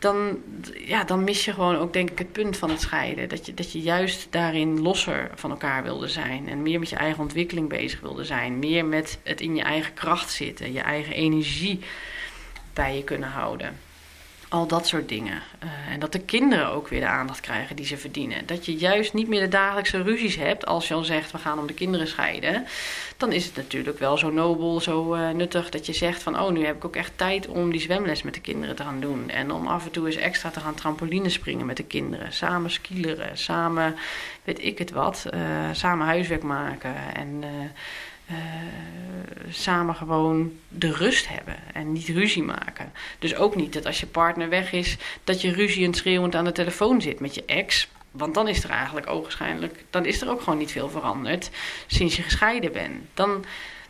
dan, 0.00 0.38
ja, 0.74 1.04
dan 1.04 1.24
mis 1.24 1.44
je 1.44 1.52
gewoon 1.52 1.76
ook, 1.76 1.92
denk 1.92 2.10
ik, 2.10 2.18
het 2.18 2.32
punt 2.32 2.56
van 2.56 2.70
het 2.70 2.80
scheiden. 2.80 3.28
Dat 3.28 3.46
je, 3.46 3.54
dat 3.54 3.72
je 3.72 3.80
juist 3.80 4.26
daarin 4.30 4.80
losser 4.80 5.30
van 5.34 5.50
elkaar 5.50 5.82
wilde 5.82 6.08
zijn. 6.08 6.48
En 6.48 6.62
meer 6.62 6.78
met 6.78 6.88
je 6.88 6.96
eigen 6.96 7.22
ontwikkeling 7.22 7.68
bezig 7.68 8.00
wilde 8.00 8.24
zijn. 8.24 8.58
Meer 8.58 8.84
met 8.84 9.18
het 9.22 9.40
in 9.40 9.56
je 9.56 9.62
eigen 9.62 9.94
kracht 9.94 10.30
zitten. 10.30 10.72
Je 10.72 10.80
eigen 10.80 11.14
energie 11.14 11.80
bij 12.72 12.96
je 12.96 13.04
kunnen 13.04 13.28
houden. 13.28 13.78
Al 14.50 14.66
dat 14.66 14.86
soort 14.86 15.08
dingen. 15.08 15.42
Uh, 15.64 15.92
en 15.92 16.00
dat 16.00 16.12
de 16.12 16.18
kinderen 16.18 16.70
ook 16.70 16.88
weer 16.88 17.00
de 17.00 17.06
aandacht 17.06 17.40
krijgen 17.40 17.76
die 17.76 17.86
ze 17.86 17.96
verdienen. 17.96 18.46
Dat 18.46 18.66
je 18.66 18.76
juist 18.76 19.12
niet 19.12 19.28
meer 19.28 19.40
de 19.40 19.48
dagelijkse 19.48 20.02
ruzies 20.02 20.36
hebt. 20.36 20.66
Als 20.66 20.88
je 20.88 20.94
al 20.94 21.04
zegt, 21.04 21.32
we 21.32 21.38
gaan 21.38 21.58
om 21.58 21.66
de 21.66 21.74
kinderen 21.74 22.06
scheiden. 22.06 22.66
Dan 23.16 23.32
is 23.32 23.44
het 23.44 23.56
natuurlijk 23.56 23.98
wel 23.98 24.18
zo 24.18 24.30
nobel, 24.30 24.80
zo 24.80 25.14
uh, 25.14 25.30
nuttig 25.30 25.70
dat 25.70 25.86
je 25.86 25.92
zegt 25.92 26.22
van... 26.22 26.40
oh, 26.40 26.50
nu 26.50 26.64
heb 26.64 26.76
ik 26.76 26.84
ook 26.84 26.96
echt 26.96 27.12
tijd 27.16 27.46
om 27.46 27.70
die 27.70 27.80
zwemles 27.80 28.22
met 28.22 28.34
de 28.34 28.40
kinderen 28.40 28.76
te 28.76 28.82
gaan 28.82 29.00
doen. 29.00 29.28
En 29.28 29.52
om 29.52 29.66
af 29.66 29.84
en 29.84 29.90
toe 29.90 30.06
eens 30.06 30.16
extra 30.16 30.50
te 30.50 30.60
gaan 30.60 30.74
trampoline 30.74 31.28
springen 31.28 31.66
met 31.66 31.76
de 31.76 31.84
kinderen. 31.84 32.32
Samen 32.32 32.70
skileren, 32.70 33.38
samen 33.38 33.96
weet 34.44 34.64
ik 34.64 34.78
het 34.78 34.90
wat. 34.90 35.26
Uh, 35.34 35.40
samen 35.72 36.06
huiswerk 36.06 36.42
maken 36.42 36.94
en... 37.14 37.44
Uh, 38.30 38.36
samen 39.50 39.94
gewoon 39.94 40.52
de 40.68 40.92
rust 40.92 41.28
hebben 41.28 41.56
en 41.72 41.92
niet 41.92 42.08
ruzie 42.08 42.42
maken. 42.42 42.92
Dus 43.18 43.34
ook 43.34 43.56
niet 43.56 43.72
dat 43.72 43.86
als 43.86 44.00
je 44.00 44.06
partner 44.06 44.48
weg 44.48 44.72
is, 44.72 44.96
dat 45.24 45.40
je 45.40 45.52
ruzie 45.52 45.86
en 45.86 45.94
schreeuwend 45.94 46.34
aan 46.34 46.44
de 46.44 46.52
telefoon 46.52 47.00
zit 47.00 47.20
met 47.20 47.34
je 47.34 47.44
ex. 47.44 47.88
Want 48.10 48.34
dan 48.34 48.48
is 48.48 48.64
er 48.64 48.70
eigenlijk 48.70 49.08
ogenschijnlijk, 49.08 49.84
dan 49.90 50.04
is 50.04 50.20
er 50.20 50.30
ook 50.30 50.42
gewoon 50.42 50.58
niet 50.58 50.72
veel 50.72 50.88
veranderd 50.88 51.50
sinds 51.86 52.16
je 52.16 52.22
gescheiden 52.22 52.72
bent. 52.72 53.02
Dan, 53.14 53.44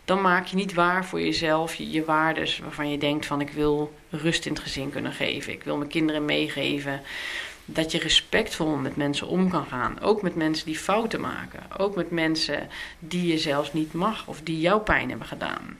dan 0.04 0.20
maak 0.20 0.46
je 0.46 0.56
niet 0.56 0.74
waar 0.74 1.04
voor 1.04 1.20
jezelf 1.20 1.74
je, 1.74 1.90
je 1.90 2.04
waardes 2.04 2.58
waarvan 2.58 2.90
je 2.90 2.98
denkt 2.98 3.26
van 3.26 3.40
ik 3.40 3.50
wil 3.50 3.94
rust 4.10 4.46
in 4.46 4.52
het 4.52 4.62
gezin 4.62 4.90
kunnen 4.90 5.12
geven. 5.12 5.52
Ik 5.52 5.62
wil 5.62 5.76
mijn 5.76 5.90
kinderen 5.90 6.24
meegeven 6.24 7.02
Dat 7.64 7.92
je 7.92 7.98
respectvol 7.98 8.76
met 8.76 8.96
mensen 8.96 9.26
om 9.26 9.50
kan 9.50 9.66
gaan. 9.66 10.00
Ook 10.00 10.22
met 10.22 10.34
mensen 10.34 10.66
die 10.66 10.78
fouten 10.78 11.20
maken. 11.20 11.62
Ook 11.78 11.96
met 11.96 12.10
mensen 12.10 12.68
die 12.98 13.26
je 13.26 13.38
zelfs 13.38 13.72
niet 13.72 13.92
mag 13.92 14.26
of 14.26 14.40
die 14.40 14.60
jou 14.60 14.80
pijn 14.80 15.08
hebben 15.08 15.26
gedaan. 15.26 15.78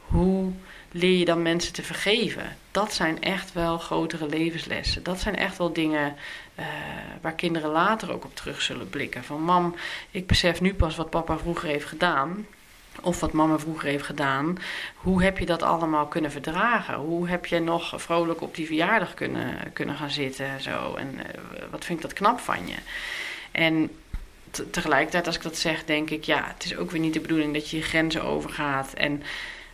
Hoe 0.00 0.52
leer 0.90 1.18
je 1.18 1.24
dan 1.24 1.42
mensen 1.42 1.72
te 1.72 1.82
vergeven? 1.82 2.56
Dat 2.70 2.92
zijn 2.94 3.22
echt 3.22 3.52
wel 3.52 3.78
grotere 3.78 4.28
levenslessen. 4.28 5.02
Dat 5.02 5.20
zijn 5.20 5.36
echt 5.36 5.58
wel 5.58 5.72
dingen 5.72 6.16
uh, 6.58 6.64
waar 7.20 7.34
kinderen 7.34 7.70
later 7.70 8.12
ook 8.12 8.24
op 8.24 8.36
terug 8.36 8.62
zullen 8.62 8.90
blikken. 8.90 9.24
Van 9.24 9.42
mam, 9.42 9.74
ik 10.10 10.26
besef 10.26 10.60
nu 10.60 10.74
pas 10.74 10.96
wat 10.96 11.10
papa 11.10 11.38
vroeger 11.38 11.68
heeft 11.68 11.86
gedaan 11.86 12.46
of 13.02 13.20
wat 13.20 13.32
mama 13.32 13.58
vroeger 13.58 13.88
heeft 13.88 14.04
gedaan. 14.04 14.58
Hoe 14.96 15.22
heb 15.22 15.38
je 15.38 15.46
dat 15.46 15.62
allemaal 15.62 16.06
kunnen 16.06 16.30
verdragen? 16.30 16.94
Hoe 16.94 17.28
heb 17.28 17.46
je 17.46 17.60
nog 17.60 17.92
vrolijk 17.96 18.40
op 18.40 18.54
die 18.54 18.66
verjaardag 18.66 19.14
kunnen, 19.14 19.72
kunnen 19.72 19.96
gaan 19.96 20.10
zitten? 20.10 20.60
Zo? 20.60 20.94
En 20.94 21.14
uh, 21.14 21.22
wat 21.70 21.84
vind 21.84 21.98
ik 21.98 22.04
dat 22.04 22.18
knap 22.18 22.40
van 22.40 22.66
je? 22.66 22.76
En 23.52 23.90
tegelijkertijd, 24.70 25.26
als 25.26 25.36
ik 25.36 25.42
dat 25.42 25.56
zeg, 25.56 25.84
denk 25.84 26.10
ik, 26.10 26.24
ja, 26.24 26.44
het 26.54 26.64
is 26.64 26.76
ook 26.76 26.90
weer 26.90 27.00
niet 27.00 27.14
de 27.14 27.20
bedoeling 27.20 27.54
dat 27.54 27.70
je 27.70 27.76
je 27.76 27.82
grenzen 27.82 28.22
overgaat. 28.22 28.92
En 28.92 29.22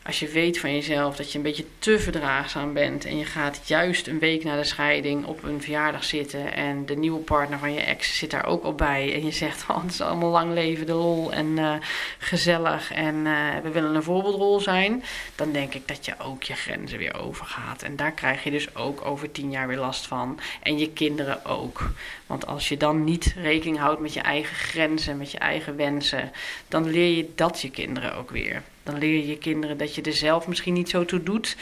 als 0.04 0.20
je 0.20 0.28
weet 0.28 0.58
van 0.58 0.74
jezelf 0.74 1.16
dat 1.16 1.32
je 1.32 1.38
een 1.38 1.44
beetje 1.44 1.64
te 1.78 1.98
verdraagzaam 1.98 2.72
bent 2.72 3.04
en 3.04 3.18
je 3.18 3.24
gaat 3.24 3.60
juist 3.64 4.06
een 4.06 4.18
week 4.18 4.44
na 4.44 4.56
de 4.56 4.64
scheiding 4.64 5.24
op 5.24 5.42
een 5.42 5.60
verjaardag 5.60 6.04
zitten 6.04 6.54
en 6.54 6.86
de 6.86 6.96
nieuwe 6.96 7.20
partner 7.20 7.58
van 7.58 7.72
je 7.72 7.80
ex 7.80 8.18
zit 8.18 8.30
daar 8.30 8.46
ook 8.46 8.64
al 8.64 8.74
bij 8.74 9.14
en 9.14 9.24
je 9.24 9.30
zegt 9.30 9.64
oh, 9.68 9.82
het 9.82 9.92
is 9.92 10.00
allemaal 10.00 10.30
lang 10.30 10.52
leven 10.52 10.86
de 10.86 10.92
lol 10.92 11.32
en 11.32 11.46
uh, 11.46 11.74
gezellig 12.18 12.92
en 12.92 13.14
uh, 13.14 13.58
we 13.62 13.70
willen 13.70 13.94
een 13.94 14.02
voorbeeldrol 14.02 14.60
zijn, 14.60 15.04
dan 15.36 15.52
denk 15.52 15.74
ik 15.74 15.88
dat 15.88 16.04
je 16.04 16.14
ook 16.18 16.42
je 16.42 16.54
grenzen 16.54 16.98
weer 16.98 17.20
overgaat. 17.20 17.82
En 17.82 17.96
daar 17.96 18.12
krijg 18.12 18.44
je 18.44 18.50
dus 18.50 18.74
ook 18.74 19.04
over 19.04 19.32
tien 19.32 19.50
jaar 19.50 19.68
weer 19.68 19.78
last 19.78 20.06
van 20.06 20.38
en 20.62 20.78
je 20.78 20.90
kinderen 20.90 21.44
ook. 21.44 21.90
Want 22.26 22.46
als 22.46 22.68
je 22.68 22.76
dan 22.76 23.04
niet 23.04 23.34
rekening 23.36 23.78
houdt 23.78 24.00
met 24.00 24.12
je 24.12 24.20
eigen 24.20 24.56
grenzen, 24.56 25.16
met 25.16 25.30
je 25.30 25.38
eigen 25.38 25.76
wensen, 25.76 26.32
dan 26.68 26.90
leer 26.90 27.16
je 27.16 27.30
dat 27.34 27.60
je 27.60 27.70
kinderen 27.70 28.14
ook 28.14 28.30
weer. 28.30 28.62
Dan 28.82 28.98
leer 28.98 29.16
je 29.16 29.26
je 29.26 29.38
kinderen 29.38 29.76
dat 29.76 29.94
je 29.94 30.02
er 30.02 30.12
zelf 30.12 30.48
misschien 30.48 30.72
niet 30.72 30.88
zo 30.88 31.04
toe 31.04 31.22
doet. 31.22 31.56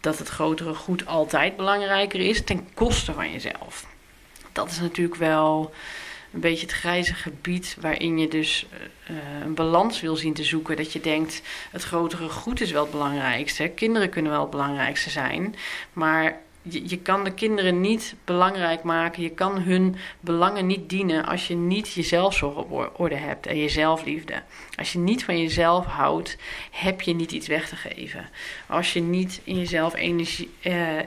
Dat 0.00 0.18
het 0.18 0.28
grotere 0.28 0.74
goed 0.74 1.06
altijd 1.06 1.56
belangrijker 1.56 2.20
is 2.20 2.44
ten 2.44 2.68
koste 2.74 3.12
van 3.12 3.32
jezelf. 3.32 3.86
Dat 4.52 4.70
is 4.70 4.80
natuurlijk 4.80 5.16
wel 5.16 5.72
een 6.32 6.40
beetje 6.40 6.66
het 6.66 6.74
grijze 6.74 7.14
gebied 7.14 7.76
waarin 7.80 8.18
je 8.18 8.28
dus 8.28 8.66
uh, 9.10 9.16
een 9.44 9.54
balans 9.54 10.00
wil 10.00 10.16
zien 10.16 10.34
te 10.34 10.44
zoeken. 10.44 10.76
Dat 10.76 10.92
je 10.92 11.00
denkt, 11.00 11.42
het 11.70 11.82
grotere 11.82 12.28
goed 12.28 12.60
is 12.60 12.70
wel 12.70 12.82
het 12.82 12.90
belangrijkste. 12.90 13.68
Kinderen 13.68 14.10
kunnen 14.10 14.32
wel 14.32 14.40
het 14.40 14.50
belangrijkste 14.50 15.10
zijn. 15.10 15.54
Maar 15.92 16.40
je, 16.68 16.88
je 16.88 16.98
kan 16.98 17.24
de 17.24 17.34
kinderen 17.34 17.80
niet 17.80 18.14
belangrijk 18.24 18.82
maken. 18.82 19.22
Je 19.22 19.30
kan 19.30 19.60
hun 19.60 19.96
belangen 20.20 20.66
niet 20.66 20.88
dienen 20.88 21.26
als 21.26 21.46
je 21.46 21.54
niet 21.54 21.92
jezelf 21.92 22.34
zorg 22.34 22.56
op 22.56 22.90
orde 22.96 23.14
hebt 23.14 23.46
en 23.46 23.56
je 23.56 23.68
zelfliefde. 23.68 24.42
Als 24.76 24.92
je 24.92 24.98
niet 24.98 25.24
van 25.24 25.40
jezelf 25.40 25.86
houdt, 25.86 26.36
heb 26.70 27.00
je 27.00 27.14
niet 27.14 27.32
iets 27.32 27.46
weg 27.46 27.68
te 27.68 27.76
geven. 27.76 28.28
Als 28.66 28.92
je 28.92 29.00
niet 29.00 29.40
in 29.44 29.58
jezelf 29.58 29.94
energie 29.94 30.50
uh, 30.62 30.96
uh, 30.96 31.02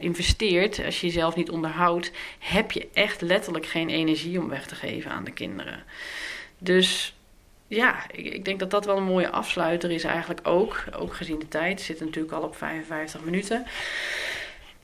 investeert, 0.00 0.84
als 0.84 1.00
je 1.00 1.06
jezelf 1.06 1.36
niet 1.36 1.50
onderhoudt, 1.50 2.12
heb 2.38 2.72
je 2.72 2.88
echt 2.92 3.20
letterlijk 3.20 3.66
geen 3.66 3.88
energie 3.88 4.40
om 4.40 4.48
weg 4.48 4.66
te 4.66 4.74
geven 4.74 5.10
aan 5.10 5.24
de 5.24 5.32
kinderen. 5.32 5.84
Dus 6.58 7.14
ja, 7.70 8.10
ik, 8.10 8.44
denk 8.44 8.58
dat 8.58 8.70
dat 8.70 8.84
wel 8.84 8.96
een 8.96 9.02
mooie 9.02 9.30
afsluiter 9.30 9.90
is 9.90 10.04
eigenlijk 10.04 10.40
ook. 10.42 10.84
Ook 10.98 11.14
gezien 11.14 11.38
de 11.38 11.48
tijd. 11.48 11.80
Zit 11.80 12.00
natuurlijk 12.00 12.34
al 12.34 12.42
op 12.42 12.56
55 12.56 13.24
minuten. 13.24 13.66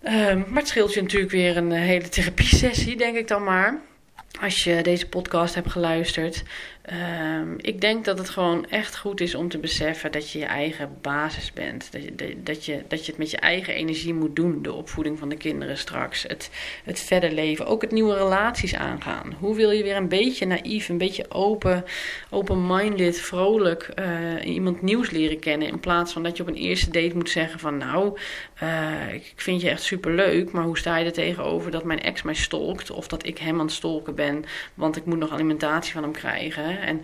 Um, 0.02 0.44
maar 0.48 0.58
het 0.58 0.68
scheelt 0.68 0.94
je 0.94 1.02
natuurlijk 1.02 1.32
weer 1.32 1.56
een 1.56 1.72
hele 1.72 2.08
therapie-sessie, 2.08 2.96
denk 2.96 3.16
ik 3.16 3.28
dan 3.28 3.44
maar. 3.44 3.80
Als 4.40 4.64
je 4.64 4.82
deze 4.82 5.08
podcast 5.08 5.54
hebt 5.54 5.70
geluisterd. 5.70 6.42
Um, 6.92 7.54
ik 7.60 7.80
denk 7.80 8.04
dat 8.04 8.18
het 8.18 8.28
gewoon 8.28 8.66
echt 8.68 8.96
goed 8.96 9.20
is 9.20 9.34
om 9.34 9.48
te 9.48 9.58
beseffen 9.58 10.12
dat 10.12 10.30
je 10.30 10.38
je 10.38 10.44
eigen 10.44 10.98
basis 11.00 11.52
bent. 11.52 11.92
Dat 11.92 12.02
je, 12.02 12.36
dat, 12.42 12.64
je, 12.64 12.82
dat 12.88 13.04
je 13.04 13.10
het 13.10 13.18
met 13.18 13.30
je 13.30 13.36
eigen 13.36 13.74
energie 13.74 14.14
moet 14.14 14.36
doen, 14.36 14.62
de 14.62 14.72
opvoeding 14.72 15.18
van 15.18 15.28
de 15.28 15.36
kinderen 15.36 15.78
straks. 15.78 16.22
Het, 16.22 16.50
het 16.84 17.00
verder 17.00 17.32
leven, 17.32 17.66
ook 17.66 17.82
het 17.82 17.90
nieuwe 17.90 18.16
relaties 18.16 18.74
aangaan. 18.74 19.34
Hoe 19.38 19.56
wil 19.56 19.70
je 19.70 19.82
weer 19.82 19.96
een 19.96 20.08
beetje 20.08 20.46
naïef, 20.46 20.88
een 20.88 20.98
beetje 20.98 21.30
open, 21.30 21.84
open-minded, 22.30 23.20
vrolijk 23.20 23.90
uh, 23.98 24.54
iemand 24.54 24.82
nieuws 24.82 25.10
leren 25.10 25.38
kennen. 25.38 25.68
In 25.68 25.80
plaats 25.80 26.12
van 26.12 26.22
dat 26.22 26.36
je 26.36 26.42
op 26.42 26.48
een 26.48 26.54
eerste 26.54 26.90
date 26.90 27.14
moet 27.14 27.30
zeggen 27.30 27.60
van 27.60 27.76
nou, 27.76 28.18
uh, 28.62 29.14
ik 29.14 29.32
vind 29.36 29.60
je 29.60 29.70
echt 29.70 29.82
super 29.82 30.12
leuk, 30.12 30.52
maar 30.52 30.64
hoe 30.64 30.78
sta 30.78 30.96
je 30.96 31.04
er 31.04 31.12
tegenover 31.12 31.70
dat 31.70 31.84
mijn 31.84 32.02
ex 32.02 32.22
mij 32.22 32.34
stalkt? 32.34 32.90
Of 32.90 33.08
dat 33.08 33.26
ik 33.26 33.38
hem 33.38 33.54
aan 33.60 33.66
het 33.66 33.74
stalken 33.74 34.14
ben, 34.14 34.44
want 34.74 34.96
ik 34.96 35.04
moet 35.04 35.18
nog 35.18 35.32
alimentatie 35.32 35.92
van 35.92 36.02
hem 36.02 36.12
krijgen. 36.12 36.74
En 36.80 37.02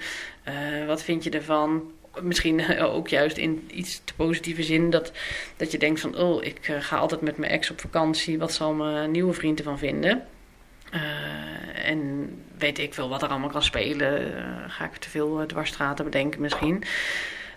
uh, 0.49 0.87
wat 0.87 1.03
vind 1.03 1.25
je 1.25 1.31
ervan? 1.31 1.93
Misschien 2.21 2.79
ook 2.79 3.09
juist 3.09 3.37
in 3.37 3.69
iets 3.71 4.01
te 4.05 4.15
positieve 4.15 4.63
zin 4.63 4.91
dat, 4.91 5.13
dat 5.57 5.73
je 5.73 5.79
denkt 5.79 6.01
van... 6.01 6.17
oh, 6.17 6.45
ik 6.45 6.69
uh, 6.69 6.77
ga 6.81 6.97
altijd 6.97 7.21
met 7.21 7.37
mijn 7.37 7.53
ex 7.53 7.71
op 7.71 7.81
vakantie. 7.81 8.39
Wat 8.39 8.53
zal 8.53 8.73
mijn 8.73 9.11
nieuwe 9.11 9.33
vriend 9.33 9.59
ervan 9.59 9.79
vinden? 9.79 10.23
En 11.85 12.31
weet 12.59 12.79
ik 12.79 12.95
veel 12.95 13.09
wat 13.09 13.23
er 13.23 13.29
allemaal 13.29 13.49
kan 13.49 13.63
spelen. 13.63 14.33
ga 14.69 14.85
ik 14.85 14.97
te 14.97 15.09
veel 15.09 15.47
dwarsstraten 15.47 16.05
bedenken 16.05 16.41
misschien. 16.41 16.85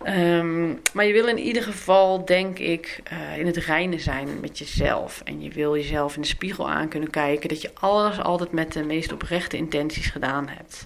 Um, 0.04 0.82
maar 0.94 1.06
je 1.06 1.14
wil 1.14 1.28
in 1.28 1.38
ieder 1.38 1.64
geval, 1.64 2.26
denk 2.26 2.60
ik, 2.60 3.02
in 3.38 3.46
het 3.46 3.58
reinen 3.58 4.00
zijn 4.00 4.40
met 4.42 4.58
jezelf. 4.60 5.22
En 5.24 5.42
je 5.42 5.50
wil 5.50 5.76
jezelf 5.76 6.16
in 6.16 6.22
de 6.22 6.28
spiegel 6.28 6.70
aan 6.70 6.88
kunnen 6.88 7.10
kijken. 7.10 7.50
Dat 7.50 7.62
je 7.62 7.72
alles 7.74 8.20
altijd 8.20 8.52
met 8.52 8.74
de 8.74 8.84
meest 8.84 9.12
oprechte 9.12 9.58
intenties 9.58 10.08
gedaan 10.08 10.48
hebt. 10.48 10.86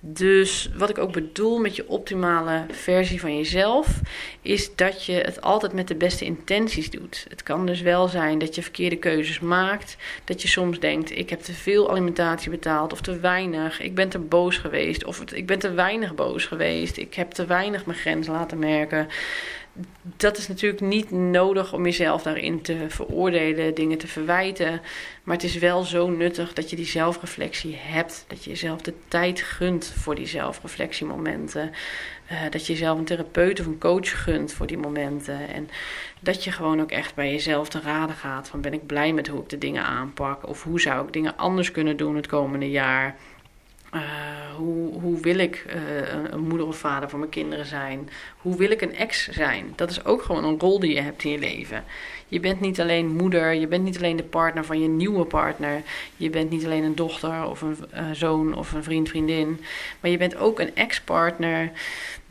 Dus 0.00 0.70
wat 0.76 0.90
ik 0.90 0.98
ook 0.98 1.12
bedoel 1.12 1.58
met 1.58 1.76
je 1.76 1.88
optimale 1.88 2.64
versie 2.70 3.20
van 3.20 3.36
jezelf, 3.36 4.00
is 4.42 4.74
dat 4.76 5.04
je 5.04 5.12
het 5.12 5.40
altijd 5.40 5.72
met 5.72 5.88
de 5.88 5.94
beste 5.94 6.24
intenties 6.24 6.90
doet. 6.90 7.26
Het 7.28 7.42
kan 7.42 7.66
dus 7.66 7.80
wel 7.80 8.08
zijn 8.08 8.38
dat 8.38 8.54
je 8.54 8.62
verkeerde 8.62 8.96
keuzes 8.96 9.40
maakt. 9.40 9.96
Dat 10.24 10.42
je 10.42 10.48
soms 10.48 10.80
denkt: 10.80 11.10
ik 11.10 11.30
heb 11.30 11.40
te 11.40 11.52
veel 11.52 11.90
alimentatie 11.90 12.50
betaald 12.50 12.92
of 12.92 13.00
te 13.00 13.18
weinig. 13.18 13.80
Ik 13.80 13.94
ben 13.94 14.08
te 14.08 14.18
boos 14.18 14.56
geweest 14.56 15.04
of 15.04 15.20
ik 15.32 15.46
ben 15.46 15.58
te 15.58 15.70
weinig 15.70 16.14
boos 16.14 16.46
geweest. 16.46 16.96
Ik 16.96 17.14
heb 17.14 17.30
te 17.30 17.46
weinig 17.46 17.86
mijn 17.86 17.98
grens 17.98 18.26
laten 18.26 18.58
merken 18.58 19.08
dat 20.02 20.36
is 20.36 20.48
natuurlijk 20.48 20.80
niet 20.80 21.10
nodig 21.10 21.72
om 21.72 21.84
jezelf 21.84 22.22
daarin 22.22 22.62
te 22.62 22.84
veroordelen, 22.88 23.74
dingen 23.74 23.98
te 23.98 24.06
verwijten. 24.06 24.80
Maar 25.22 25.34
het 25.34 25.44
is 25.44 25.58
wel 25.58 25.82
zo 25.82 26.10
nuttig 26.10 26.52
dat 26.52 26.70
je 26.70 26.76
die 26.76 26.86
zelfreflectie 26.86 27.76
hebt. 27.76 28.24
Dat 28.26 28.44
je 28.44 28.50
jezelf 28.50 28.80
de 28.80 28.94
tijd 29.08 29.40
gunt 29.40 29.86
voor 29.96 30.14
die 30.14 30.26
zelfreflectiemomenten. 30.26 31.72
Uh, 32.32 32.40
dat 32.50 32.66
je 32.66 32.72
jezelf 32.72 32.98
een 32.98 33.04
therapeut 33.04 33.60
of 33.60 33.66
een 33.66 33.78
coach 33.78 34.22
gunt 34.22 34.52
voor 34.52 34.66
die 34.66 34.78
momenten. 34.78 35.48
En 35.48 35.68
dat 36.20 36.44
je 36.44 36.52
gewoon 36.52 36.80
ook 36.80 36.90
echt 36.90 37.14
bij 37.14 37.30
jezelf 37.30 37.68
te 37.68 37.80
raden 37.80 38.16
gaat. 38.16 38.48
Van 38.48 38.60
ben 38.60 38.72
ik 38.72 38.86
blij 38.86 39.12
met 39.12 39.28
hoe 39.28 39.42
ik 39.42 39.48
de 39.48 39.58
dingen 39.58 39.84
aanpak? 39.84 40.48
Of 40.48 40.62
hoe 40.62 40.80
zou 40.80 41.06
ik 41.06 41.12
dingen 41.12 41.36
anders 41.36 41.70
kunnen 41.70 41.96
doen 41.96 42.16
het 42.16 42.26
komende 42.26 42.70
jaar? 42.70 43.16
Uh, 43.94 44.00
hoe, 44.56 45.00
hoe 45.00 45.20
wil 45.20 45.38
ik 45.38 45.64
uh, 45.66 46.30
een 46.30 46.40
moeder 46.40 46.66
of 46.66 46.78
vader 46.78 47.10
voor 47.10 47.18
mijn 47.18 47.30
kinderen 47.30 47.66
zijn? 47.66 48.08
Hoe 48.38 48.56
wil 48.56 48.70
ik 48.70 48.80
een 48.80 48.94
ex 48.94 49.28
zijn? 49.28 49.72
Dat 49.76 49.90
is 49.90 50.04
ook 50.04 50.22
gewoon 50.22 50.44
een 50.44 50.60
rol 50.60 50.80
die 50.80 50.94
je 50.94 51.00
hebt 51.00 51.24
in 51.24 51.30
je 51.30 51.38
leven. 51.38 51.84
Je 52.28 52.40
bent 52.40 52.60
niet 52.60 52.80
alleen 52.80 53.06
moeder, 53.06 53.54
je 53.54 53.66
bent 53.66 53.84
niet 53.84 53.96
alleen 53.96 54.16
de 54.16 54.22
partner 54.22 54.64
van 54.64 54.80
je 54.80 54.88
nieuwe 54.88 55.24
partner. 55.24 55.82
Je 56.16 56.30
bent 56.30 56.50
niet 56.50 56.64
alleen 56.64 56.84
een 56.84 56.94
dochter 56.94 57.48
of 57.48 57.60
een 57.60 57.76
uh, 57.94 58.10
zoon 58.12 58.54
of 58.54 58.72
een 58.72 58.84
vriend, 58.84 59.08
vriendin. 59.08 59.60
Maar 60.00 60.10
je 60.10 60.16
bent 60.16 60.36
ook 60.36 60.60
een 60.60 60.74
ex-partner 60.74 61.70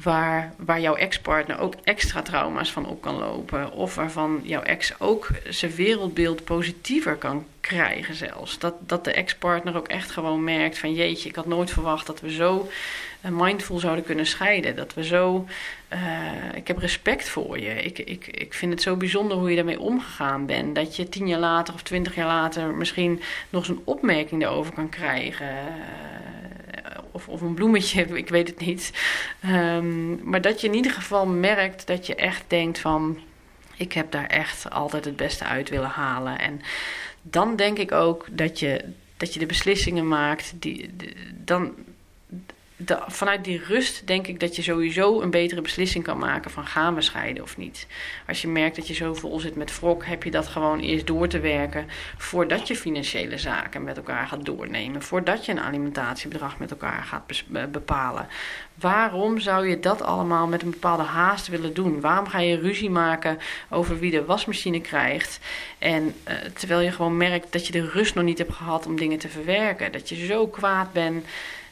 waar, 0.01 0.53
waar 0.57 0.79
jouw 0.79 0.95
ex-partner 0.95 1.59
ook 1.59 1.73
extra 1.83 2.21
trauma's 2.21 2.71
van 2.71 2.87
op 2.87 3.01
kan 3.01 3.15
lopen. 3.15 3.71
Of 3.71 3.95
waarvan 3.95 4.39
jouw 4.43 4.61
ex 4.61 4.99
ook 4.99 5.29
zijn 5.49 5.75
wereldbeeld 5.75 6.43
positiever 6.43 7.15
kan 7.15 7.45
krijgen 7.61 8.15
zelfs. 8.15 8.59
Dat, 8.59 8.73
dat 8.79 9.03
de 9.03 9.11
ex-partner 9.11 9.75
ook 9.75 9.87
echt 9.87 10.11
gewoon 10.11 10.43
merkt 10.43 10.77
van 10.77 10.93
jeetje, 10.93 11.29
ik 11.29 11.35
had 11.35 11.45
nooit 11.45 11.71
verwacht 11.71 12.07
dat 12.07 12.21
we 12.21 12.31
zo 12.31 12.69
uh, 13.25 13.31
mindful 13.31 13.79
zouden 13.79 14.05
kunnen 14.05 14.25
scheiden. 14.25 14.75
Dat 14.75 14.93
we 14.93 15.03
zo, 15.03 15.47
uh, 15.93 15.99
ik 16.53 16.67
heb 16.67 16.77
respect 16.77 17.29
voor 17.29 17.59
je. 17.59 17.83
Ik, 17.83 17.99
ik, 17.99 18.27
ik 18.27 18.53
vind 18.53 18.71
het 18.71 18.81
zo 18.81 18.95
bijzonder 18.95 19.37
hoe 19.37 19.49
je 19.49 19.55
daarmee 19.55 19.79
omgegaan 19.79 20.45
bent. 20.45 20.75
Dat 20.75 20.95
je 20.95 21.09
tien 21.09 21.27
jaar 21.27 21.39
later 21.39 21.73
of 21.73 21.81
twintig 21.81 22.15
jaar 22.15 22.27
later 22.27 22.73
misschien 22.73 23.21
nog 23.49 23.61
eens 23.61 23.77
een 23.77 23.83
opmerking 23.83 24.43
erover 24.43 24.73
kan 24.73 24.89
krijgen. 24.89 25.55
Of, 27.11 27.27
of 27.27 27.41
een 27.41 27.53
bloemetje, 27.53 28.01
ik 28.17 28.29
weet 28.29 28.47
het 28.47 28.59
niet. 28.59 28.91
Um, 29.45 30.19
maar 30.23 30.41
dat 30.41 30.61
je 30.61 30.67
in 30.67 30.73
ieder 30.73 30.91
geval 30.91 31.25
merkt 31.25 31.88
dat 31.88 32.07
je 32.07 32.15
echt 32.15 32.43
denkt 32.47 32.79
van... 32.79 33.19
ik 33.77 33.93
heb 33.93 34.11
daar 34.11 34.27
echt 34.27 34.69
altijd 34.69 35.05
het 35.05 35.15
beste 35.15 35.43
uit 35.43 35.69
willen 35.69 35.89
halen. 35.89 36.39
En 36.39 36.61
dan 37.21 37.55
denk 37.55 37.77
ik 37.77 37.91
ook 37.91 38.25
dat 38.31 38.59
je, 38.59 38.83
dat 39.17 39.33
je 39.33 39.39
de 39.39 39.45
beslissingen 39.45 40.07
maakt... 40.07 40.53
Die, 40.55 40.89
dan, 41.43 41.73
vanuit 43.07 43.43
die 43.43 43.63
rust 43.63 44.07
denk 44.07 44.28
ik 44.28 44.39
dat 44.39 44.55
je 44.55 44.61
sowieso 44.61 45.21
een 45.21 45.30
betere 45.30 45.61
beslissing 45.61 46.03
kan 46.03 46.17
maken 46.17 46.51
van 46.51 46.67
gaan 46.67 46.95
we 46.95 47.01
scheiden 47.01 47.43
of 47.43 47.57
niet. 47.57 47.88
Als 48.28 48.41
je 48.41 48.47
merkt 48.47 48.75
dat 48.75 48.88
je 48.88 48.93
zo 48.93 49.13
vol 49.13 49.39
zit 49.39 49.55
met 49.55 49.80
wrok, 49.80 50.05
heb 50.05 50.23
je 50.23 50.32
dat 50.32 50.47
gewoon 50.47 50.80
eerst 50.80 51.07
door 51.07 51.28
te 51.28 51.39
werken 51.39 51.88
voordat 52.17 52.67
je 52.67 52.75
financiële 52.75 53.38
zaken 53.38 53.84
met 53.84 53.97
elkaar 53.97 54.28
gaat 54.28 54.45
doornemen, 54.45 55.01
voordat 55.01 55.45
je 55.45 55.51
een 55.51 55.59
alimentatiebedrag 55.59 56.59
met 56.59 56.71
elkaar 56.71 57.03
gaat 57.03 57.43
bepalen. 57.71 58.28
Waarom 58.75 59.39
zou 59.39 59.67
je 59.67 59.80
dat 59.80 60.01
allemaal 60.01 60.47
met 60.47 60.61
een 60.61 60.69
bepaalde 60.69 61.03
haast 61.03 61.47
willen 61.47 61.73
doen? 61.73 62.01
Waarom 62.01 62.28
ga 62.28 62.39
je 62.39 62.59
ruzie 62.59 62.89
maken 62.89 63.38
over 63.69 63.99
wie 63.99 64.11
de 64.11 64.25
wasmachine 64.25 64.82
krijgt? 64.82 65.39
En 65.78 66.03
uh, 66.28 66.34
terwijl 66.53 66.80
je 66.80 66.91
gewoon 66.91 67.17
merkt 67.17 67.51
dat 67.51 67.65
je 67.65 67.71
de 67.71 67.89
rust 67.89 68.15
nog 68.15 68.23
niet 68.23 68.38
hebt 68.38 68.53
gehad 68.53 68.86
om 68.86 68.95
dingen 68.95 69.17
te 69.17 69.30
verwerken. 69.30 69.91
Dat 69.91 70.09
je 70.09 70.25
zo 70.25 70.47
kwaad 70.47 70.93
bent. 70.93 71.25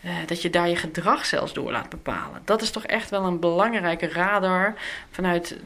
Uh, 0.05 0.11
dat 0.25 0.41
je 0.41 0.49
daar 0.49 0.69
je 0.69 0.75
gedrag 0.75 1.25
zelfs 1.25 1.53
door 1.53 1.71
laat 1.71 1.89
bepalen. 1.89 2.41
Dat 2.43 2.61
is 2.61 2.71
toch 2.71 2.85
echt 2.85 3.09
wel 3.09 3.23
een 3.23 3.39
belangrijke 3.39 4.07
radar 4.07 4.73
vanuit 5.11 5.57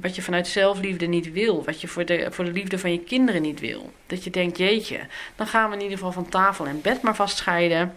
wat 0.00 0.16
je 0.16 0.22
vanuit 0.22 0.46
zelfliefde 0.46 1.06
niet 1.06 1.32
wil. 1.32 1.64
Wat 1.64 1.80
je 1.80 1.88
voor 1.88 2.04
de, 2.04 2.26
voor 2.30 2.44
de 2.44 2.52
liefde 2.52 2.78
van 2.78 2.92
je 2.92 3.00
kinderen 3.00 3.42
niet 3.42 3.60
wil. 3.60 3.92
Dat 4.06 4.24
je 4.24 4.30
denkt, 4.30 4.58
jeetje, 4.58 5.00
dan 5.36 5.46
gaan 5.46 5.68
we 5.68 5.76
in 5.76 5.82
ieder 5.82 5.96
geval 5.96 6.12
van 6.12 6.28
tafel 6.28 6.66
en 6.66 6.80
bed 6.80 7.02
maar 7.02 7.16
vastscheiden. 7.16 7.94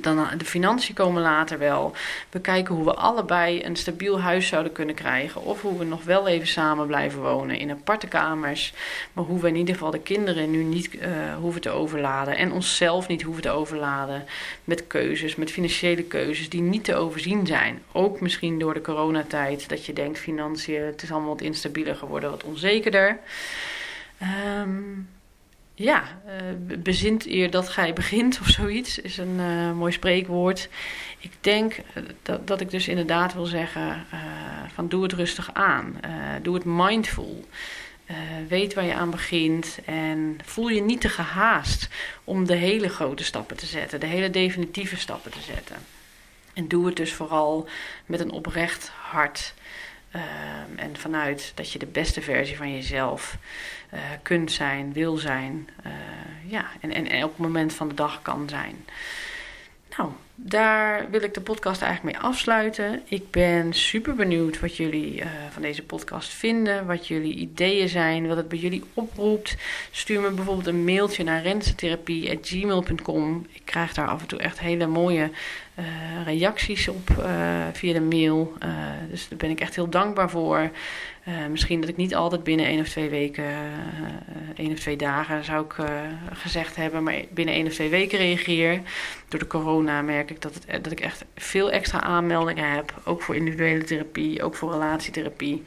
Dan, 0.00 0.18
eh, 0.18 0.38
de 0.38 0.44
financiën 0.44 0.94
komen 0.94 1.22
later 1.22 1.58
wel. 1.58 1.92
We 2.30 2.40
kijken 2.40 2.74
hoe 2.74 2.84
we 2.84 2.94
allebei 2.94 3.64
een 3.64 3.76
stabiel 3.76 4.20
huis 4.20 4.46
zouden 4.46 4.72
kunnen 4.72 4.94
krijgen. 4.94 5.44
Of 5.44 5.62
hoe 5.62 5.78
we 5.78 5.84
nog 5.84 6.04
wel 6.04 6.28
even 6.28 6.46
samen 6.46 6.86
blijven 6.86 7.20
wonen 7.20 7.58
in 7.58 7.70
aparte 7.70 8.06
kamers. 8.06 8.72
Maar 9.12 9.24
hoe 9.24 9.40
we 9.40 9.48
in 9.48 9.56
ieder 9.56 9.74
geval 9.74 9.90
de 9.90 10.00
kinderen 10.00 10.50
nu 10.50 10.62
niet 10.62 10.94
uh, 10.94 11.00
hoeven 11.40 11.60
te 11.60 11.70
overladen. 11.70 12.36
En 12.36 12.52
onszelf 12.52 13.08
niet 13.08 13.22
hoeven 13.22 13.42
te 13.42 13.50
overladen. 13.50 14.24
Met 14.64 14.86
keuzes, 14.86 15.36
met 15.36 15.50
financiële 15.50 16.02
keuzes 16.02 16.48
die 16.48 16.62
niet 16.62 16.84
te 16.84 16.94
overzien 16.94 17.46
zijn. 17.46 17.82
Ook 17.92 18.20
misschien 18.20 18.58
door 18.58 18.74
de 18.74 18.80
coronatijd. 18.80 19.68
Dat 19.68 19.86
je 19.86 19.92
denkt 19.92 20.18
financiën, 20.18 20.82
het 20.82 21.02
is 21.02 21.10
allemaal 21.10 21.28
wat 21.28 21.40
instabieler 21.40 21.94
geworden, 21.94 22.30
wat 22.30 22.44
onzekerder. 22.44 23.18
Um, 24.60 25.08
ja, 25.74 26.20
uh, 26.26 26.78
bezint 26.78 27.26
eer 27.26 27.50
dat 27.50 27.68
gij 27.68 27.92
begint 27.92 28.40
of 28.40 28.48
zoiets, 28.48 28.98
is 28.98 29.16
een 29.16 29.36
uh, 29.38 29.72
mooi 29.72 29.92
spreekwoord. 29.92 30.68
Ik 31.18 31.32
denk 31.40 31.72
eh, 31.72 32.02
dat, 32.22 32.46
dat 32.46 32.60
ik 32.60 32.70
dus 32.70 32.88
inderdaad 32.88 33.34
wil 33.34 33.44
zeggen 33.44 34.06
van 34.74 34.88
doe 34.88 35.02
het 35.02 35.12
rustig 35.12 35.54
aan. 35.54 36.00
doe 36.42 36.54
het 36.54 36.64
mindful. 36.64 37.44
weet 38.48 38.74
waar 38.74 38.84
je 38.84 38.94
aan 38.94 39.10
begint 39.10 39.78
en 39.84 40.38
voel 40.44 40.68
je 40.68 40.82
niet 40.82 41.00
te 41.00 41.08
gehaast 41.08 41.88
om 42.24 42.46
de 42.46 42.54
hele 42.54 42.88
grote 42.88 43.24
stappen 43.24 43.56
te 43.56 43.66
zetten, 43.66 44.00
de 44.00 44.06
hele 44.06 44.30
definitieve 44.30 44.96
stappen 44.96 45.30
te 45.30 45.40
zetten. 45.40 45.76
En 46.52 46.68
doe 46.68 46.86
het 46.86 46.96
dus 46.96 47.12
vooral 47.12 47.68
met 48.06 48.20
een 48.20 48.30
oprecht 48.30 48.92
hart. 48.94 49.54
Um, 50.14 50.78
en 50.78 50.96
vanuit 50.96 51.52
dat 51.54 51.72
je 51.72 51.78
de 51.78 51.86
beste 51.86 52.22
versie 52.22 52.56
van 52.56 52.72
jezelf 52.72 53.36
uh, 53.94 54.00
kunt 54.22 54.52
zijn, 54.52 54.92
wil 54.92 55.16
zijn. 55.16 55.68
Uh, 55.86 55.92
ja, 56.50 56.64
en, 56.80 56.92
en 56.92 57.08
elk 57.08 57.38
moment 57.38 57.72
van 57.72 57.88
de 57.88 57.94
dag 57.94 58.22
kan 58.22 58.48
zijn. 58.48 58.84
Nou, 59.96 60.10
daar 60.34 61.10
wil 61.10 61.22
ik 61.22 61.34
de 61.34 61.40
podcast 61.40 61.82
eigenlijk 61.82 62.16
mee 62.16 62.24
afsluiten. 62.24 63.02
Ik 63.04 63.30
ben 63.30 63.72
super 63.72 64.14
benieuwd 64.14 64.60
wat 64.60 64.76
jullie 64.76 65.20
uh, 65.20 65.26
van 65.50 65.62
deze 65.62 65.82
podcast 65.82 66.28
vinden, 66.28 66.86
wat 66.86 67.06
jullie 67.06 67.34
ideeën 67.34 67.88
zijn, 67.88 68.28
wat 68.28 68.36
het 68.36 68.48
bij 68.48 68.58
jullie 68.58 68.84
oproept. 68.94 69.56
Stuur 69.90 70.20
me 70.20 70.30
bijvoorbeeld 70.30 70.66
een 70.66 70.84
mailtje 70.84 71.24
naar 71.24 71.42
rensetherapie.gmail.com. 71.42 73.46
Ik 73.52 73.62
krijg 73.64 73.92
daar 73.92 74.08
af 74.08 74.20
en 74.20 74.26
toe 74.26 74.38
echt 74.38 74.60
hele 74.60 74.86
mooie 74.86 75.30
reacties 76.24 76.88
op 76.88 77.24
via 77.72 77.92
de 77.92 78.00
mail. 78.00 78.52
dus 79.10 79.28
daar 79.28 79.38
ben 79.38 79.50
ik 79.50 79.60
echt 79.60 79.74
heel 79.74 79.88
dankbaar 79.88 80.30
voor. 80.30 80.70
Uh, 81.28 81.46
misschien 81.46 81.80
dat 81.80 81.90
ik 81.90 81.96
niet 81.96 82.14
altijd 82.14 82.44
binnen 82.44 82.66
één 82.66 82.80
of 82.80 82.88
twee 82.88 83.08
weken, 83.08 83.44
uh, 83.44 83.50
één 84.56 84.72
of 84.72 84.78
twee 84.78 84.96
dagen 84.96 85.44
zou 85.44 85.64
ik 85.64 85.76
uh, 85.76 85.86
gezegd 86.32 86.76
hebben, 86.76 87.02
maar 87.02 87.22
binnen 87.30 87.54
één 87.54 87.66
of 87.66 87.72
twee 87.72 87.88
weken 87.88 88.18
reageer. 88.18 88.80
Door 89.28 89.40
de 89.40 89.46
corona 89.46 90.02
merk 90.02 90.30
ik 90.30 90.42
dat, 90.42 90.54
het, 90.54 90.84
dat 90.84 90.92
ik 90.92 91.00
echt 91.00 91.24
veel 91.36 91.70
extra 91.70 92.00
aanmeldingen 92.00 92.70
heb. 92.70 93.00
Ook 93.04 93.22
voor 93.22 93.36
individuele 93.36 93.84
therapie, 93.84 94.42
ook 94.42 94.54
voor 94.54 94.70
relatietherapie. 94.70 95.62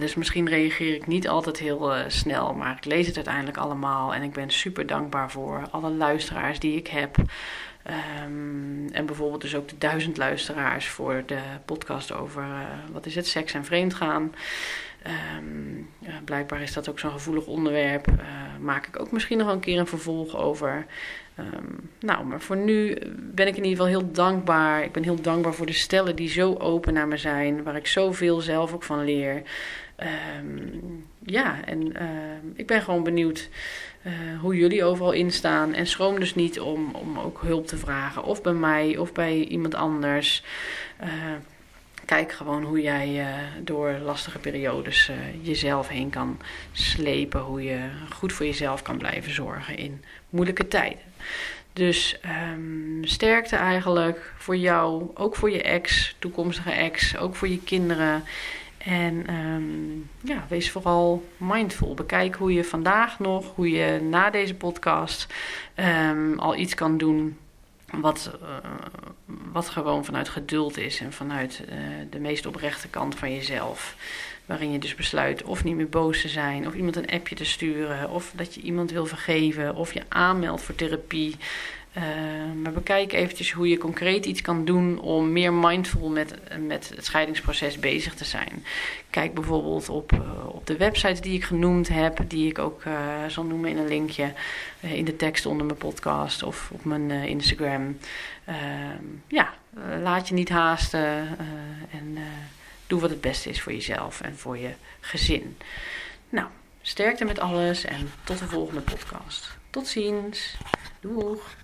dus 0.00 0.14
misschien 0.14 0.48
reageer 0.48 0.94
ik 0.94 1.06
niet 1.06 1.28
altijd 1.28 1.58
heel 1.58 1.92
snel, 2.08 2.54
maar 2.54 2.76
ik 2.76 2.84
lees 2.84 3.06
het 3.06 3.16
uiteindelijk 3.16 3.56
allemaal. 3.56 4.14
En 4.14 4.22
ik 4.22 4.32
ben 4.32 4.50
super 4.50 4.86
dankbaar 4.86 5.30
voor 5.30 5.68
alle 5.70 5.90
luisteraars 5.90 6.58
die 6.58 6.76
ik 6.76 6.86
heb. 6.86 7.16
Um, 7.86 8.88
en 8.92 9.06
bijvoorbeeld 9.06 9.40
dus 9.40 9.54
ook 9.54 9.68
de 9.68 9.78
duizend 9.78 10.16
luisteraars 10.16 10.88
voor 10.88 11.22
de 11.26 11.38
podcast 11.64 12.12
over 12.12 12.42
uh, 12.42 12.60
wat 12.92 13.06
is 13.06 13.14
het, 13.14 13.26
seks 13.26 13.54
en 13.54 13.64
vreemdgaan. 13.64 14.34
Um, 15.36 15.88
uh, 16.02 16.08
blijkbaar 16.24 16.62
is 16.62 16.72
dat 16.72 16.88
ook 16.88 16.98
zo'n 16.98 17.10
gevoelig 17.10 17.46
onderwerp. 17.46 18.08
Uh, 18.08 18.16
maak 18.60 18.86
ik 18.86 19.00
ook 19.00 19.12
misschien 19.12 19.38
nog 19.38 19.48
een 19.48 19.60
keer 19.60 19.78
een 19.78 19.86
vervolg 19.86 20.36
over. 20.36 20.86
Um, 21.38 21.90
nou, 22.00 22.24
maar 22.24 22.40
voor 22.40 22.56
nu 22.56 22.98
ben 23.16 23.46
ik 23.46 23.56
in 23.56 23.64
ieder 23.64 23.84
geval 23.84 24.00
heel 24.00 24.12
dankbaar. 24.12 24.84
Ik 24.84 24.92
ben 24.92 25.02
heel 25.02 25.20
dankbaar 25.20 25.54
voor 25.54 25.66
de 25.66 25.72
stellen 25.72 26.16
die 26.16 26.28
zo 26.28 26.54
open 26.54 26.94
naar 26.94 27.08
me 27.08 27.16
zijn, 27.16 27.62
waar 27.62 27.76
ik 27.76 27.86
zoveel 27.86 28.40
zelf 28.40 28.72
ook 28.72 28.82
van 28.82 29.04
leer. 29.04 29.42
ja, 31.22 31.64
en 31.64 31.96
ik 32.54 32.66
ben 32.66 32.82
gewoon 32.82 33.02
benieuwd 33.02 33.48
uh, 34.06 34.12
hoe 34.40 34.56
jullie 34.56 34.84
overal 34.84 35.12
instaan. 35.12 35.74
En 35.74 35.86
schroom 35.86 36.20
dus 36.20 36.34
niet 36.34 36.60
om, 36.60 36.94
om 36.94 37.18
ook 37.18 37.40
hulp 37.42 37.66
te 37.66 37.76
vragen. 37.76 38.24
Of 38.24 38.42
bij 38.42 38.52
mij 38.52 38.96
of 38.96 39.12
bij 39.12 39.36
iemand 39.36 39.74
anders. 39.74 40.42
Uh, 41.02 41.08
kijk 42.04 42.32
gewoon 42.32 42.62
hoe 42.62 42.80
jij 42.80 43.20
uh, 43.20 43.26
door 43.60 43.92
lastige 44.02 44.38
periodes 44.38 45.10
jezelf 45.42 45.88
heen 45.88 46.10
kan 46.10 46.40
slepen. 46.72 47.40
Hoe 47.40 47.62
je 47.62 47.78
goed 48.10 48.32
voor 48.32 48.46
jezelf 48.46 48.82
kan 48.82 48.98
blijven 48.98 49.32
zorgen 49.34 49.76
in 49.76 50.04
moeilijke 50.30 50.68
tijden. 50.68 51.12
Dus 51.74 52.16
um, 52.52 53.00
sterkte 53.04 53.56
eigenlijk 53.56 54.32
voor 54.36 54.56
jou, 54.56 55.10
ook 55.14 55.36
voor 55.36 55.50
je 55.50 55.62
ex, 55.62 56.14
toekomstige 56.18 56.70
ex, 56.70 57.16
ook 57.16 57.34
voor 57.36 57.48
je 57.48 57.58
kinderen. 57.58 58.24
En 58.84 59.34
um, 59.34 60.10
ja, 60.22 60.44
wees 60.48 60.70
vooral 60.70 61.28
mindful. 61.36 61.94
Bekijk 61.94 62.34
hoe 62.34 62.52
je 62.52 62.64
vandaag 62.64 63.18
nog, 63.18 63.54
hoe 63.54 63.70
je 63.70 64.00
na 64.00 64.30
deze 64.30 64.54
podcast 64.54 65.34
um, 65.76 66.38
al 66.38 66.56
iets 66.56 66.74
kan 66.74 66.98
doen 66.98 67.38
wat, 68.00 68.38
uh, 68.42 68.48
wat 69.52 69.68
gewoon 69.68 70.04
vanuit 70.04 70.28
geduld 70.28 70.76
is 70.76 71.00
en 71.00 71.12
vanuit 71.12 71.62
uh, 71.68 71.76
de 72.10 72.18
meest 72.18 72.46
oprechte 72.46 72.88
kant 72.88 73.14
van 73.14 73.34
jezelf. 73.34 73.96
Waarin 74.46 74.72
je 74.72 74.78
dus 74.78 74.94
besluit 74.94 75.42
of 75.42 75.64
niet 75.64 75.76
meer 75.76 75.88
boos 75.88 76.20
te 76.20 76.28
zijn, 76.28 76.66
of 76.66 76.74
iemand 76.74 76.96
een 76.96 77.10
appje 77.10 77.34
te 77.34 77.44
sturen, 77.44 78.10
of 78.10 78.32
dat 78.36 78.54
je 78.54 78.60
iemand 78.60 78.90
wil 78.90 79.06
vergeven, 79.06 79.74
of 79.74 79.92
je 79.92 80.02
aanmeldt 80.08 80.62
voor 80.62 80.74
therapie. 80.74 81.36
Maar 82.62 82.72
bekijk 82.72 83.12
eventjes 83.12 83.52
hoe 83.52 83.68
je 83.68 83.78
concreet 83.78 84.26
iets 84.26 84.40
kan 84.40 84.64
doen 84.64 85.00
om 85.00 85.32
meer 85.32 85.52
mindful 85.52 86.08
met, 86.08 86.34
met 86.66 86.88
het 86.88 87.04
scheidingsproces 87.04 87.78
bezig 87.78 88.14
te 88.14 88.24
zijn. 88.24 88.64
Kijk 89.10 89.34
bijvoorbeeld 89.34 89.88
op, 89.88 90.12
uh, 90.12 90.20
op 90.46 90.66
de 90.66 90.76
websites 90.76 91.20
die 91.20 91.34
ik 91.34 91.44
genoemd 91.44 91.88
heb, 91.88 92.18
die 92.28 92.48
ik 92.48 92.58
ook 92.58 92.84
uh, 92.84 92.94
zal 93.28 93.44
noemen 93.44 93.70
in 93.70 93.76
een 93.76 93.88
linkje 93.88 94.32
in 94.80 95.04
de 95.04 95.16
tekst 95.16 95.46
onder 95.46 95.66
mijn 95.66 95.78
podcast 95.78 96.42
of 96.42 96.70
op 96.72 96.84
mijn 96.84 97.10
Instagram. 97.10 97.98
Ehm, 98.44 99.04
ja, 99.28 99.54
laat 100.02 100.28
je 100.28 100.34
niet 100.34 100.48
haasten 100.48 101.38
en 101.90 102.18
doe 102.86 103.00
wat 103.00 103.10
het 103.10 103.20
beste 103.20 103.48
is 103.48 103.60
voor 103.60 103.72
jezelf 103.72 104.20
en 104.20 104.36
voor 104.36 104.58
je 104.58 104.70
gezin. 105.00 105.56
Nou, 106.28 106.46
sterkte 106.82 107.24
met 107.24 107.38
alles 107.38 107.84
en 107.84 108.10
tot 108.24 108.38
de 108.38 108.46
volgende 108.48 108.80
podcast. 108.80 109.56
Tot 109.70 109.86
ziens. 109.86 110.56
Doeg! 111.00 111.62